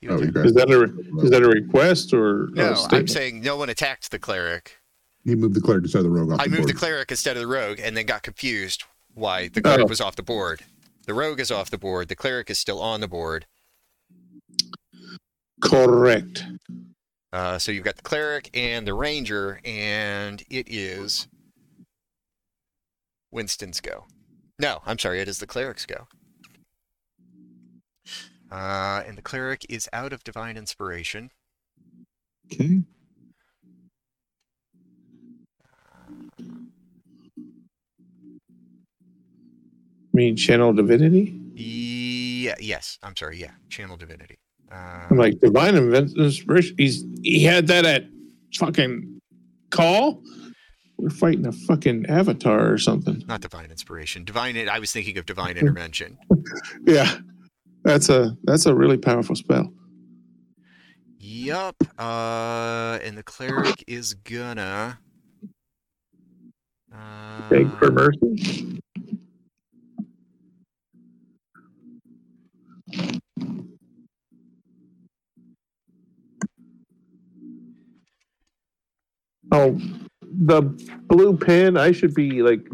[0.02, 0.46] You Oh, you attacked- guys.
[0.46, 0.84] Is that a
[1.24, 3.10] is that a request or no, a I'm statement?
[3.10, 4.78] saying no one attacked the cleric.
[5.24, 6.70] He moved the cleric instead of the rogue off I the moved board.
[6.70, 9.88] the cleric instead of the rogue, and then got confused why the cleric Oh.
[9.90, 10.62] was off the board.
[11.08, 12.10] The rogue is off the board.
[12.10, 13.48] The cleric is still on the board.
[15.64, 16.44] Correct.
[17.34, 21.28] Uh, so you've got the cleric and the ranger, and it is
[23.36, 24.06] Winston's go.
[24.60, 26.08] No, I'm sorry, it is the cleric's go.
[28.50, 31.30] Uh, and the cleric is out of divine inspiration.
[32.46, 32.82] Okay.
[40.14, 41.38] Mean channel divinity?
[41.56, 42.56] Yeah.
[42.60, 42.98] Yes.
[43.04, 43.38] I'm sorry.
[43.38, 43.52] Yeah.
[43.68, 44.38] Channel divinity.
[44.72, 46.76] Uh, I'm like divine inspiration.
[46.78, 48.06] He's he had that at
[48.54, 49.20] fucking
[49.72, 50.22] call.
[50.98, 53.24] We're fighting a fucking avatar or something.
[53.28, 54.24] not divine inspiration.
[54.24, 54.58] Divine.
[54.70, 56.18] I was thinking of divine intervention.
[56.86, 57.18] Yeah,
[57.84, 59.72] that's a that's a really powerful spell.
[61.20, 61.76] Yup.
[62.00, 65.00] Uh, and the cleric is gonna.
[66.94, 68.80] Uh, Beg for mercy.
[79.52, 79.80] Oh,
[80.38, 80.62] the
[81.08, 81.78] blue pin.
[81.78, 82.68] I should be like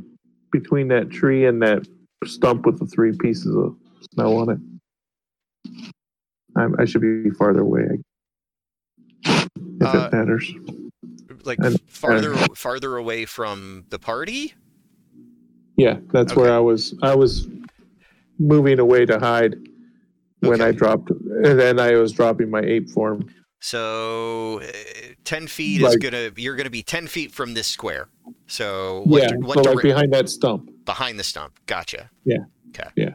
[0.51, 1.87] between that tree and that
[2.25, 3.75] stump with the three pieces of
[4.13, 4.59] snow on it.
[6.57, 7.99] I'm, I should be farther away.
[9.25, 9.47] If
[9.81, 10.53] Uh, it matters.
[11.45, 14.53] like and- farther farther away from the party.
[15.77, 16.41] Yeah, that's Okay.
[16.41, 16.93] where I was.
[17.01, 17.47] I was
[18.37, 19.55] moving away to hide
[20.41, 23.25] when I dropped, and then I was dropping my ape form.
[23.61, 24.61] So
[25.31, 26.31] uh, ten feet is gonna.
[26.35, 28.07] You're gonna be ten feet from this square.
[28.47, 29.21] So what?
[29.21, 30.69] yeah, what so dire- like behind that stump.
[30.85, 31.59] behind the stump.
[31.65, 32.09] Gotcha.
[32.25, 32.39] Yeah
[32.69, 33.13] okay yeah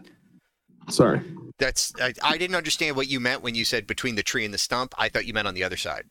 [0.89, 1.21] sorry.
[1.59, 1.93] That's.
[2.01, 4.59] I, I didn't understand what you meant when you said between the tree and the
[4.59, 4.95] stump.
[4.99, 6.05] I thought you meant on the other side.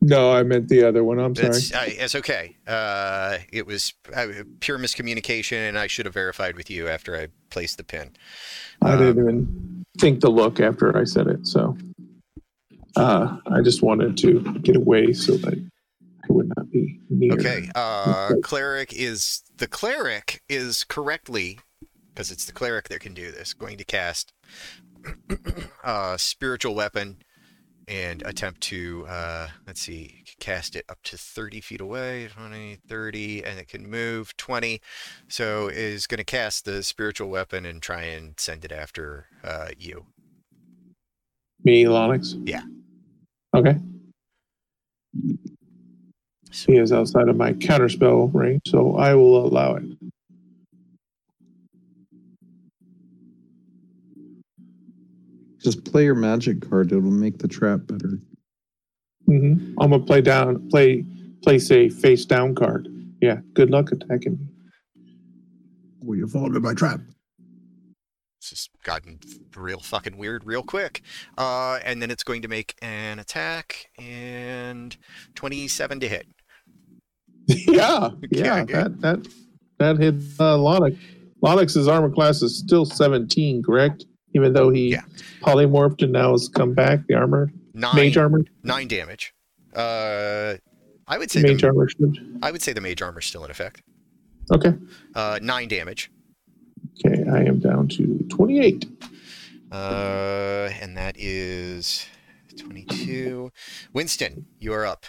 [0.00, 1.18] No, I meant the other one.
[1.18, 1.48] I'm sorry.
[1.48, 1.74] That's.
[1.74, 2.56] I, it's okay.
[2.66, 4.26] Uh, it was uh,
[4.60, 8.12] pure miscommunication, and I should have verified with you after I placed the pin.
[8.82, 11.46] I um, didn't even think to look after I said it.
[11.46, 11.76] So
[12.96, 17.34] uh, I just wanted to get away so that I would not be near.
[17.34, 17.68] Okay.
[17.74, 21.58] Uh, cleric is the cleric is correctly
[22.08, 23.54] because it's the cleric that can do this.
[23.54, 24.32] Going to cast
[25.84, 27.18] uh, spiritual weapon
[27.88, 33.44] and attempt to uh, let's see, cast it up to 30 feet away, 20, 30,
[33.44, 34.80] and it can move 20.
[35.28, 39.68] So is going to cast the spiritual weapon and try and send it after uh,
[39.78, 40.06] you.
[41.64, 42.40] Me, Lonix?
[42.44, 42.62] Yeah.
[43.56, 43.78] Okay.
[46.50, 49.84] So, He is outside of my counterspell range, so I will allow it.
[55.58, 56.92] Just play your magic card.
[56.92, 58.20] It'll make the trap better.
[59.26, 61.04] hmm I'm gonna play down, play,
[61.42, 62.88] place a face down card.
[63.20, 63.38] Yeah.
[63.54, 64.46] Good luck attacking me.
[66.06, 67.00] Oh, you fall into my trap.
[68.46, 69.18] It's just gotten
[69.56, 71.02] real fucking weird real quick.
[71.36, 74.96] Uh, and then it's going to make an attack and
[75.34, 76.26] 27 to hit.
[77.48, 79.28] yeah, yeah, that that
[79.78, 80.96] that hit uh, Lonix.
[81.42, 84.04] Lonix's armor class is still 17, correct?
[84.34, 85.02] Even though he Yeah.
[85.42, 89.32] polymorphed and now has come back, the armor, Nine, mage armor, nine damage.
[89.74, 90.54] Uh,
[91.08, 92.38] I would say mage the, armor should.
[92.42, 93.82] I would say the mage armor is still in effect.
[94.52, 94.74] Okay,
[95.16, 96.10] Uh, nine damage.
[97.04, 98.86] Okay, I am down to 28.
[99.70, 102.06] Uh, and that is
[102.56, 103.50] 22.
[103.92, 105.06] Winston, you are up.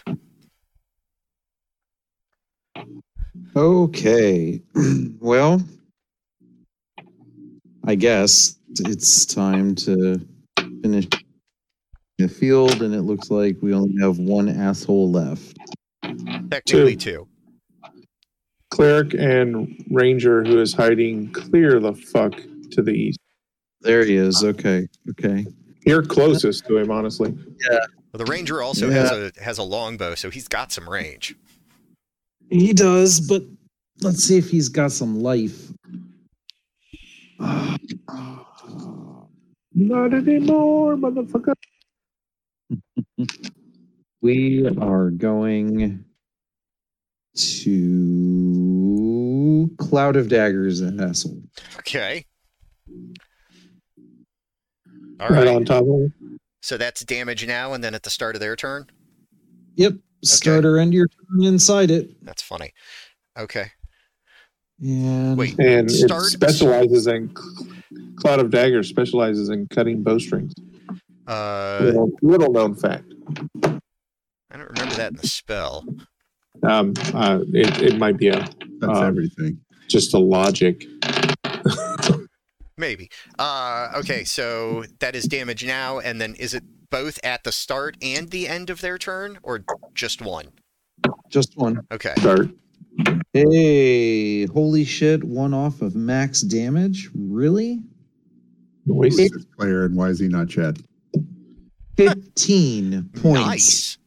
[3.56, 4.62] Okay.
[5.20, 5.62] well,
[7.86, 10.20] I guess it's time to
[10.82, 11.08] finish
[12.18, 15.58] the field, and it looks like we only have one asshole left.
[16.50, 17.28] Technically two.
[18.78, 22.34] Cleric and ranger who is hiding clear the fuck
[22.70, 23.18] to the east.
[23.82, 24.44] There he is.
[24.44, 24.88] Okay.
[25.10, 25.48] Okay.
[25.84, 27.36] You're closest to him, honestly.
[27.72, 27.80] Well,
[28.14, 31.36] the ranger also has a has a longbow, so he's got some range.
[32.52, 33.42] He does, but
[34.02, 35.72] let's see if he's got some life.
[37.40, 37.80] Not
[40.14, 41.54] anymore, motherfucker.
[44.20, 46.04] We are going
[47.38, 48.48] to
[49.78, 51.42] Cloud of Daggers and Hassel.
[51.80, 52.26] Okay.
[55.20, 55.56] All Right right.
[55.56, 56.14] on top of him.
[56.62, 58.88] So that's damage now, and then at the start of their turn.
[59.76, 59.94] Yep.
[60.24, 62.24] Starter end your turn inside it.
[62.26, 62.74] That's funny.
[63.38, 63.72] Okay.
[64.82, 65.58] And Wait.
[65.60, 67.34] And Start- it specializes in
[68.18, 70.54] Cloud of Daggers specializes in cutting bowstrings.
[71.28, 73.12] Uh, little, little known fact.
[73.64, 73.80] I
[74.58, 75.86] don't remember that in the spell.
[76.64, 78.40] Um, uh, it, it might be a
[78.80, 79.60] That's Um, everything.
[79.88, 80.86] just a logic.
[82.78, 83.10] Maybe.
[83.40, 87.98] Uh, okay, so that is damage now, and then is it both at the start
[88.04, 89.64] and the end of their turn, or
[89.94, 90.50] just one?
[91.30, 91.80] just one.
[91.92, 92.14] Okay.
[92.18, 92.50] Start.
[93.34, 97.10] Hey, holy shit, one off of max damage?
[97.16, 97.82] Really?
[98.86, 99.20] Noise.
[99.20, 100.80] It's Claire and why is he not Chad?
[101.98, 103.40] 15 points.
[103.48, 103.98] Nice.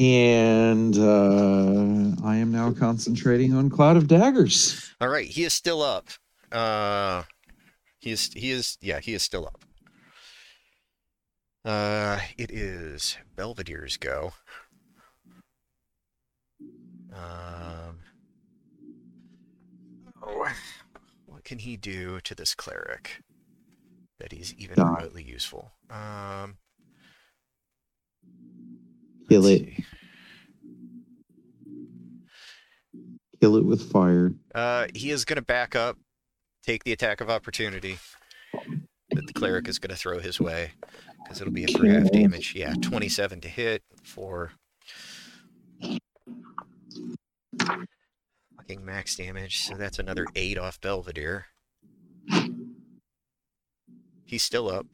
[0.00, 4.94] And uh, I am now concentrating on Cloud of Daggers.
[4.98, 6.08] All right, he is still up.
[6.50, 7.24] Uh,
[7.98, 8.32] he is.
[8.32, 8.78] He is.
[8.80, 9.62] Yeah, he is still up.
[11.66, 14.32] Uh, it is Belvedere's go.
[17.12, 17.98] Um.
[20.22, 20.48] Oh,
[21.26, 23.22] what can he do to this cleric
[24.18, 25.72] that he's even remotely useful?
[25.90, 26.56] Um.
[29.30, 29.58] Kill it.
[29.60, 29.84] see.
[33.40, 34.32] Kill it with fire.
[34.54, 35.96] Uh, he is going to back up,
[36.64, 37.98] take the attack of opportunity
[38.52, 40.72] that the cleric is going to throw his way,
[41.22, 42.54] because it'll be a for half damage.
[42.56, 44.52] Yeah, 27 to hit for
[48.56, 49.62] fucking max damage.
[49.64, 51.46] So that's another eight off Belvedere.
[54.24, 54.86] He's still up.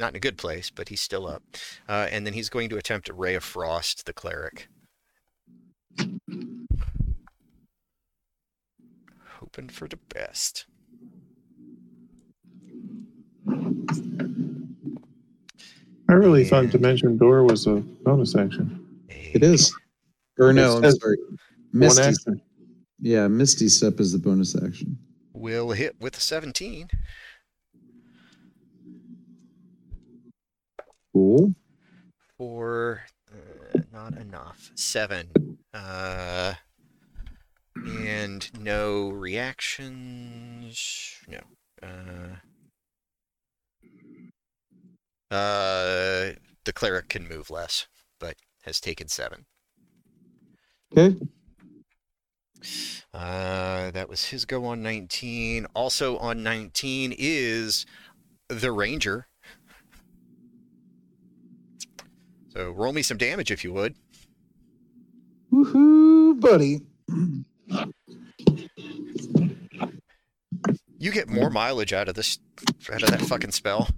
[0.00, 1.42] Not in a good place, but he's still up.
[1.86, 4.68] Uh, and then he's going to attempt a ray of frost the cleric.
[9.38, 10.64] Hoping for the best.
[16.08, 18.86] I really thought And- Dimension Door was a bonus action.
[19.08, 19.74] It is.
[20.38, 21.18] Or no, I'm says sorry.
[21.72, 22.40] One action.
[23.00, 24.98] Yeah, Misty Step is the bonus action.
[25.34, 26.88] Will hit with a 17.
[31.12, 31.54] Cool.
[32.38, 34.70] for uh, not enough.
[34.74, 35.58] Seven.
[35.74, 36.54] Uh,
[37.76, 40.80] and no reactions.
[41.28, 41.40] No.
[41.82, 42.36] Uh,
[45.34, 46.32] uh,
[46.64, 47.86] the cleric can move less,
[48.18, 49.46] but has taken seven.
[50.96, 51.16] Okay.
[53.14, 55.66] Uh, that was his go on 19.
[55.74, 57.86] Also on 19 is
[58.48, 59.26] the ranger.
[62.50, 63.94] So roll me some damage if you would.
[65.52, 66.80] Woohoo, buddy.
[70.98, 72.38] You get more mileage out of this,
[72.92, 73.88] out of that fucking spell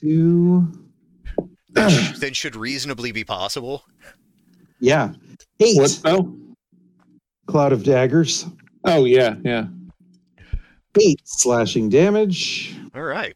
[0.00, 0.72] Do
[1.70, 3.84] than, sh- than should reasonably be possible.
[4.80, 5.12] yeah.
[5.60, 6.34] Eight What spell?
[7.46, 8.46] cloud of daggers.
[8.84, 9.66] Oh yeah, yeah.
[11.00, 12.74] Eight slashing damage.
[12.94, 13.34] All right.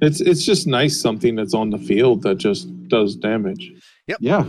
[0.00, 3.72] It's it's just nice something that's on the field that just does damage.
[4.06, 4.18] Yep.
[4.20, 4.46] Yeah.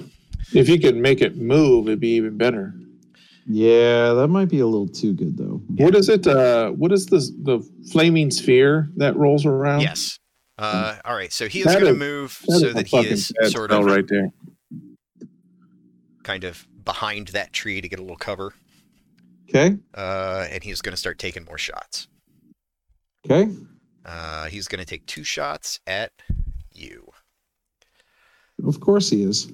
[0.53, 2.73] If you could make it move, it'd be even better.
[3.47, 5.61] Yeah, that might be a little too good though.
[5.75, 6.25] What is it?
[6.27, 7.59] Uh, what is the the
[7.91, 9.81] flaming sphere that rolls around?
[9.81, 10.17] Yes.
[10.57, 11.33] Uh, all right.
[11.33, 14.31] So he is going to move That so that he is sort of right there.
[16.23, 18.53] kind of behind that tree to get a little cover.
[19.49, 19.77] Okay.
[19.95, 22.07] Uh, and he's going to start taking more shots.
[23.25, 23.51] Okay.
[24.05, 26.11] Uh, he's going to take two shots at
[26.73, 27.07] you.
[28.65, 29.51] Of course he is.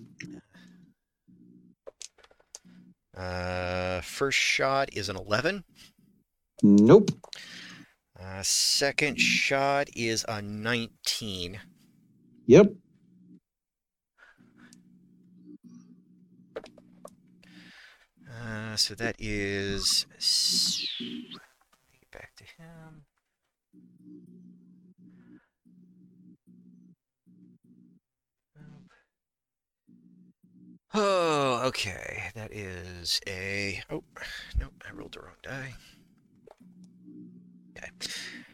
[3.16, 5.64] Uh, first shot is an 11.
[6.64, 7.10] Nope.
[8.20, 11.60] Uh, second shot is a 19.
[12.46, 12.74] Yep.
[18.30, 20.06] Uh, so that is
[30.94, 32.24] Oh, okay.
[32.36, 33.82] That is a.
[33.90, 34.04] Oh,
[34.60, 34.84] nope.
[34.88, 35.74] I rolled the wrong die.
[37.78, 37.90] Okay.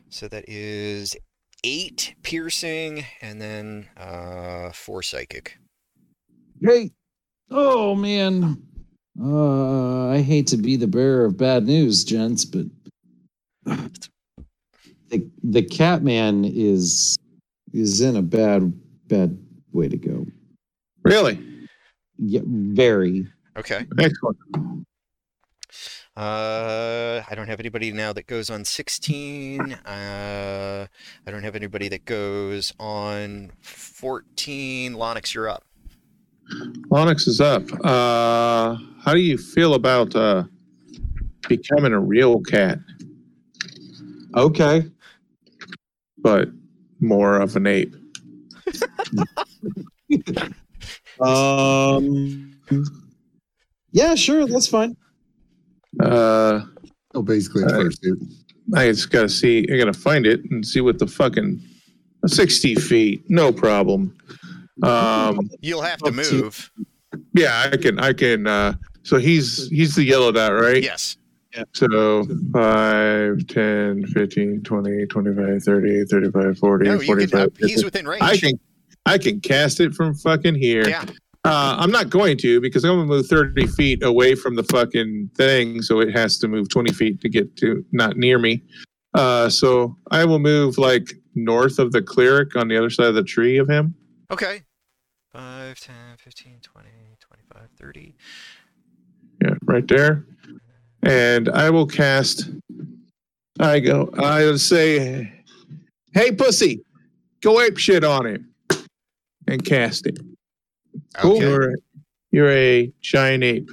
[0.09, 1.15] So that is
[1.63, 5.57] eight piercing and then uh, four psychic.
[6.61, 6.91] Hey.
[7.49, 8.61] Oh man.
[9.21, 12.65] Uh I hate to be the bearer of bad news, gents, but
[15.09, 17.17] the the Catman is
[17.73, 18.73] is in a bad
[19.07, 19.37] bad
[19.71, 20.25] way to go.
[21.03, 21.52] Really?
[22.17, 23.27] Yeah, very.
[23.57, 23.85] Okay.
[23.99, 24.37] Excellent.
[26.15, 29.73] Uh, I don't have anybody now that goes on 16.
[29.73, 30.87] Uh,
[31.25, 34.93] I don't have anybody that goes on 14.
[34.93, 35.63] Lonix, you're up.
[36.91, 37.63] Onyx is up.
[37.83, 40.43] Uh, how do you feel about uh,
[41.47, 42.79] becoming a real cat,
[44.35, 44.85] Okay.
[46.19, 46.49] but
[46.99, 47.95] more of an ape?
[51.19, 52.57] Um
[53.91, 54.95] Yeah, sure, that's fine.
[55.99, 56.61] Uh,
[57.15, 57.85] Oh, basically, a Alright.
[57.87, 58.17] fursuit.
[58.73, 59.67] I just gotta see.
[59.71, 61.61] I gotta find it and see what the fucking
[62.25, 63.23] sixty feet.
[63.29, 64.15] No problem.
[64.81, 66.71] Um, You'll have to move.
[67.35, 67.99] yeah, I can.
[67.99, 68.47] I can.
[68.47, 68.73] Uh,
[69.03, 70.81] so he's he's the yellow dot, right?
[70.81, 71.17] Yes.
[71.73, 77.29] So 5, 10, 15, 20, 25, 30, 35, 40, No, 45.
[77.29, 77.39] can.
[77.41, 78.23] Uh, he's within range.
[78.23, 78.59] I can
[79.05, 80.87] I can cast it from fucking here.
[80.87, 81.05] Yeah.
[81.45, 85.29] Uh, I'm not going to because I'm gonna move 30 feet away from the fucking
[85.35, 88.63] thing, so it has to move 20 feet to get to not near me.
[89.13, 93.15] Uh, so I will move like north of the cleric on the other side of
[93.15, 93.93] the tree of him.
[94.31, 94.63] Okay.
[95.33, 96.89] 5, 10, 15, 20,
[97.19, 98.15] 25, 30.
[99.41, 100.25] Yeah, right there.
[101.01, 102.49] And I will cast.
[103.59, 104.09] I go.
[104.17, 105.31] I'll say,
[106.13, 106.81] "Hey, pussy,
[107.41, 108.52] go ape shit on him,"
[109.47, 110.19] and cast it.
[111.23, 111.39] Okay.
[111.39, 111.73] You're,
[112.31, 113.69] you're a giant ape.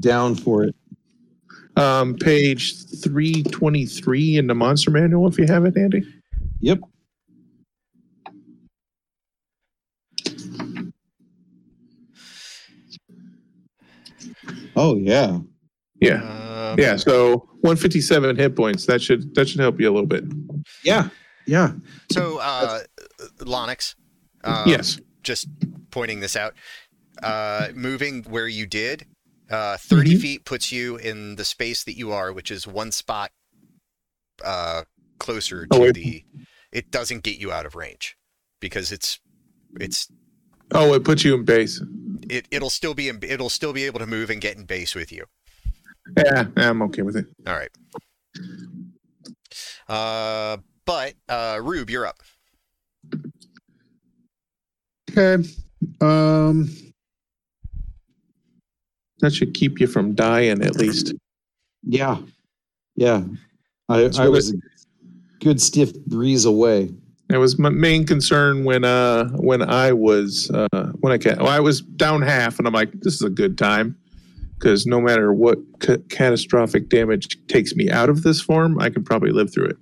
[0.00, 0.74] Down for it.
[1.76, 6.02] Um, page three twenty three in the monster manual, if you have it, Andy.
[6.60, 6.80] Yep.
[14.74, 15.38] Oh yeah.
[16.00, 16.96] Yeah, Um, yeah.
[16.96, 18.86] So one fifty seven hit points.
[18.86, 20.24] That should that should help you a little bit.
[20.84, 21.08] Yeah.
[21.46, 21.72] Yeah.
[22.10, 22.80] So, uh,
[23.40, 23.94] Lonix,
[24.44, 24.98] um, yes.
[25.22, 25.48] just
[25.90, 26.54] pointing this out,
[27.22, 29.06] uh, moving where you did,
[29.50, 30.20] uh, 30 Mhm.
[30.20, 33.32] feet puts you in the space that you are, which is one spot
[34.44, 34.84] uh,
[35.18, 36.24] closer to Oh, the.
[36.72, 38.18] It doesn't get you out of range
[38.60, 39.18] because it's
[39.80, 40.08] it's
[40.72, 41.80] Oh, it puts you in base.
[42.28, 44.94] it it'll still be in, it'll still be able to move and get in base
[44.94, 45.24] with you.
[46.18, 47.26] Yeah, I'm okay with it.
[47.46, 47.70] All right.
[49.88, 52.18] Uh, but uh, Rube, you're up.
[55.10, 55.48] Okay.
[56.00, 56.68] Um,
[59.20, 61.14] That should keep you from dying at least.
[61.82, 62.18] Yeah.
[62.96, 63.22] Yeah.
[63.88, 64.56] I, I was a
[65.40, 66.90] good stiff breeze away.
[67.28, 71.48] That was my main concern when uh when I was uh when I ca- well,
[71.48, 73.96] I was down half and I'm like this is a good time
[74.58, 79.02] because no matter what ca- catastrophic damage takes me out of this form I can
[79.02, 79.76] probably live through it.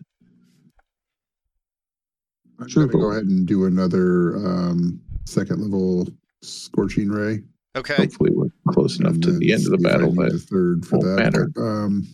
[2.60, 2.86] I'm Sure.
[2.86, 6.08] gonna go ahead and do another um, second level
[6.42, 7.42] scorching ray.
[7.76, 7.96] Okay.
[7.96, 10.16] Hopefully we're close enough and to the end of the see if I battle, need
[10.16, 11.22] but the third for won't that.
[11.24, 11.48] matter.
[11.54, 12.06] but, um,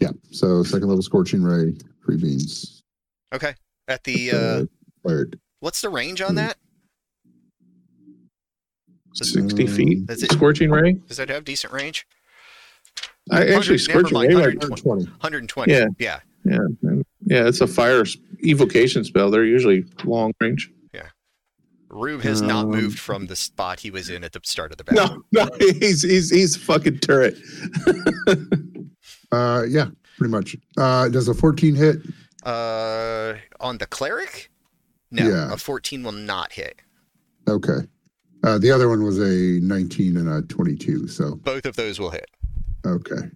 [0.00, 0.10] yeah.
[0.30, 2.82] So second level scorching ray, three beans.
[3.34, 3.54] Okay.
[3.88, 4.64] At the uh,
[5.06, 5.38] fired.
[5.60, 6.56] what's the range on that?
[9.14, 10.06] sixty Um, feet.
[10.06, 10.32] That's it.
[10.32, 10.94] Scorching ray.
[11.08, 12.06] Does that have decent range?
[13.30, 14.34] I actually 100 never scorching mind, ray.
[14.36, 14.54] 100.
[14.62, 15.04] Like, 120.
[15.04, 15.72] 120.
[15.72, 15.86] Yeah.
[15.98, 16.20] Yeah.
[16.44, 18.04] yeah, it's a fire
[18.44, 19.30] evocation spell.
[19.30, 20.70] They're usually long range.
[20.94, 21.08] Yeah.
[21.88, 24.78] Rube has not Um, moved from the spot he was in at the start of
[24.78, 25.22] the battle.
[25.32, 27.36] No, no, he's he's he's a fucking turret.
[29.32, 29.86] Uh, yeah,
[30.18, 30.56] pretty much.
[30.76, 31.96] Uh, does a 14 hit?
[32.44, 34.50] Uh, on the cleric?
[35.10, 35.52] No, Yeah.
[35.52, 36.80] a 14 will not hit.
[37.48, 37.78] Okay.
[38.44, 41.08] Uh, the other one was a 19 and a 22.
[41.08, 42.30] So, Both of those will hit.
[42.86, 43.28] okay.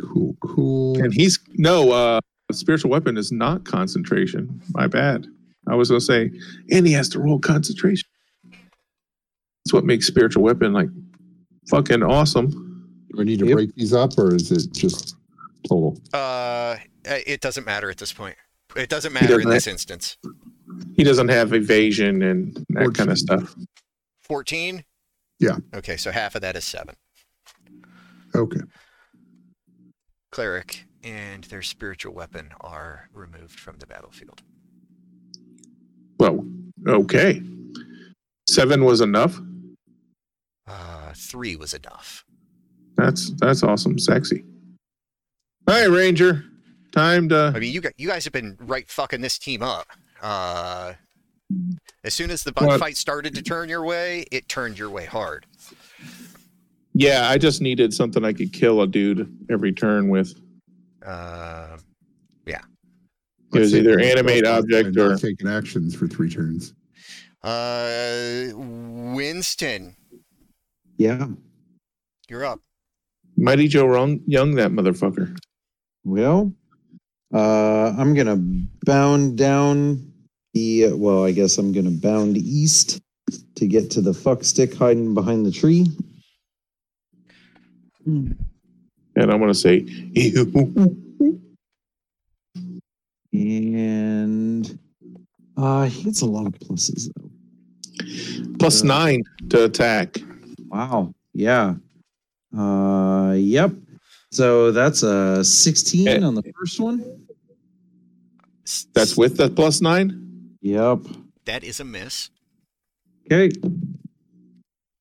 [0.00, 1.02] Cool, cool.
[1.02, 2.20] And he's no uh
[2.52, 4.60] spiritual weapon is not concentration.
[4.72, 5.26] My bad.
[5.68, 6.30] I was gonna say,
[6.70, 8.08] and he has to roll concentration.
[9.64, 10.88] That's what makes spiritual weapon like
[11.68, 12.50] fucking awesome.
[13.12, 13.54] Do I need to Yep.
[13.54, 15.16] break these up or is it just
[15.68, 16.00] total?
[16.12, 18.36] Uh, it doesn't matter at this point.
[18.76, 20.18] It doesn't matter in doesn't this instance.
[20.96, 23.54] He doesn't have evasion and that kind of stuff.
[24.22, 24.84] 14?
[25.40, 25.56] Yeah.
[25.74, 26.94] Okay, so half of that is seven.
[28.34, 28.60] Okay.
[30.36, 34.42] Cleric and their spiritual weapon are removed from the battlefield.
[36.18, 36.46] Well,
[36.86, 37.40] okay.
[38.46, 39.40] Seven was enough.
[40.68, 42.26] Uh, three was enough.
[42.98, 44.44] That's that's awesome, sexy.
[45.68, 46.44] All right, Ranger.
[46.92, 49.86] Time to I mean, you got you guys have been right fucking this team up.
[50.20, 50.92] Uh,
[52.04, 55.46] as soon as the fight started to turn your way, it turned your way hard.
[56.98, 60.34] Yeah, I just needed something I could kill a dude every turn with.
[61.04, 61.76] Uh,
[63.54, 66.74] It was either animate object or taking actions for three turns.
[67.42, 69.94] uh, Winston,
[70.98, 71.28] Yeah.
[72.28, 72.60] you're up.
[73.36, 75.38] Mighty Joe Wrong Young that motherfucker.
[76.04, 76.52] Well,
[77.32, 78.36] uh, I'm gonna
[78.84, 80.12] bound down
[80.54, 80.92] the.
[80.94, 83.00] Well, I guess I'm gonna bound east
[83.54, 85.86] to get to the fuck stick hiding behind the tree.
[88.06, 88.36] And
[89.16, 91.02] I'm gonna say, ew.
[93.32, 94.78] And
[95.56, 98.56] uh, he gets a lot of pluses though.
[98.58, 100.16] plus nine to attack.
[100.68, 101.14] Wow.
[101.34, 101.74] Yeah.
[102.56, 103.72] Uh, yep.
[104.30, 106.20] So that's a 16 Eh.
[106.22, 107.26] on the first one.
[108.94, 110.56] That's with the plus nine.
[110.62, 111.00] Yep.
[111.44, 112.30] that is a miss.
[113.30, 113.54] Okay.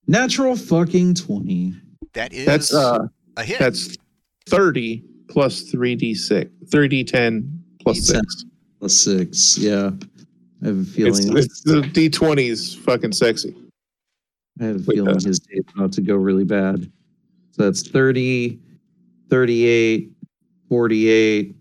[0.07, 1.73] Natural fucking 20.
[2.15, 3.59] That is That's uh, a hit.
[3.59, 3.95] that's
[4.47, 7.63] thirty plus three d six, three d ten
[7.93, 8.45] six.
[8.79, 9.57] Plus six.
[9.57, 9.91] Yeah.
[10.63, 11.37] I have a It's, feeling.
[11.37, 13.55] it's the D twenty is fucking sexy.
[14.59, 16.89] I have a Wait, feeling uh, his day's about to go really bad.
[17.51, 18.59] So that's 30,
[19.29, 20.11] 38,
[20.69, 21.55] 48,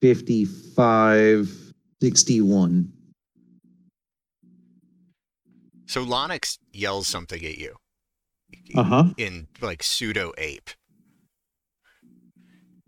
[0.00, 2.92] 55, 61.
[5.86, 7.76] So Lonix yells something at you
[8.74, 9.04] Uh huh.
[9.16, 10.70] in like pseudo ape.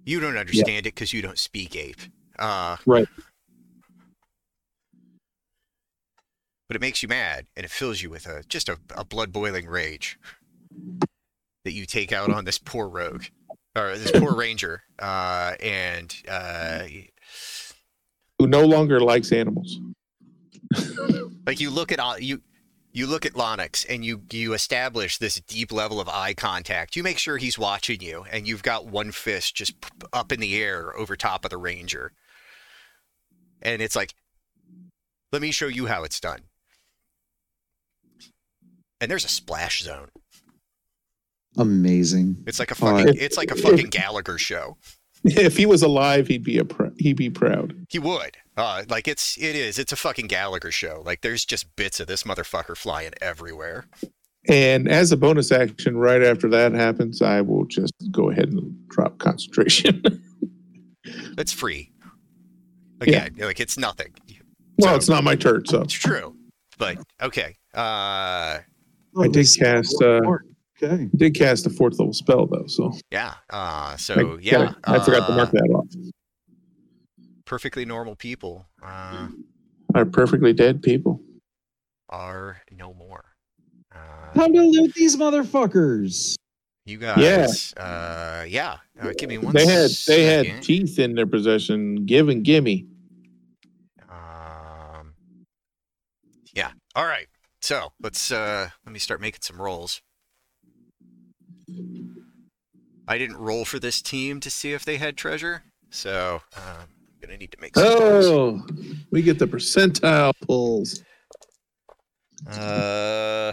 [0.04, 2.00] You don't understand it because you don't speak ape.
[2.38, 3.08] Uh, Right.
[6.68, 9.32] But it makes you mad and it fills you with a just a, a blood
[9.32, 10.18] boiling rage
[11.64, 13.24] that you take out on this poor rogue
[13.76, 14.82] or this poor ranger.
[14.98, 16.82] Uh, and uh,
[18.40, 19.78] Who no longer likes animals.
[21.46, 22.40] like you look at all you
[22.96, 26.96] you look at Lonix and you you establish this deep level of eye contact.
[26.96, 29.74] You make sure he's watching you, and you've got one fist just
[30.14, 32.12] up in the air over top of the ranger,
[33.60, 34.14] and it's like,
[35.30, 36.40] let me show you how it's done.
[39.00, 40.08] And there's a splash zone.
[41.58, 42.44] Amazing.
[42.46, 44.78] It's like a fucking if- it's like a fucking Gallagher show.
[45.24, 47.74] If he was alive, he'd be a pr- he'd be proud.
[47.90, 48.36] He would.
[48.56, 49.78] Uh, like it's it is.
[49.78, 51.02] It's a fucking Gallagher show.
[51.04, 53.86] Like there's just bits of this motherfucker flying everywhere.
[54.48, 58.88] And as a bonus action, right after that happens, I will just go ahead and
[58.88, 60.02] drop concentration.
[61.38, 61.92] It's free.
[63.00, 64.12] Again, like it's nothing.
[64.78, 66.34] well, So- it's not my turn, so It's true.
[66.78, 67.56] But okay.
[67.74, 68.58] Uh
[69.18, 70.20] I did cast, uh,
[70.82, 71.04] okay.
[71.04, 72.66] I did cast a fourth level spell though.
[72.66, 73.34] So yeah.
[73.50, 74.72] Uh I, so yeah.
[74.84, 75.86] I, forgot to uh, mark that off.
[77.46, 79.28] Perfectly normal people uh
[79.94, 81.20] Are perfectly dead people.
[82.10, 83.24] are no more.
[83.94, 86.34] Uh Time to loot these motherfuckers.
[86.84, 88.76] you guys uh yeah.
[89.00, 92.04] Uh, give me one They had they had teeth in their possession.
[92.04, 92.86] Give and gimme.
[94.10, 95.14] Um
[96.52, 96.72] Yeah.
[96.94, 97.28] All right.
[97.62, 100.00] So, let's uh let me start making some rolls.
[103.08, 106.88] I didn't roll for this team to see if they had treasure, so um,
[107.22, 107.72] I'm gonna need to make.
[107.76, 108.64] Oh,
[109.10, 111.02] we get the percentile pulls.
[112.50, 113.52] Uh,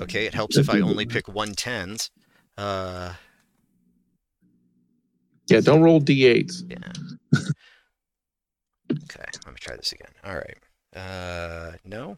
[0.00, 2.10] okay, it helps if I only pick one tens.
[2.56, 3.12] Uh,
[5.48, 6.70] Yeah, don't roll d8s.
[6.70, 7.40] yeah.
[8.90, 10.10] Okay, let me try this again.
[10.24, 10.58] All right.
[10.94, 12.16] Uh, no.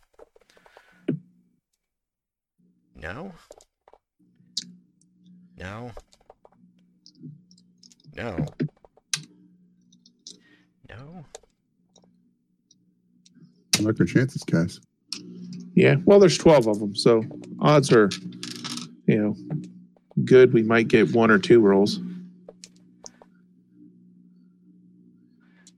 [2.94, 3.32] No.
[5.56, 5.92] No.
[8.14, 8.46] No.
[10.88, 11.24] No.
[13.78, 14.80] I like our chances, guys.
[15.74, 17.22] Yeah, well, there's 12 of them, so
[17.60, 18.08] odds are,
[19.06, 19.36] you know,
[20.24, 20.54] good.
[20.54, 22.00] We might get one or two rolls.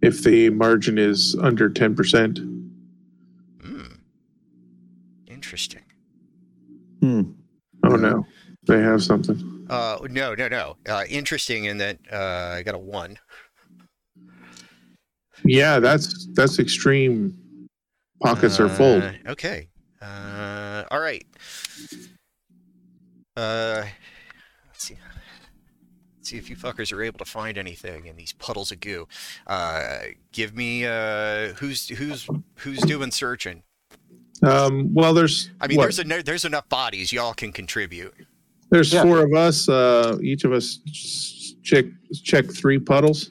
[0.01, 2.39] If the margin is under 10%.
[3.61, 3.83] Hmm.
[5.27, 5.83] Interesting.
[7.01, 7.23] Hmm.
[7.85, 8.25] Oh, no.
[8.69, 9.67] They have something.
[9.69, 10.77] Uh, no, no, no.
[10.89, 13.19] Uh, interesting in that uh, I got a one.
[15.45, 17.37] Yeah, that's that's extreme.
[18.23, 19.01] Pockets are full.
[19.03, 19.69] Uh, Okay.
[20.03, 21.25] Uh, all right.
[23.37, 23.85] Uh,
[24.67, 24.97] let's see.
[26.17, 29.07] Let's see if you fuckers are able to find anything in these puddles of goo.
[29.47, 29.99] Uh,
[30.33, 33.63] give me uh, who's who's who's doing searching.
[34.43, 35.85] Um, well, there's I mean, what?
[35.95, 38.15] there's a, there's enough bodies y'all can contribute.
[38.71, 39.03] there's Yeah.
[39.03, 39.69] four of us.
[39.69, 40.79] Uh, each of us
[41.63, 41.85] check
[42.25, 43.31] check three puddles.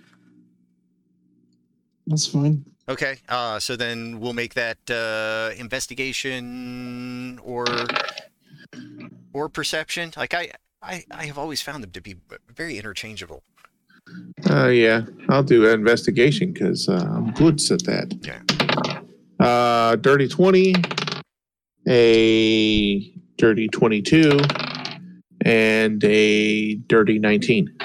[2.07, 2.65] That's fine.
[2.89, 3.17] Okay.
[3.27, 7.65] Uh, so then we'll make that uh, investigation or
[9.33, 10.13] or perception.
[10.15, 10.51] Like I,
[10.81, 12.15] I I have always found them to be
[12.55, 13.43] very interchangeable.
[14.49, 18.13] Uh, yeah, I'll do an investigation because uh, I'm good at that.
[18.21, 19.45] Yeah.
[19.45, 20.73] Uh, dirty twenty,
[21.89, 23.01] a
[23.37, 24.39] dirty twenty-two,
[25.41, 27.77] and a dirty nineteen.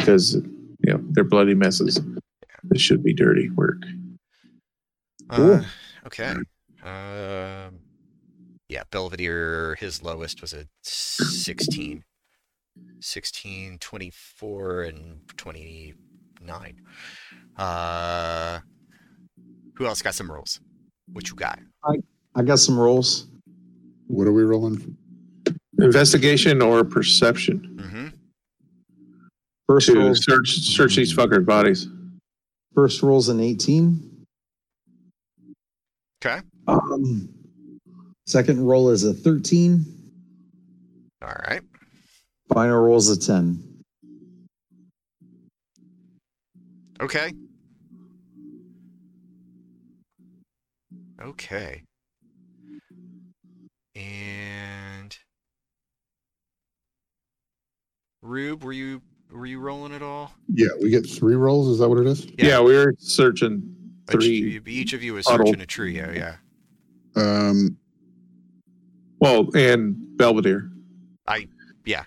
[0.00, 2.00] Because you know they're bloody messes.
[2.64, 3.82] This should be dirty work.
[5.30, 5.62] Uh,
[6.06, 6.34] okay.
[6.82, 7.80] Um,
[8.68, 12.04] yeah, Belvedere, his lowest was a 16.
[13.00, 16.76] 16, 24, and 29.
[17.56, 18.58] Uh,
[19.74, 20.60] who else got some rolls?
[21.12, 21.58] What you got?
[22.34, 23.28] I got some rolls.
[24.06, 24.96] What are we rolling?
[25.78, 28.03] Investigation or perception Mm-hmm.
[29.66, 31.88] First to roll, search search these fuckers' bodies.
[32.74, 34.26] first roll's an 18.
[36.24, 36.40] Okay.
[36.66, 37.28] Um,
[38.26, 39.84] second roll is a 13.
[41.22, 41.62] All right.
[42.52, 43.82] Final roll's a 10.
[47.00, 47.32] Okay.
[51.22, 51.82] Okay.
[53.96, 55.16] And
[58.22, 59.00] Rube, were you
[59.34, 60.32] were you rolling at all?
[60.48, 61.68] Yeah, we get three rolls.
[61.68, 62.26] Is that what it is?
[62.38, 62.46] Yeah.
[62.46, 63.74] Yeah, we were searching
[64.08, 64.60] three.
[64.66, 65.46] Each of you is Huddle.
[65.46, 66.12] searching a trio.
[66.12, 66.36] Yeah.
[67.16, 67.76] Um,
[69.18, 70.70] Well, and Belvedere.
[71.26, 71.48] I
[71.84, 72.04] yeah.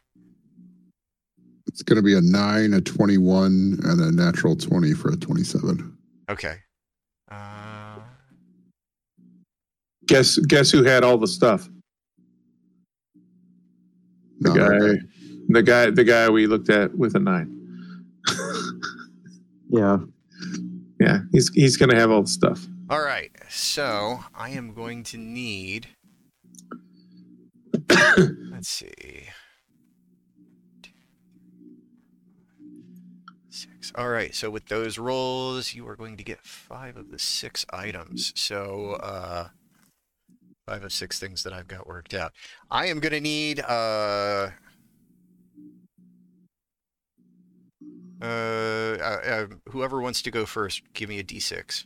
[1.68, 5.98] It's going to be a nine, a twenty-one, and a natural twenty for a twenty-seven.
[6.30, 6.56] Okay.
[7.30, 8.00] Uh,
[10.06, 11.70] Guess guess who had all the stuff?
[14.40, 14.94] The Not guy, guy.
[15.48, 17.54] The guy, the guy we looked at with a nine.
[19.70, 19.98] Yeah.
[21.00, 22.66] Yeah, he's he's gonna have all the stuff.
[22.90, 23.32] all right.
[23.50, 25.88] So I am going to need.
[27.90, 29.28] Let's see.
[33.50, 33.92] Six.
[33.96, 34.34] All right.
[34.34, 38.32] So with those rolls, you are going to get five of the six items.
[38.36, 39.50] So uh,
[40.66, 42.32] five of six things that I've got worked out.
[42.72, 44.52] I am going to need uh.
[48.22, 51.86] Uh, uh, uh, whoever wants to go first, give me a d6.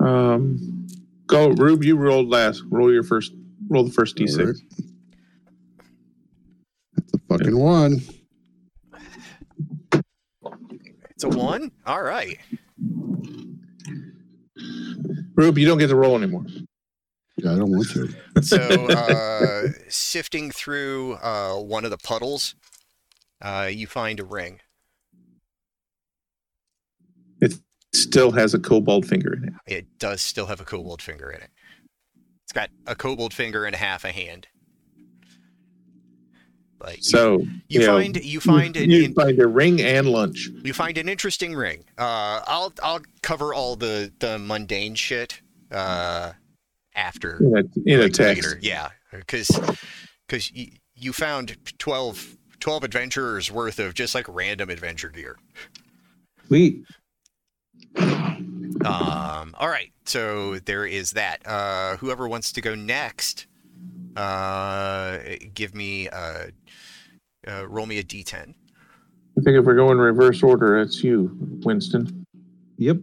[0.00, 0.86] Um,
[1.26, 1.84] go, Rube.
[1.84, 2.62] You rolled last.
[2.68, 3.32] Roll your first.
[3.68, 4.38] Roll the first d6.
[4.38, 4.56] All right.
[6.96, 8.00] That's a fucking one.
[11.10, 11.72] It's a one.
[11.86, 12.38] All right.
[15.34, 16.46] Rube, you don't get to roll anymore.
[17.38, 18.42] Yeah, I don't want to.
[18.42, 22.54] So, uh, sifting through uh, one of the puddles,
[23.42, 24.60] uh, you find a ring.
[27.40, 27.54] It
[27.94, 29.52] still has a kobold finger in it.
[29.66, 31.50] It does still have a kobold finger in it.
[32.44, 34.48] It's got a kobold finger and half a hand.
[36.80, 40.08] Like you- So you, you know, find you find an you find a ring and
[40.08, 40.48] lunch.
[40.62, 41.84] you find an interesting ring.
[41.98, 45.40] Uh, I'll I'll cover all the the mundane shit
[45.72, 46.32] uh,
[46.94, 48.44] after in a, in a text.
[48.44, 48.58] later.
[48.60, 49.48] Yeah, because
[50.28, 55.36] because you, you found 12, 12 adventurers worth of just like random adventure gear.
[56.46, 56.84] Sweet.
[57.96, 61.46] Um, all right, so there is that.
[61.46, 63.46] Uh, whoever wants to go next,
[64.16, 65.18] uh,
[65.54, 66.46] give me uh,
[67.46, 68.54] uh, roll me a d10.
[69.38, 72.26] I think if we're going reverse order, it's you, Winston.
[72.78, 72.98] Yep.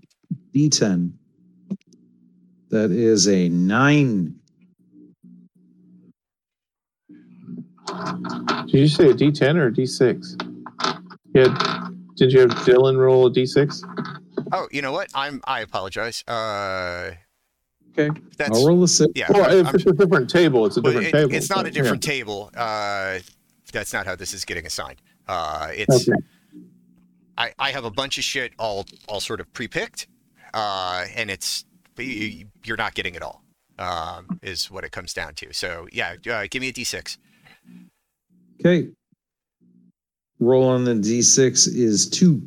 [0.55, 1.11] D10.
[2.69, 4.35] That is a nine.
[8.67, 10.41] Did you say a D10 or a D6?
[11.33, 11.89] Yeah.
[12.15, 13.81] Did you have Dylan roll a D6?
[14.51, 15.09] Oh, you know what?
[15.15, 16.23] I'm I apologize.
[16.27, 17.11] Uh,
[17.97, 18.09] Okay.
[18.37, 19.11] that's I'll roll a six.
[19.15, 19.27] yeah.
[19.31, 21.35] Well, I'm- if I'm- it's a different table, it's a well, different it- table.
[21.35, 21.81] it's not a but, yeah.
[21.83, 22.49] different table.
[22.57, 23.19] Uh,
[23.71, 24.99] that's not how this is getting assigned.
[25.27, 26.19] Uh, it's Okay.
[27.37, 30.07] I, I have a bunch of shit all all sort of pre-picked,
[30.55, 31.65] uh, and it's
[31.97, 33.43] you- you're not getting it all.
[33.79, 35.51] Um, is what it comes down to.
[35.53, 37.17] So yeah, uh, give me a d6.
[38.59, 38.89] Okay.
[40.39, 42.41] Roll on the D6 is two.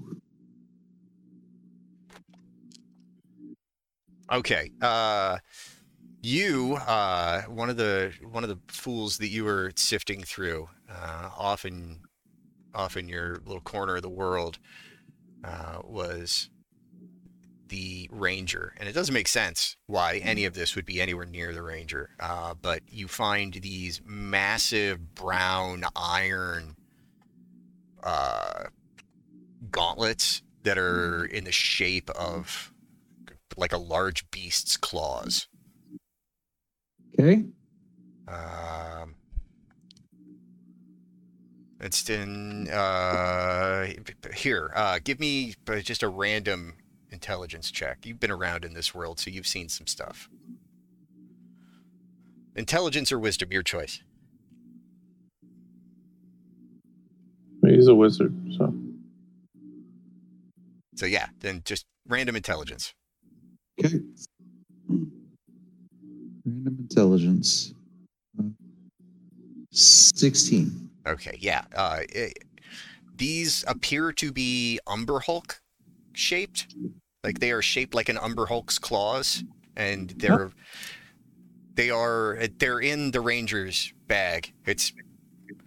[4.32, 4.70] Okay.
[4.82, 5.38] Uh,
[6.22, 11.30] you, uh, one of the one of the fools that you were sifting through, uh,
[11.36, 12.00] off in
[12.74, 14.58] off in your little corner of the world,
[15.44, 16.50] uh, was
[17.68, 21.52] the ranger, and it doesn't make sense why any of this would be anywhere near
[21.52, 22.10] the ranger.
[22.20, 26.76] Uh, but you find these massive brown iron
[28.02, 28.64] uh,
[29.70, 32.72] gauntlets that are in the shape of
[33.56, 35.48] like a large beast's claws.
[37.18, 37.44] Okay.
[38.28, 39.14] Um,
[41.80, 43.86] it's in uh,
[44.34, 44.72] here.
[44.74, 46.74] Uh, give me uh, just a random
[47.26, 48.06] intelligence check.
[48.06, 50.28] You've been around in this world, so you've seen some stuff.
[52.54, 54.00] Intelligence or wisdom, your choice.
[57.66, 58.72] He's a wizard, so
[60.94, 62.94] So yeah, then just random intelligence.
[63.84, 63.98] Okay.
[66.44, 67.74] Random intelligence.
[68.38, 68.44] Uh,
[69.72, 70.90] 16.
[71.08, 71.64] Okay, yeah.
[71.74, 72.38] Uh, it,
[73.16, 75.60] these appear to be Umber Hulk
[76.12, 76.68] shaped.
[77.26, 79.42] Like they are shaped like an Umber Hulk's claws,
[79.74, 80.52] and they're
[81.74, 84.52] they are they're in the Ranger's bag.
[84.64, 84.92] It's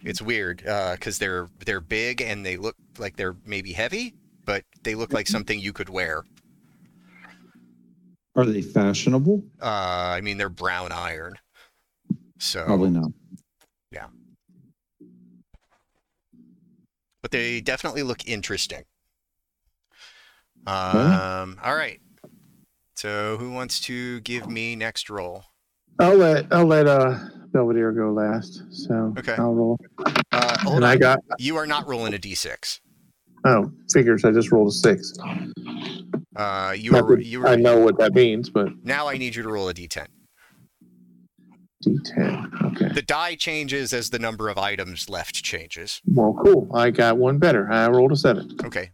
[0.02, 0.62] it's weird
[0.92, 4.14] because they're they're big and they look like they're maybe heavy,
[4.46, 6.24] but they look like something you could wear.
[8.34, 9.44] Are they fashionable?
[9.60, 11.36] Uh, I mean, they're brown iron,
[12.38, 13.12] so Probably not.
[13.92, 14.06] Yeah,
[17.20, 18.84] but they definitely look interesting.
[20.70, 22.00] Um, all right.
[22.96, 25.44] So who wants to give me next roll?
[25.98, 27.18] I'll let I'll let uh
[27.52, 28.62] Belvedere go last.
[28.70, 29.34] So Okay.
[29.34, 29.76] I'll roll.
[30.32, 30.84] Uh, and.
[30.84, 32.80] I got you are not rolling a d6.
[33.44, 34.24] oh figures.
[34.24, 35.12] I just rolled a six.
[36.36, 39.08] Uh, you Not are that you I know what that means, but now.
[39.08, 40.06] I need you to roll a d10.
[41.84, 42.72] D10.
[42.76, 42.88] Okay.
[42.94, 46.00] The die changes as the number of items left changes.
[46.06, 46.68] Well, cool.
[46.74, 47.70] I got one better.
[47.70, 48.54] I rolled a seven.
[48.64, 48.90] Okay.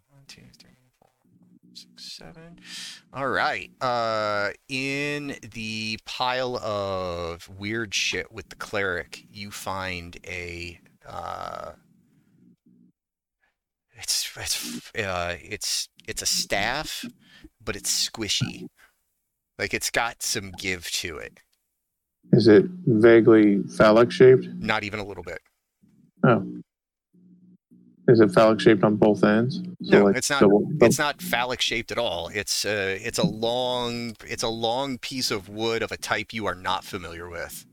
[3.17, 3.71] All right.
[3.81, 10.79] Uh, in the pile of weird shit with the cleric, you find a.
[11.09, 11.71] Uh,
[13.95, 17.07] it's it's uh, it's it's a staff,
[17.65, 18.67] but it's squishy.
[19.59, 21.41] Like it's got some give to it.
[22.33, 24.47] Is it vaguely phallic shaped?
[24.59, 25.41] Not even a little bit.
[26.23, 26.47] Oh.
[28.09, 29.61] Is it phallic shaped on both ends?
[29.81, 32.29] No, it's not- double- it's not phallic shaped at all.
[32.33, 36.47] It's uh, it's a long it's a long piece of wood of a type you
[36.47, 37.67] are not familiar with.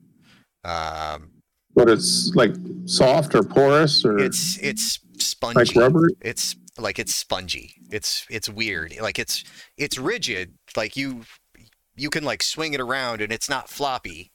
[0.63, 1.31] Um,
[1.75, 2.53] but it's like
[2.85, 5.59] soft or porous or it's it's spongy.
[5.59, 6.09] like rubber.
[6.21, 7.75] It's like it's spongy.
[7.91, 8.95] It's it's weird.
[8.99, 9.43] Like it's
[9.77, 10.53] it's rigid.
[10.75, 11.21] Like you
[11.95, 14.31] you can like swing it around and it's not floppy.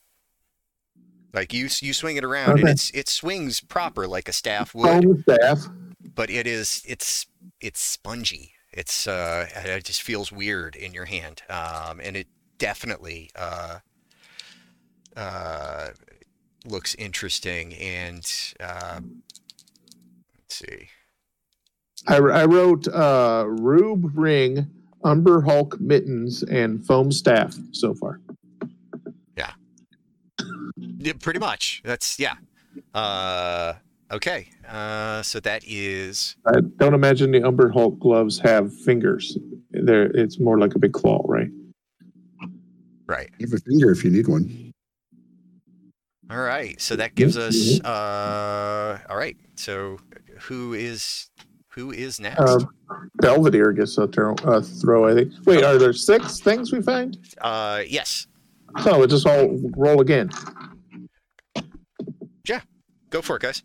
[1.35, 5.23] Like you you swing it around and it's it swings proper like a staff would.
[5.23, 5.67] Staff.
[6.19, 7.27] But it is it's
[7.61, 8.55] it's spongy.
[8.73, 12.27] It's uh it just feels weird in your hand um and it
[12.59, 13.79] definitely uh
[15.17, 15.91] uh
[16.67, 18.29] looks interesting and
[18.59, 18.99] uh
[20.35, 20.89] let's see.
[22.09, 24.67] I, I wrote uh, Rube ring,
[25.05, 28.21] Umber Hulk mittens, and foam staff so far.
[30.99, 31.81] yeah, pretty much.
[31.85, 32.35] That's yeah.
[32.93, 33.75] Uh
[34.11, 39.37] okay uh so that is I don't imagine the Umber Hulk gloves have fingers.
[39.71, 41.49] There, it's more like a big claw, right?
[43.07, 44.73] right You have a finger if you need one.
[46.31, 49.99] all right so that gives us uh all right so
[50.43, 51.31] who is
[51.73, 52.61] who is next Uh,
[53.17, 55.07] Belvedere gets a throw, a throw.
[55.09, 55.33] I think.
[55.45, 57.19] Wait, are there six things we find?
[57.41, 58.27] uh yes
[58.81, 60.31] So we just all roll again.
[62.47, 62.61] Yeah,
[63.11, 63.63] go for it, guys.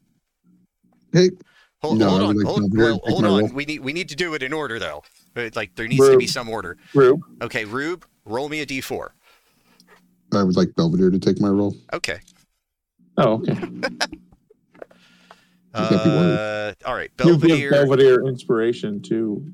[1.13, 1.29] Hey.
[1.81, 3.39] Hold, No, hold on, like hold, well, take hold on.
[3.41, 3.49] roll.
[3.49, 5.03] We need we need to do it in order though.
[5.53, 6.77] Like there needs to be some order.
[6.93, 7.21] Rube.
[7.41, 9.09] Okay, Rube, roll me a d4.
[10.33, 11.75] I would like Belvedere to take my role.
[11.91, 12.19] Okay.
[13.17, 13.53] Oh, okay.
[13.53, 13.99] can't
[16.03, 16.39] be worried.
[16.39, 17.71] Uh, all right, You give Belvedere.
[17.71, 19.45] Belvedere inspiration to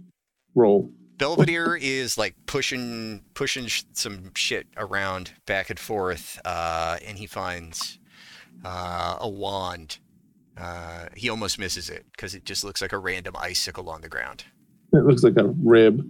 [0.56, 0.92] roll.
[1.18, 7.26] Belvedere is like pushing pushing sh- some shit around back and forth, uh, and he
[7.26, 8.00] finds
[8.64, 9.98] uh, a wand.
[10.60, 14.10] Uh, he almost misses it because it just looks like a random icicle on the
[14.10, 14.44] ground.
[14.94, 16.06] It looks like a rib.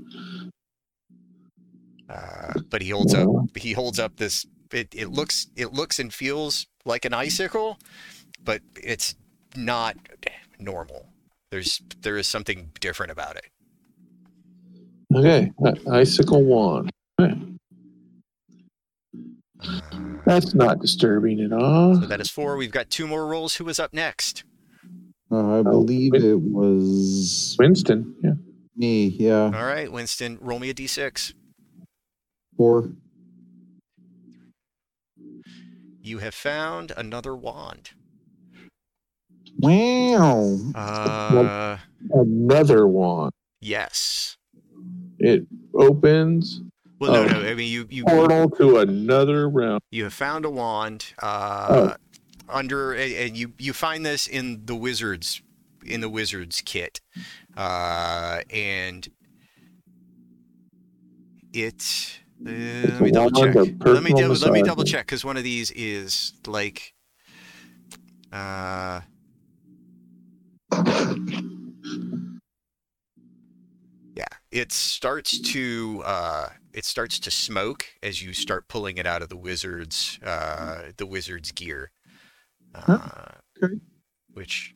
[2.10, 6.12] Uh, but he holds up he holds up this it, it looks it looks and
[6.12, 7.78] feels like an icicle
[8.44, 9.14] but it's
[9.56, 9.96] not
[10.60, 11.06] normal
[11.52, 13.46] there's there is something different about it
[15.16, 15.52] Okay,
[15.92, 16.92] icicle wand.
[17.20, 17.36] Okay.
[20.26, 21.96] That's not disturbing at all.
[21.96, 24.44] so that is four we've got two more rolls who is up next
[25.32, 26.24] Uh, I believe wait.
[26.24, 28.32] it was Winston, yeah.
[28.76, 29.08] me.
[29.08, 31.34] Yeah, all right winston roll me a d6
[32.58, 32.90] four.
[36.02, 37.92] you have found another wand
[39.62, 40.58] Wow.
[40.74, 41.78] uh
[42.12, 43.32] Another wand.
[43.62, 44.38] yes
[45.20, 45.46] It
[45.76, 46.62] opens
[47.00, 47.42] well no Oh.
[47.42, 49.80] no i mean you you portal to another realm.
[49.92, 51.96] You have found a wand uh, Oh.
[52.48, 55.42] under, and you you find this in the wizards
[55.86, 57.00] in the wizards kit,
[57.58, 59.08] uh, and
[61.54, 62.20] it.
[62.46, 63.56] Uh, let me double check.
[63.56, 66.94] Let me let me double check because one of these is like.
[68.32, 69.02] Uh,
[74.16, 79.22] yeah, it starts to uh, it starts to smoke as you start pulling it out
[79.22, 81.92] of the wizard's uh, the wizard's gear.
[82.76, 83.00] Uh,
[83.62, 83.76] Okay.
[84.34, 84.74] Which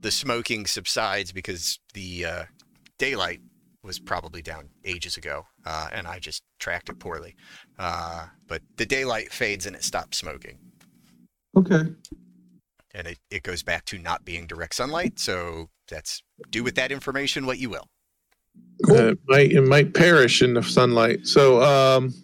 [0.00, 2.44] the smoking subsides because the uh,
[2.96, 3.40] daylight
[3.82, 7.34] was probably down ages ago, uh, and I just tracked it poorly.
[7.78, 10.58] Uh, but the daylight fades and it stops smoking,
[11.56, 11.82] Okay.
[12.94, 15.18] and it, it goes back to not being direct sunlight.
[15.18, 17.88] So that's do with that information what you will.
[18.88, 21.26] Uh, it might it might perish in the sunlight.
[21.26, 22.14] So um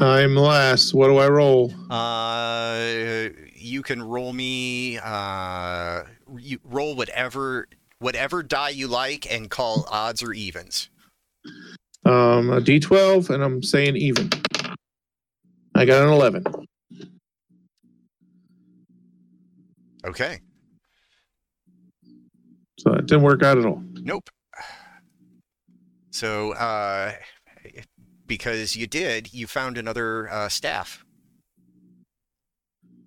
[0.00, 0.94] I'm last.
[0.94, 1.72] What do I roll?
[1.88, 4.98] Uh, you can roll me.
[4.98, 6.02] Uh,
[6.38, 7.68] you roll whatever
[8.00, 10.90] whatever die you like and call odds or evens.
[12.04, 14.28] Um, a D12, and I'm saying even.
[15.76, 16.44] I got an 11.
[20.04, 20.40] Okay.
[22.82, 23.80] So it didn't work out at all.
[23.92, 24.28] Nope.
[26.10, 27.12] So, uh,
[28.26, 31.04] because you did, you found another uh, staff.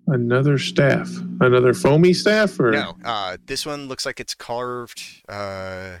[0.06, 1.10] Another staff.
[1.40, 2.58] Another foamy staff?
[2.58, 5.02] Or No, uh, this one looks like it's carved.
[5.28, 5.98] Uh,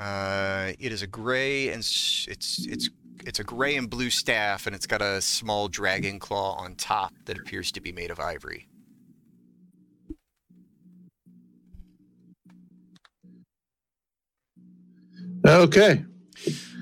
[0.00, 2.90] uh, it is a gray and it's it's
[3.24, 7.12] it's a gray and blue staff, and it's got a small dragon claw on top
[7.26, 8.66] that appears to be made of ivory.
[15.46, 16.04] Okay.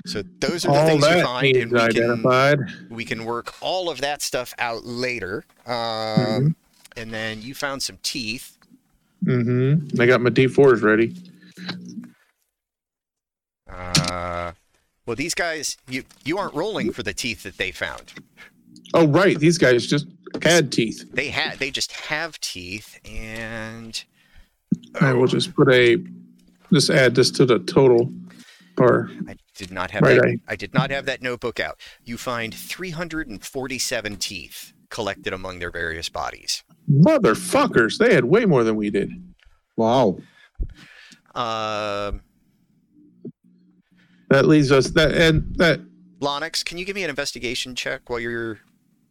[0.05, 2.59] So those are the All things you find, and we can identified.
[2.89, 5.45] we can work all of that stuff out later.
[5.65, 6.47] Um, Mm-hmm.
[6.97, 8.57] And then you found some teeth.
[9.23, 10.01] Mm-hmm.
[10.01, 11.15] I got my D4s ready.
[13.69, 14.51] Uh,
[15.05, 18.13] well, these guys, you you aren't rolling for the teeth that they found.
[18.93, 19.39] Oh, right.
[19.39, 20.05] These guys just
[20.41, 21.05] had teeth.
[21.13, 24.03] They had they just have teeth, and
[24.99, 25.97] I will just put a,
[26.73, 28.11] just add this to the total.
[28.77, 30.27] Or, I did not have Right, that.
[30.47, 31.79] I- I did not have that notebook out.
[32.03, 36.63] You find 347 teeth collected among their various bodies.
[36.89, 39.11] motherfuckers, they had way more than we did.
[39.77, 40.19] Wow.
[41.35, 42.21] Um,
[44.29, 45.81] That leaves us, that, and that,
[46.21, 48.59] Lonix, can you give me an investigation check while you're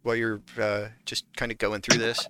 [0.03, 2.27] while you're uh, just kind of going through this?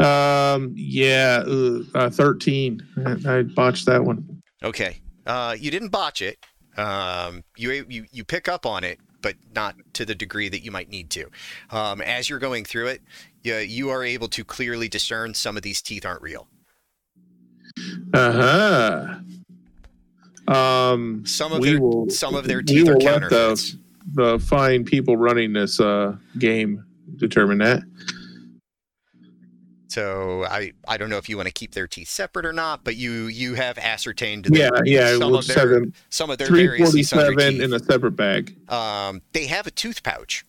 [0.00, 2.80] um, yeah, uh, uh, 13.
[3.06, 4.42] I, I botched that one.
[4.62, 5.00] Okay.
[5.30, 6.38] Uh, you didn't botch it.
[6.76, 10.72] Um, you, you you pick up on it, but not to the degree that you
[10.72, 11.26] might need to.
[11.70, 13.00] Um, as you're going through it,
[13.44, 16.48] you, you are able to clearly discern some of these teeth aren't real.
[18.12, 19.18] Uh
[20.48, 20.52] huh.
[20.52, 23.76] Um, Some of their will, some of their teeth are counterfeits.
[24.14, 26.84] the, the fine people running this uh, game
[27.18, 27.82] determine that.
[29.90, 32.84] So I I don't know if you want to keep their teeth separate or not,
[32.84, 36.46] but you you have ascertained that Yeah, yeah, some we'll of their some of their
[36.46, 37.60] sundry 347 teeth.
[37.62, 38.56] in a separate bag.
[38.70, 40.44] um, they have a tooth pouch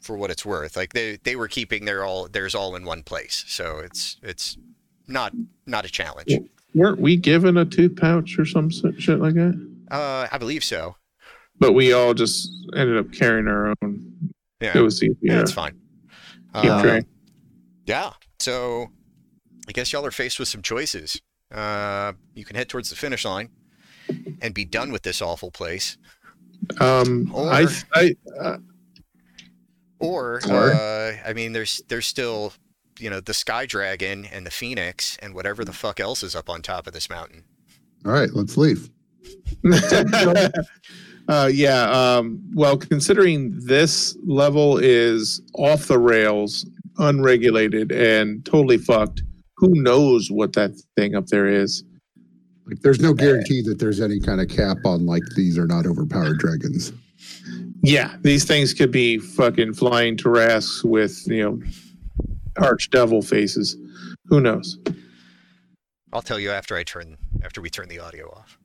[0.00, 0.76] for what it's worth.
[0.76, 4.58] Like they they were keeping their all theirs all in one place, so it's it's
[5.06, 5.32] not
[5.66, 6.30] not a challenge.
[6.74, 9.58] Weren't we given a tooth pouch or some shit like that?
[9.90, 10.96] Uh, I believe so.
[11.58, 14.30] But we all just ended up carrying our own.
[14.60, 15.16] Yeah, It was easier.
[15.22, 15.72] yeah, it's fine.
[16.60, 17.00] keep Um,
[17.86, 18.88] yeah, so
[19.68, 21.20] I guess y'all are faced with some choices.
[21.52, 23.50] Uh, you can head towards the finish line
[24.40, 25.96] and be done with this awful place,
[26.80, 28.58] Um, or- I, I, uh,
[29.98, 32.52] or Or- uh, I mean, there's there's still
[32.98, 36.48] you know the Sky Dragon and the Phoenix and whatever the fuck else is up
[36.50, 37.44] on top of this mountain.
[38.04, 38.90] All right, let's leave.
[41.28, 41.90] uh, yeah.
[41.90, 46.64] Um, well, considering this level is off the rails,
[46.98, 49.22] unregulated, and totally fucked,
[49.56, 51.84] who knows what that thing up there is?
[52.66, 55.86] Like, there's no guarantee that there's any kind of cap on like these are not
[55.86, 56.92] overpowered dragons.
[57.82, 61.62] Yeah, these things could be fucking flying Tarrasques with you know
[62.62, 63.76] arch devil faces.
[64.26, 64.78] Who knows?
[66.12, 68.58] I'll tell you after I turn after we turn the audio off.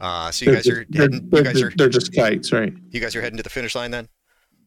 [0.00, 2.14] Uh, so you They're guys just- are they're, heading, you they're guys are they're just
[2.14, 2.72] kites, right?
[2.90, 4.08] you guys are heading to the finish line then.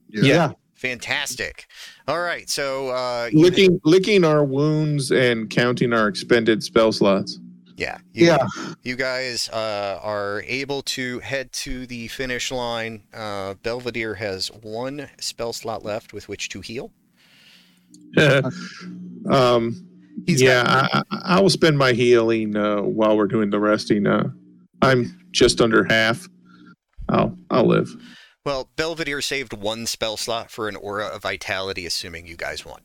[0.10, 0.52] Yeah.
[0.90, 1.66] Fantastic.
[2.08, 7.40] All right, so uh, you- Licking licking our wounds and counting our expended spell slots.
[7.76, 8.46] yeah, you, Yeah.
[8.84, 13.02] you guys uh, are able to head to the finish line.
[13.14, 16.92] Uh, Belvedere has one spell slot left with which to heal.
[19.30, 19.88] um,
[20.26, 24.08] He's yeah, I, I I will spend my healing uh, while we're doing the resting.
[24.08, 24.30] Uh,
[24.82, 26.26] I'm just under half.
[27.10, 27.90] I'll I'll live.
[28.46, 32.82] Well, Belvedere saved one spell slot for an aura of vitality, assuming you guys won.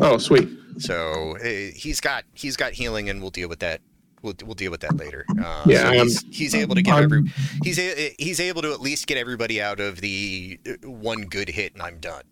[0.00, 0.48] Oh, sweet.
[0.78, 3.80] So uh, he's got he's got healing, and we'll deal with that.
[4.22, 5.24] We'll, we'll deal with that later.
[5.42, 7.32] Uh, Yeah, so he's, he's able to get I'm- every
[7.64, 11.48] he's a, he's able to at least get everybody out of the uh, one good
[11.48, 12.22] hit, and I'm done.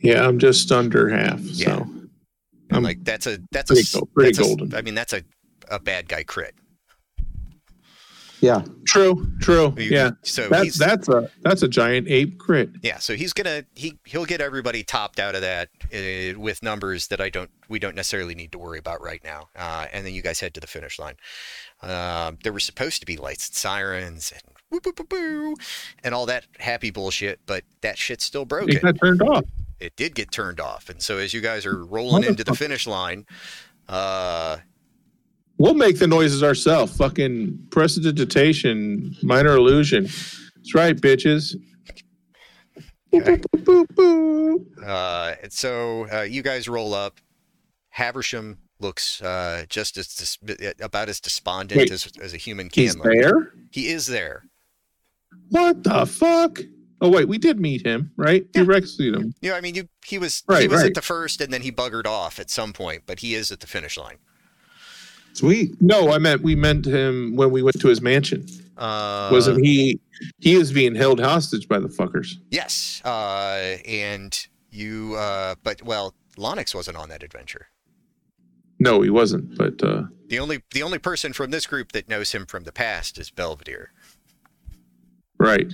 [0.00, 1.40] Yeah, I'm just under half.
[1.40, 1.76] Yeah.
[1.78, 1.86] So
[2.72, 4.74] I'm like that's a that's a pretty go- pretty that's golden.
[4.74, 5.22] I mean that's a
[5.70, 6.54] a bad guy crit.
[8.42, 8.62] Yeah.
[8.86, 9.72] true, true.
[9.78, 12.70] You- Yeah, So that's that's a that's a giant ape crit.
[12.82, 12.98] yeah.
[12.98, 17.20] So he's gonna he he'll get everybody topped out of that uh, with numbers that
[17.20, 19.48] I don't we don't necessarily need to worry about right now.
[19.56, 21.14] Uh, and then you guys head to the finish line.
[21.82, 25.58] Um, there were supposed to be lights and sirens and whoop, whoop, whoop, whoop,
[26.04, 28.76] and all that happy bullshit, but that shit's still broken.
[28.76, 28.98] It broken.
[28.98, 29.44] got turned off.
[29.80, 30.88] it did get turned off.
[30.88, 33.24] And so as you guys are rolling into the finish line,
[33.88, 34.58] uh,
[35.62, 36.96] We'll make the noises ourselves.
[36.96, 40.06] Fucking prestidigitation, minor illusion.
[40.56, 41.54] That's right, bitches.
[43.14, 43.36] Okay.
[43.36, 47.20] Boop, boop, boop, uh, and so uh, you guys roll up.
[47.90, 50.38] Haversham looks uh, just as dis-
[50.80, 51.92] about as despondent Wait.
[51.92, 53.04] as, as a human can He's look.
[53.04, 53.52] there?
[53.70, 54.42] He is there.
[55.50, 56.58] What the fuck?
[57.00, 58.44] Oh wait, we did meet him, right?
[58.52, 58.62] Yeah.
[58.62, 59.32] You rescued him.
[59.40, 61.70] Know, I mean, you he was he Right, was at the first, and then he
[61.70, 64.16] buggered off at some point, but he is at the finish line.
[65.34, 65.80] Sweet.
[65.80, 68.46] No, I meant we meant him when we went to his mansion.
[68.76, 70.00] Uh, Wasn't he?
[70.40, 72.34] He is being held hostage by the fuckers.
[72.50, 77.68] Yes, uh, and you, uh, but well, Lonix wasn't on that adventure.
[78.78, 79.56] No, he wasn't.
[79.56, 82.72] But uh, The only the only person from this group that knows him from the
[82.72, 83.92] past is Belvedere,
[85.38, 85.72] right.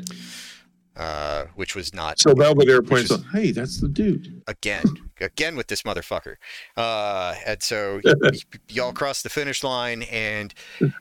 [0.98, 4.82] Uh, which was not So Belvedere points out, "Hey, that's the dude." again
[5.20, 6.34] again with this motherfucker.
[6.76, 8.12] Uh, and so y-
[8.68, 10.52] y'all cross the finish line, and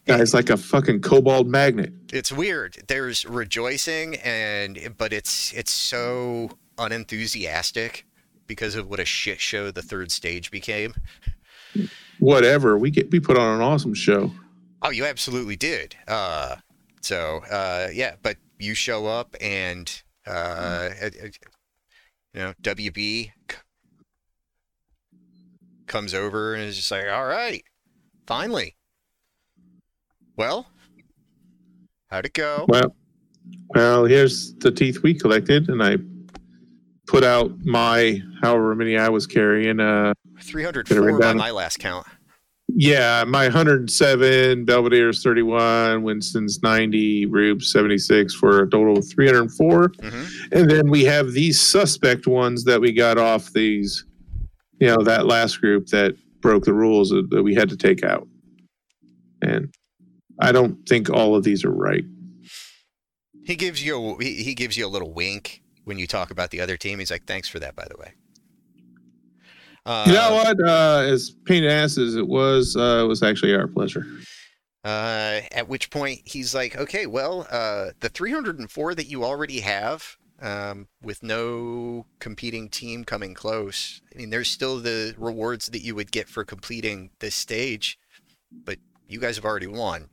[0.05, 1.93] Guy's like a fucking kobold magnet.
[2.13, 2.77] it's weird.
[2.87, 8.05] There's rejoicing, and but it's it's so unenthusiastic
[8.45, 10.93] because of what a shit show the third stage became.
[12.19, 12.77] Whatever.
[12.77, 14.31] We get we put on an awesome show.
[14.81, 15.95] Oh, you absolutely did.
[16.07, 16.57] Uh,
[17.07, 21.37] so uh, yeah, but you show up and uh, it-
[22.33, 23.57] you know WB c-
[25.87, 27.63] comes over and is just like, "All right,
[28.25, 28.75] finally."
[30.35, 30.67] Well,
[32.09, 32.65] how'd it go?
[32.67, 32.93] Well,
[33.69, 35.95] well, here's the teeth we collected, and I
[37.07, 39.79] put out my however many I was carrying.
[39.79, 42.05] Uh, Three hundred Get it by my last count.
[42.69, 49.91] Yeah, my 107, Belvedere's 31, Winston's 90, Rube's 76 for a total of 304.
[49.99, 54.05] hmm And then we have these suspect ones that we got off these,
[54.79, 58.27] you know, that last group that broke the rules that we had to take out.
[59.41, 59.73] And
[60.39, 62.03] I don't think all of these are right.
[63.45, 66.59] He gives you a, he gives you a little wink when you talk about the
[66.59, 66.99] other team.
[66.99, 68.13] He's like, "Thanks for that, by the way."
[69.87, 70.59] Uh, You know what?
[70.61, 74.05] Uh, as pain in ass as it was, uh, it was actually our pleasure.
[74.83, 80.17] Uh, at which point he's like, okay, well, uh, the 304 that you already have,
[80.41, 85.95] um, with no competing team coming close, I mean, there's still the rewards that you
[85.95, 87.97] would get for completing this stage,
[88.65, 90.09] but you guys have already won.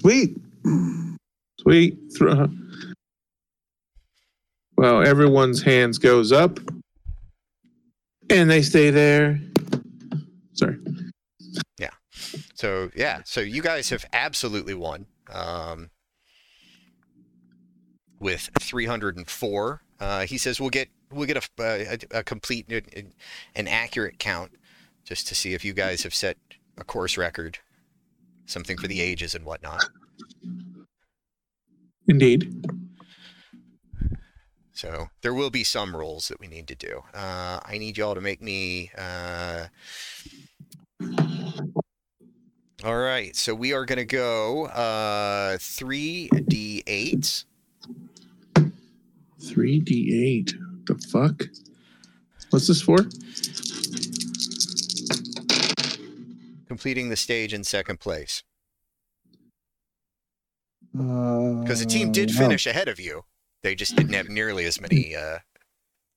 [0.00, 0.36] Sweet.
[1.60, 1.96] Sweet.
[4.76, 6.58] Well, everyone's hands goes up,
[8.38, 9.38] and they stay there.
[10.54, 10.78] Sorry.
[11.78, 11.90] Yeah.
[12.54, 15.06] So yeah, so you guys have absolutely won.
[15.30, 15.90] Um,
[18.18, 22.70] with 304, uh, he says we'll get we'll get a, a, a complete
[23.54, 24.52] an accurate count
[25.04, 26.36] just to see if you guys have set
[26.78, 27.58] a course record,
[28.46, 29.84] something for the ages and whatnot.
[32.08, 32.64] Indeed.
[34.74, 37.02] So there will be some rolls that we need to do.
[37.14, 38.90] Uh, I need y'all to make me.
[38.96, 39.66] Uh...
[42.84, 47.44] All right, so we are gonna go uh, three d eight.
[49.40, 50.52] 3d8.
[50.86, 51.42] The fuck?
[52.50, 52.98] What's this for?
[56.72, 58.42] completing the stage in second place
[60.92, 63.24] Because because the team did finish ahead of you.
[63.62, 65.38] They just didn't have nearly as many uh,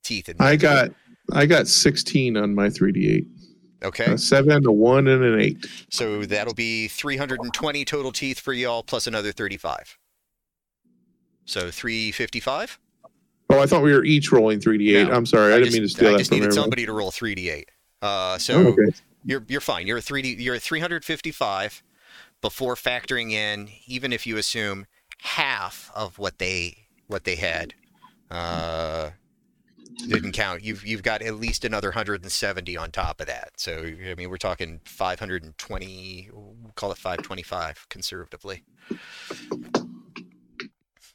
[0.04, 0.36] teeth in.
[0.40, 0.92] I got
[1.34, 3.26] I got 16 on my 3d8.
[3.84, 4.14] okay.
[4.14, 5.66] A 7, a 1, and an 8.
[5.90, 9.98] So that'll be 320 total teeth for y'all plus another 35.
[11.46, 12.80] So 355.
[13.52, 15.08] Oh, I thought we were each rolling 3d8.
[15.10, 15.54] No, I'm sorry.
[15.54, 16.64] I, didn't just, mean to steal I that just needed everyone.
[16.64, 17.64] somebody to roll 3d8.
[18.02, 18.96] Uh, so Oh, okay.
[19.24, 19.86] you're you're fine.
[19.88, 20.40] You're a 3d.
[20.40, 21.84] You're at 355
[22.42, 24.86] before factoring in, even if you assume
[25.22, 27.74] half of what they what they had.
[28.30, 29.12] Uh,
[30.08, 30.64] didn't count.
[30.64, 33.52] You've you've got at least another 170 on top of that.
[33.58, 36.30] So I mean, we're talking 520.
[36.34, 38.64] we'll Call it 525 conservatively.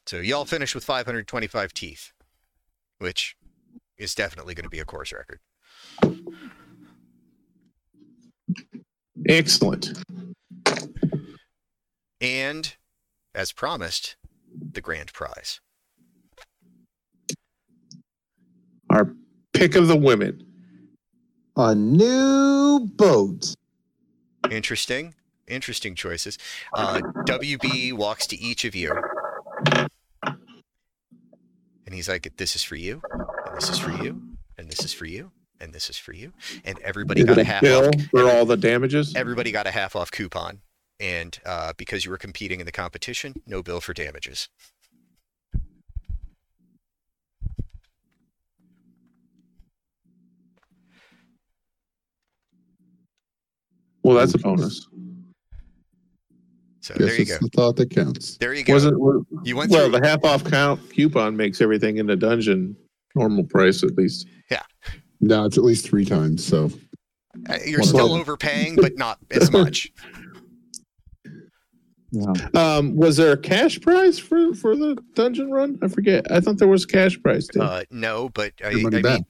[0.07, 2.13] So y'all finish with 525 teeth,
[2.99, 3.37] which
[3.99, 5.41] is definitely going to be a course record.
[9.29, 9.93] Excellent.
[12.21, 12.75] And
[13.35, 14.17] as promised,
[14.73, 15.61] the grand prize.
[18.91, 19.15] Our
[19.53, 20.45] pick of the women.
[21.57, 23.55] a new boat.
[24.51, 25.15] Interesting,
[25.47, 26.39] interesting choices.
[26.75, 28.93] Uh, WB walks to each of you,
[31.87, 33.03] and he's like, "This is for you,
[33.47, 34.23] and this is for you,
[34.59, 36.33] and this is for you, and this is for you,
[36.65, 37.95] and everybody Is got a half bill off.
[38.11, 39.15] for all the damages?
[39.15, 40.61] Everybody got a half off coupon,
[40.99, 44.49] and uh, because you were competing in the competition, no bill for damages.
[54.03, 54.87] Well, that's a bonus.
[56.83, 57.39] So Guess there you it's go.
[57.43, 58.39] The thought that counts.
[58.39, 58.73] There you go.
[58.73, 58.97] Wasn't
[59.45, 60.01] you went well through.
[60.01, 62.75] the half off count coupon makes everything in the dungeon
[63.15, 64.27] normal price at least.
[64.51, 64.63] Yeah.
[65.21, 66.43] No, it's at least three times.
[66.45, 66.71] So
[67.51, 69.93] uh, You're Well, still well- overpaying, but not as much.
[72.13, 72.33] Yeah.
[72.55, 75.79] Um, was there a cash prize for for the dungeon run?
[75.83, 76.31] I forget.
[76.33, 77.47] I thought there was a cash prize.
[77.59, 79.25] Uh, no, but I, I mean,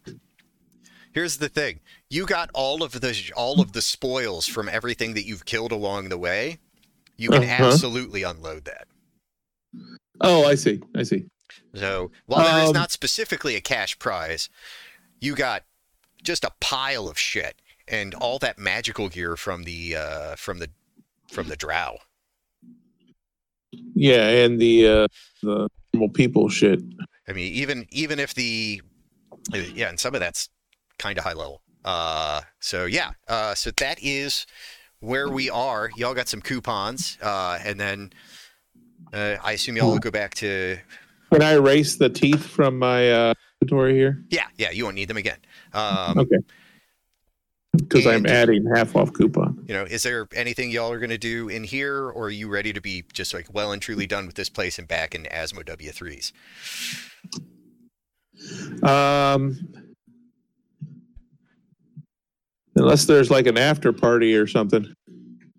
[1.13, 5.25] here's the thing: you got all of the all of the spoils from everything that
[5.27, 6.59] you've killed along the way.
[7.17, 7.65] You can Uh-huh.
[7.65, 8.89] absolutely unload that.
[10.21, 10.81] oh, I see.
[10.95, 11.27] I see.
[11.75, 14.49] So while there is Um, not specifically a cash prize,
[15.21, 15.65] you got
[16.23, 20.71] just a pile of shit and all that magical gear from the uh, from the
[21.29, 21.99] from the Drow.
[23.95, 25.09] Yeah, and the uh
[25.43, 26.81] the normal people shit.
[27.29, 28.83] I mean, even even if the
[29.53, 30.49] yeah, and some of that's
[30.99, 31.63] kind of high level.
[31.85, 34.47] Uh, so yeah, uh, so that is
[35.01, 35.91] where we are.
[35.97, 38.13] Y'all got some coupons, uh, and then
[39.13, 40.79] uh, I assume y'all will go back to
[41.33, 44.23] Can I erase the teeth from my uh inventory here?
[44.31, 44.71] yeah, yeah.
[44.71, 45.39] You won't need them again.
[45.73, 46.39] Um, Okay.
[47.73, 49.65] Because I'm adding half off coupon.
[49.69, 52.49] You know, is there anything y'all are going to do in here, or are you
[52.49, 55.23] ready to be just like well and truly done with this place and back in
[55.25, 56.33] Asmo W3s?
[58.83, 59.57] Um,
[62.77, 64.93] unless there's like an after party or something.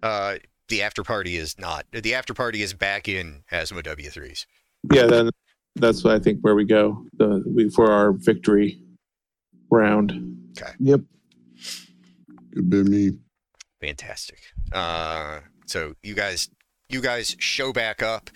[0.02, 0.36] Uh,
[0.70, 1.86] the after party is not.
[1.92, 4.46] The after party is back in Asmo W3s.
[4.92, 5.30] Yeah, then
[5.76, 8.82] that's I think where we go the we for our victory
[9.70, 10.12] round.
[10.58, 10.72] Okay.
[10.80, 11.02] Yep.
[12.54, 13.12] Could be me.
[13.80, 14.40] Fantastic.
[14.72, 16.50] Uh, so you guys,
[16.90, 18.30] you guys show back up,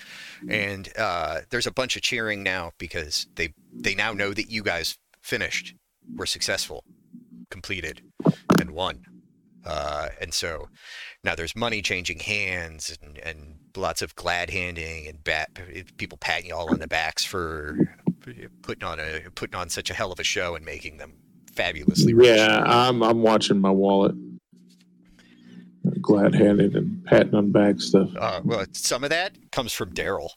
[0.49, 4.63] and uh, there's a bunch of cheering now because they they now know that you
[4.63, 5.75] guys finished,
[6.15, 6.83] were successful,
[7.49, 8.01] completed,
[8.59, 9.03] and won.
[9.65, 10.69] Uh, and so
[11.23, 15.49] now there's money changing hands and, and lots of glad handing and bat,
[15.97, 17.77] people patting you all on the backs for
[18.61, 21.13] putting on a putting on such a hell of a show and making them
[21.55, 22.27] fabulously rich.
[22.27, 24.15] Yeah, I'm I'm watching my wallet.
[26.01, 28.09] Glad handed and patting on back stuff.
[28.19, 30.29] Uh, well, some of that comes from Daryl.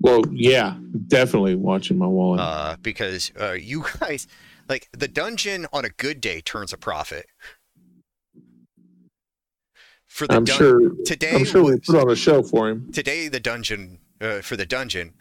[0.00, 0.76] Well, yeah,
[1.08, 2.40] definitely watching my wallet.
[2.40, 4.26] uh, because uh, you guys
[4.68, 7.26] like the dungeon on a good day turns a profit.
[10.06, 10.90] For the I'm dun- sure.
[11.04, 12.92] today I'm sure we put on a show for him.
[12.92, 15.14] today the dungeon uh, for the dungeon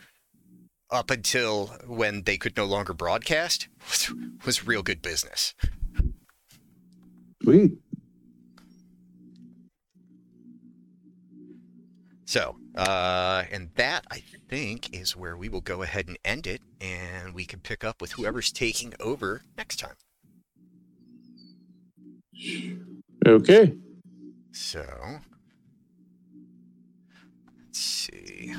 [0.91, 4.13] up until when they could no longer broadcast was,
[4.45, 5.55] was real good business.
[7.41, 7.71] Sweet.
[12.25, 16.61] So, uh, and that I think is where we will go ahead and end it,
[16.81, 19.95] and we can pick up with whoever's taking over next time.
[23.25, 23.75] Okay.
[24.51, 24.85] So,
[27.57, 28.53] let's see.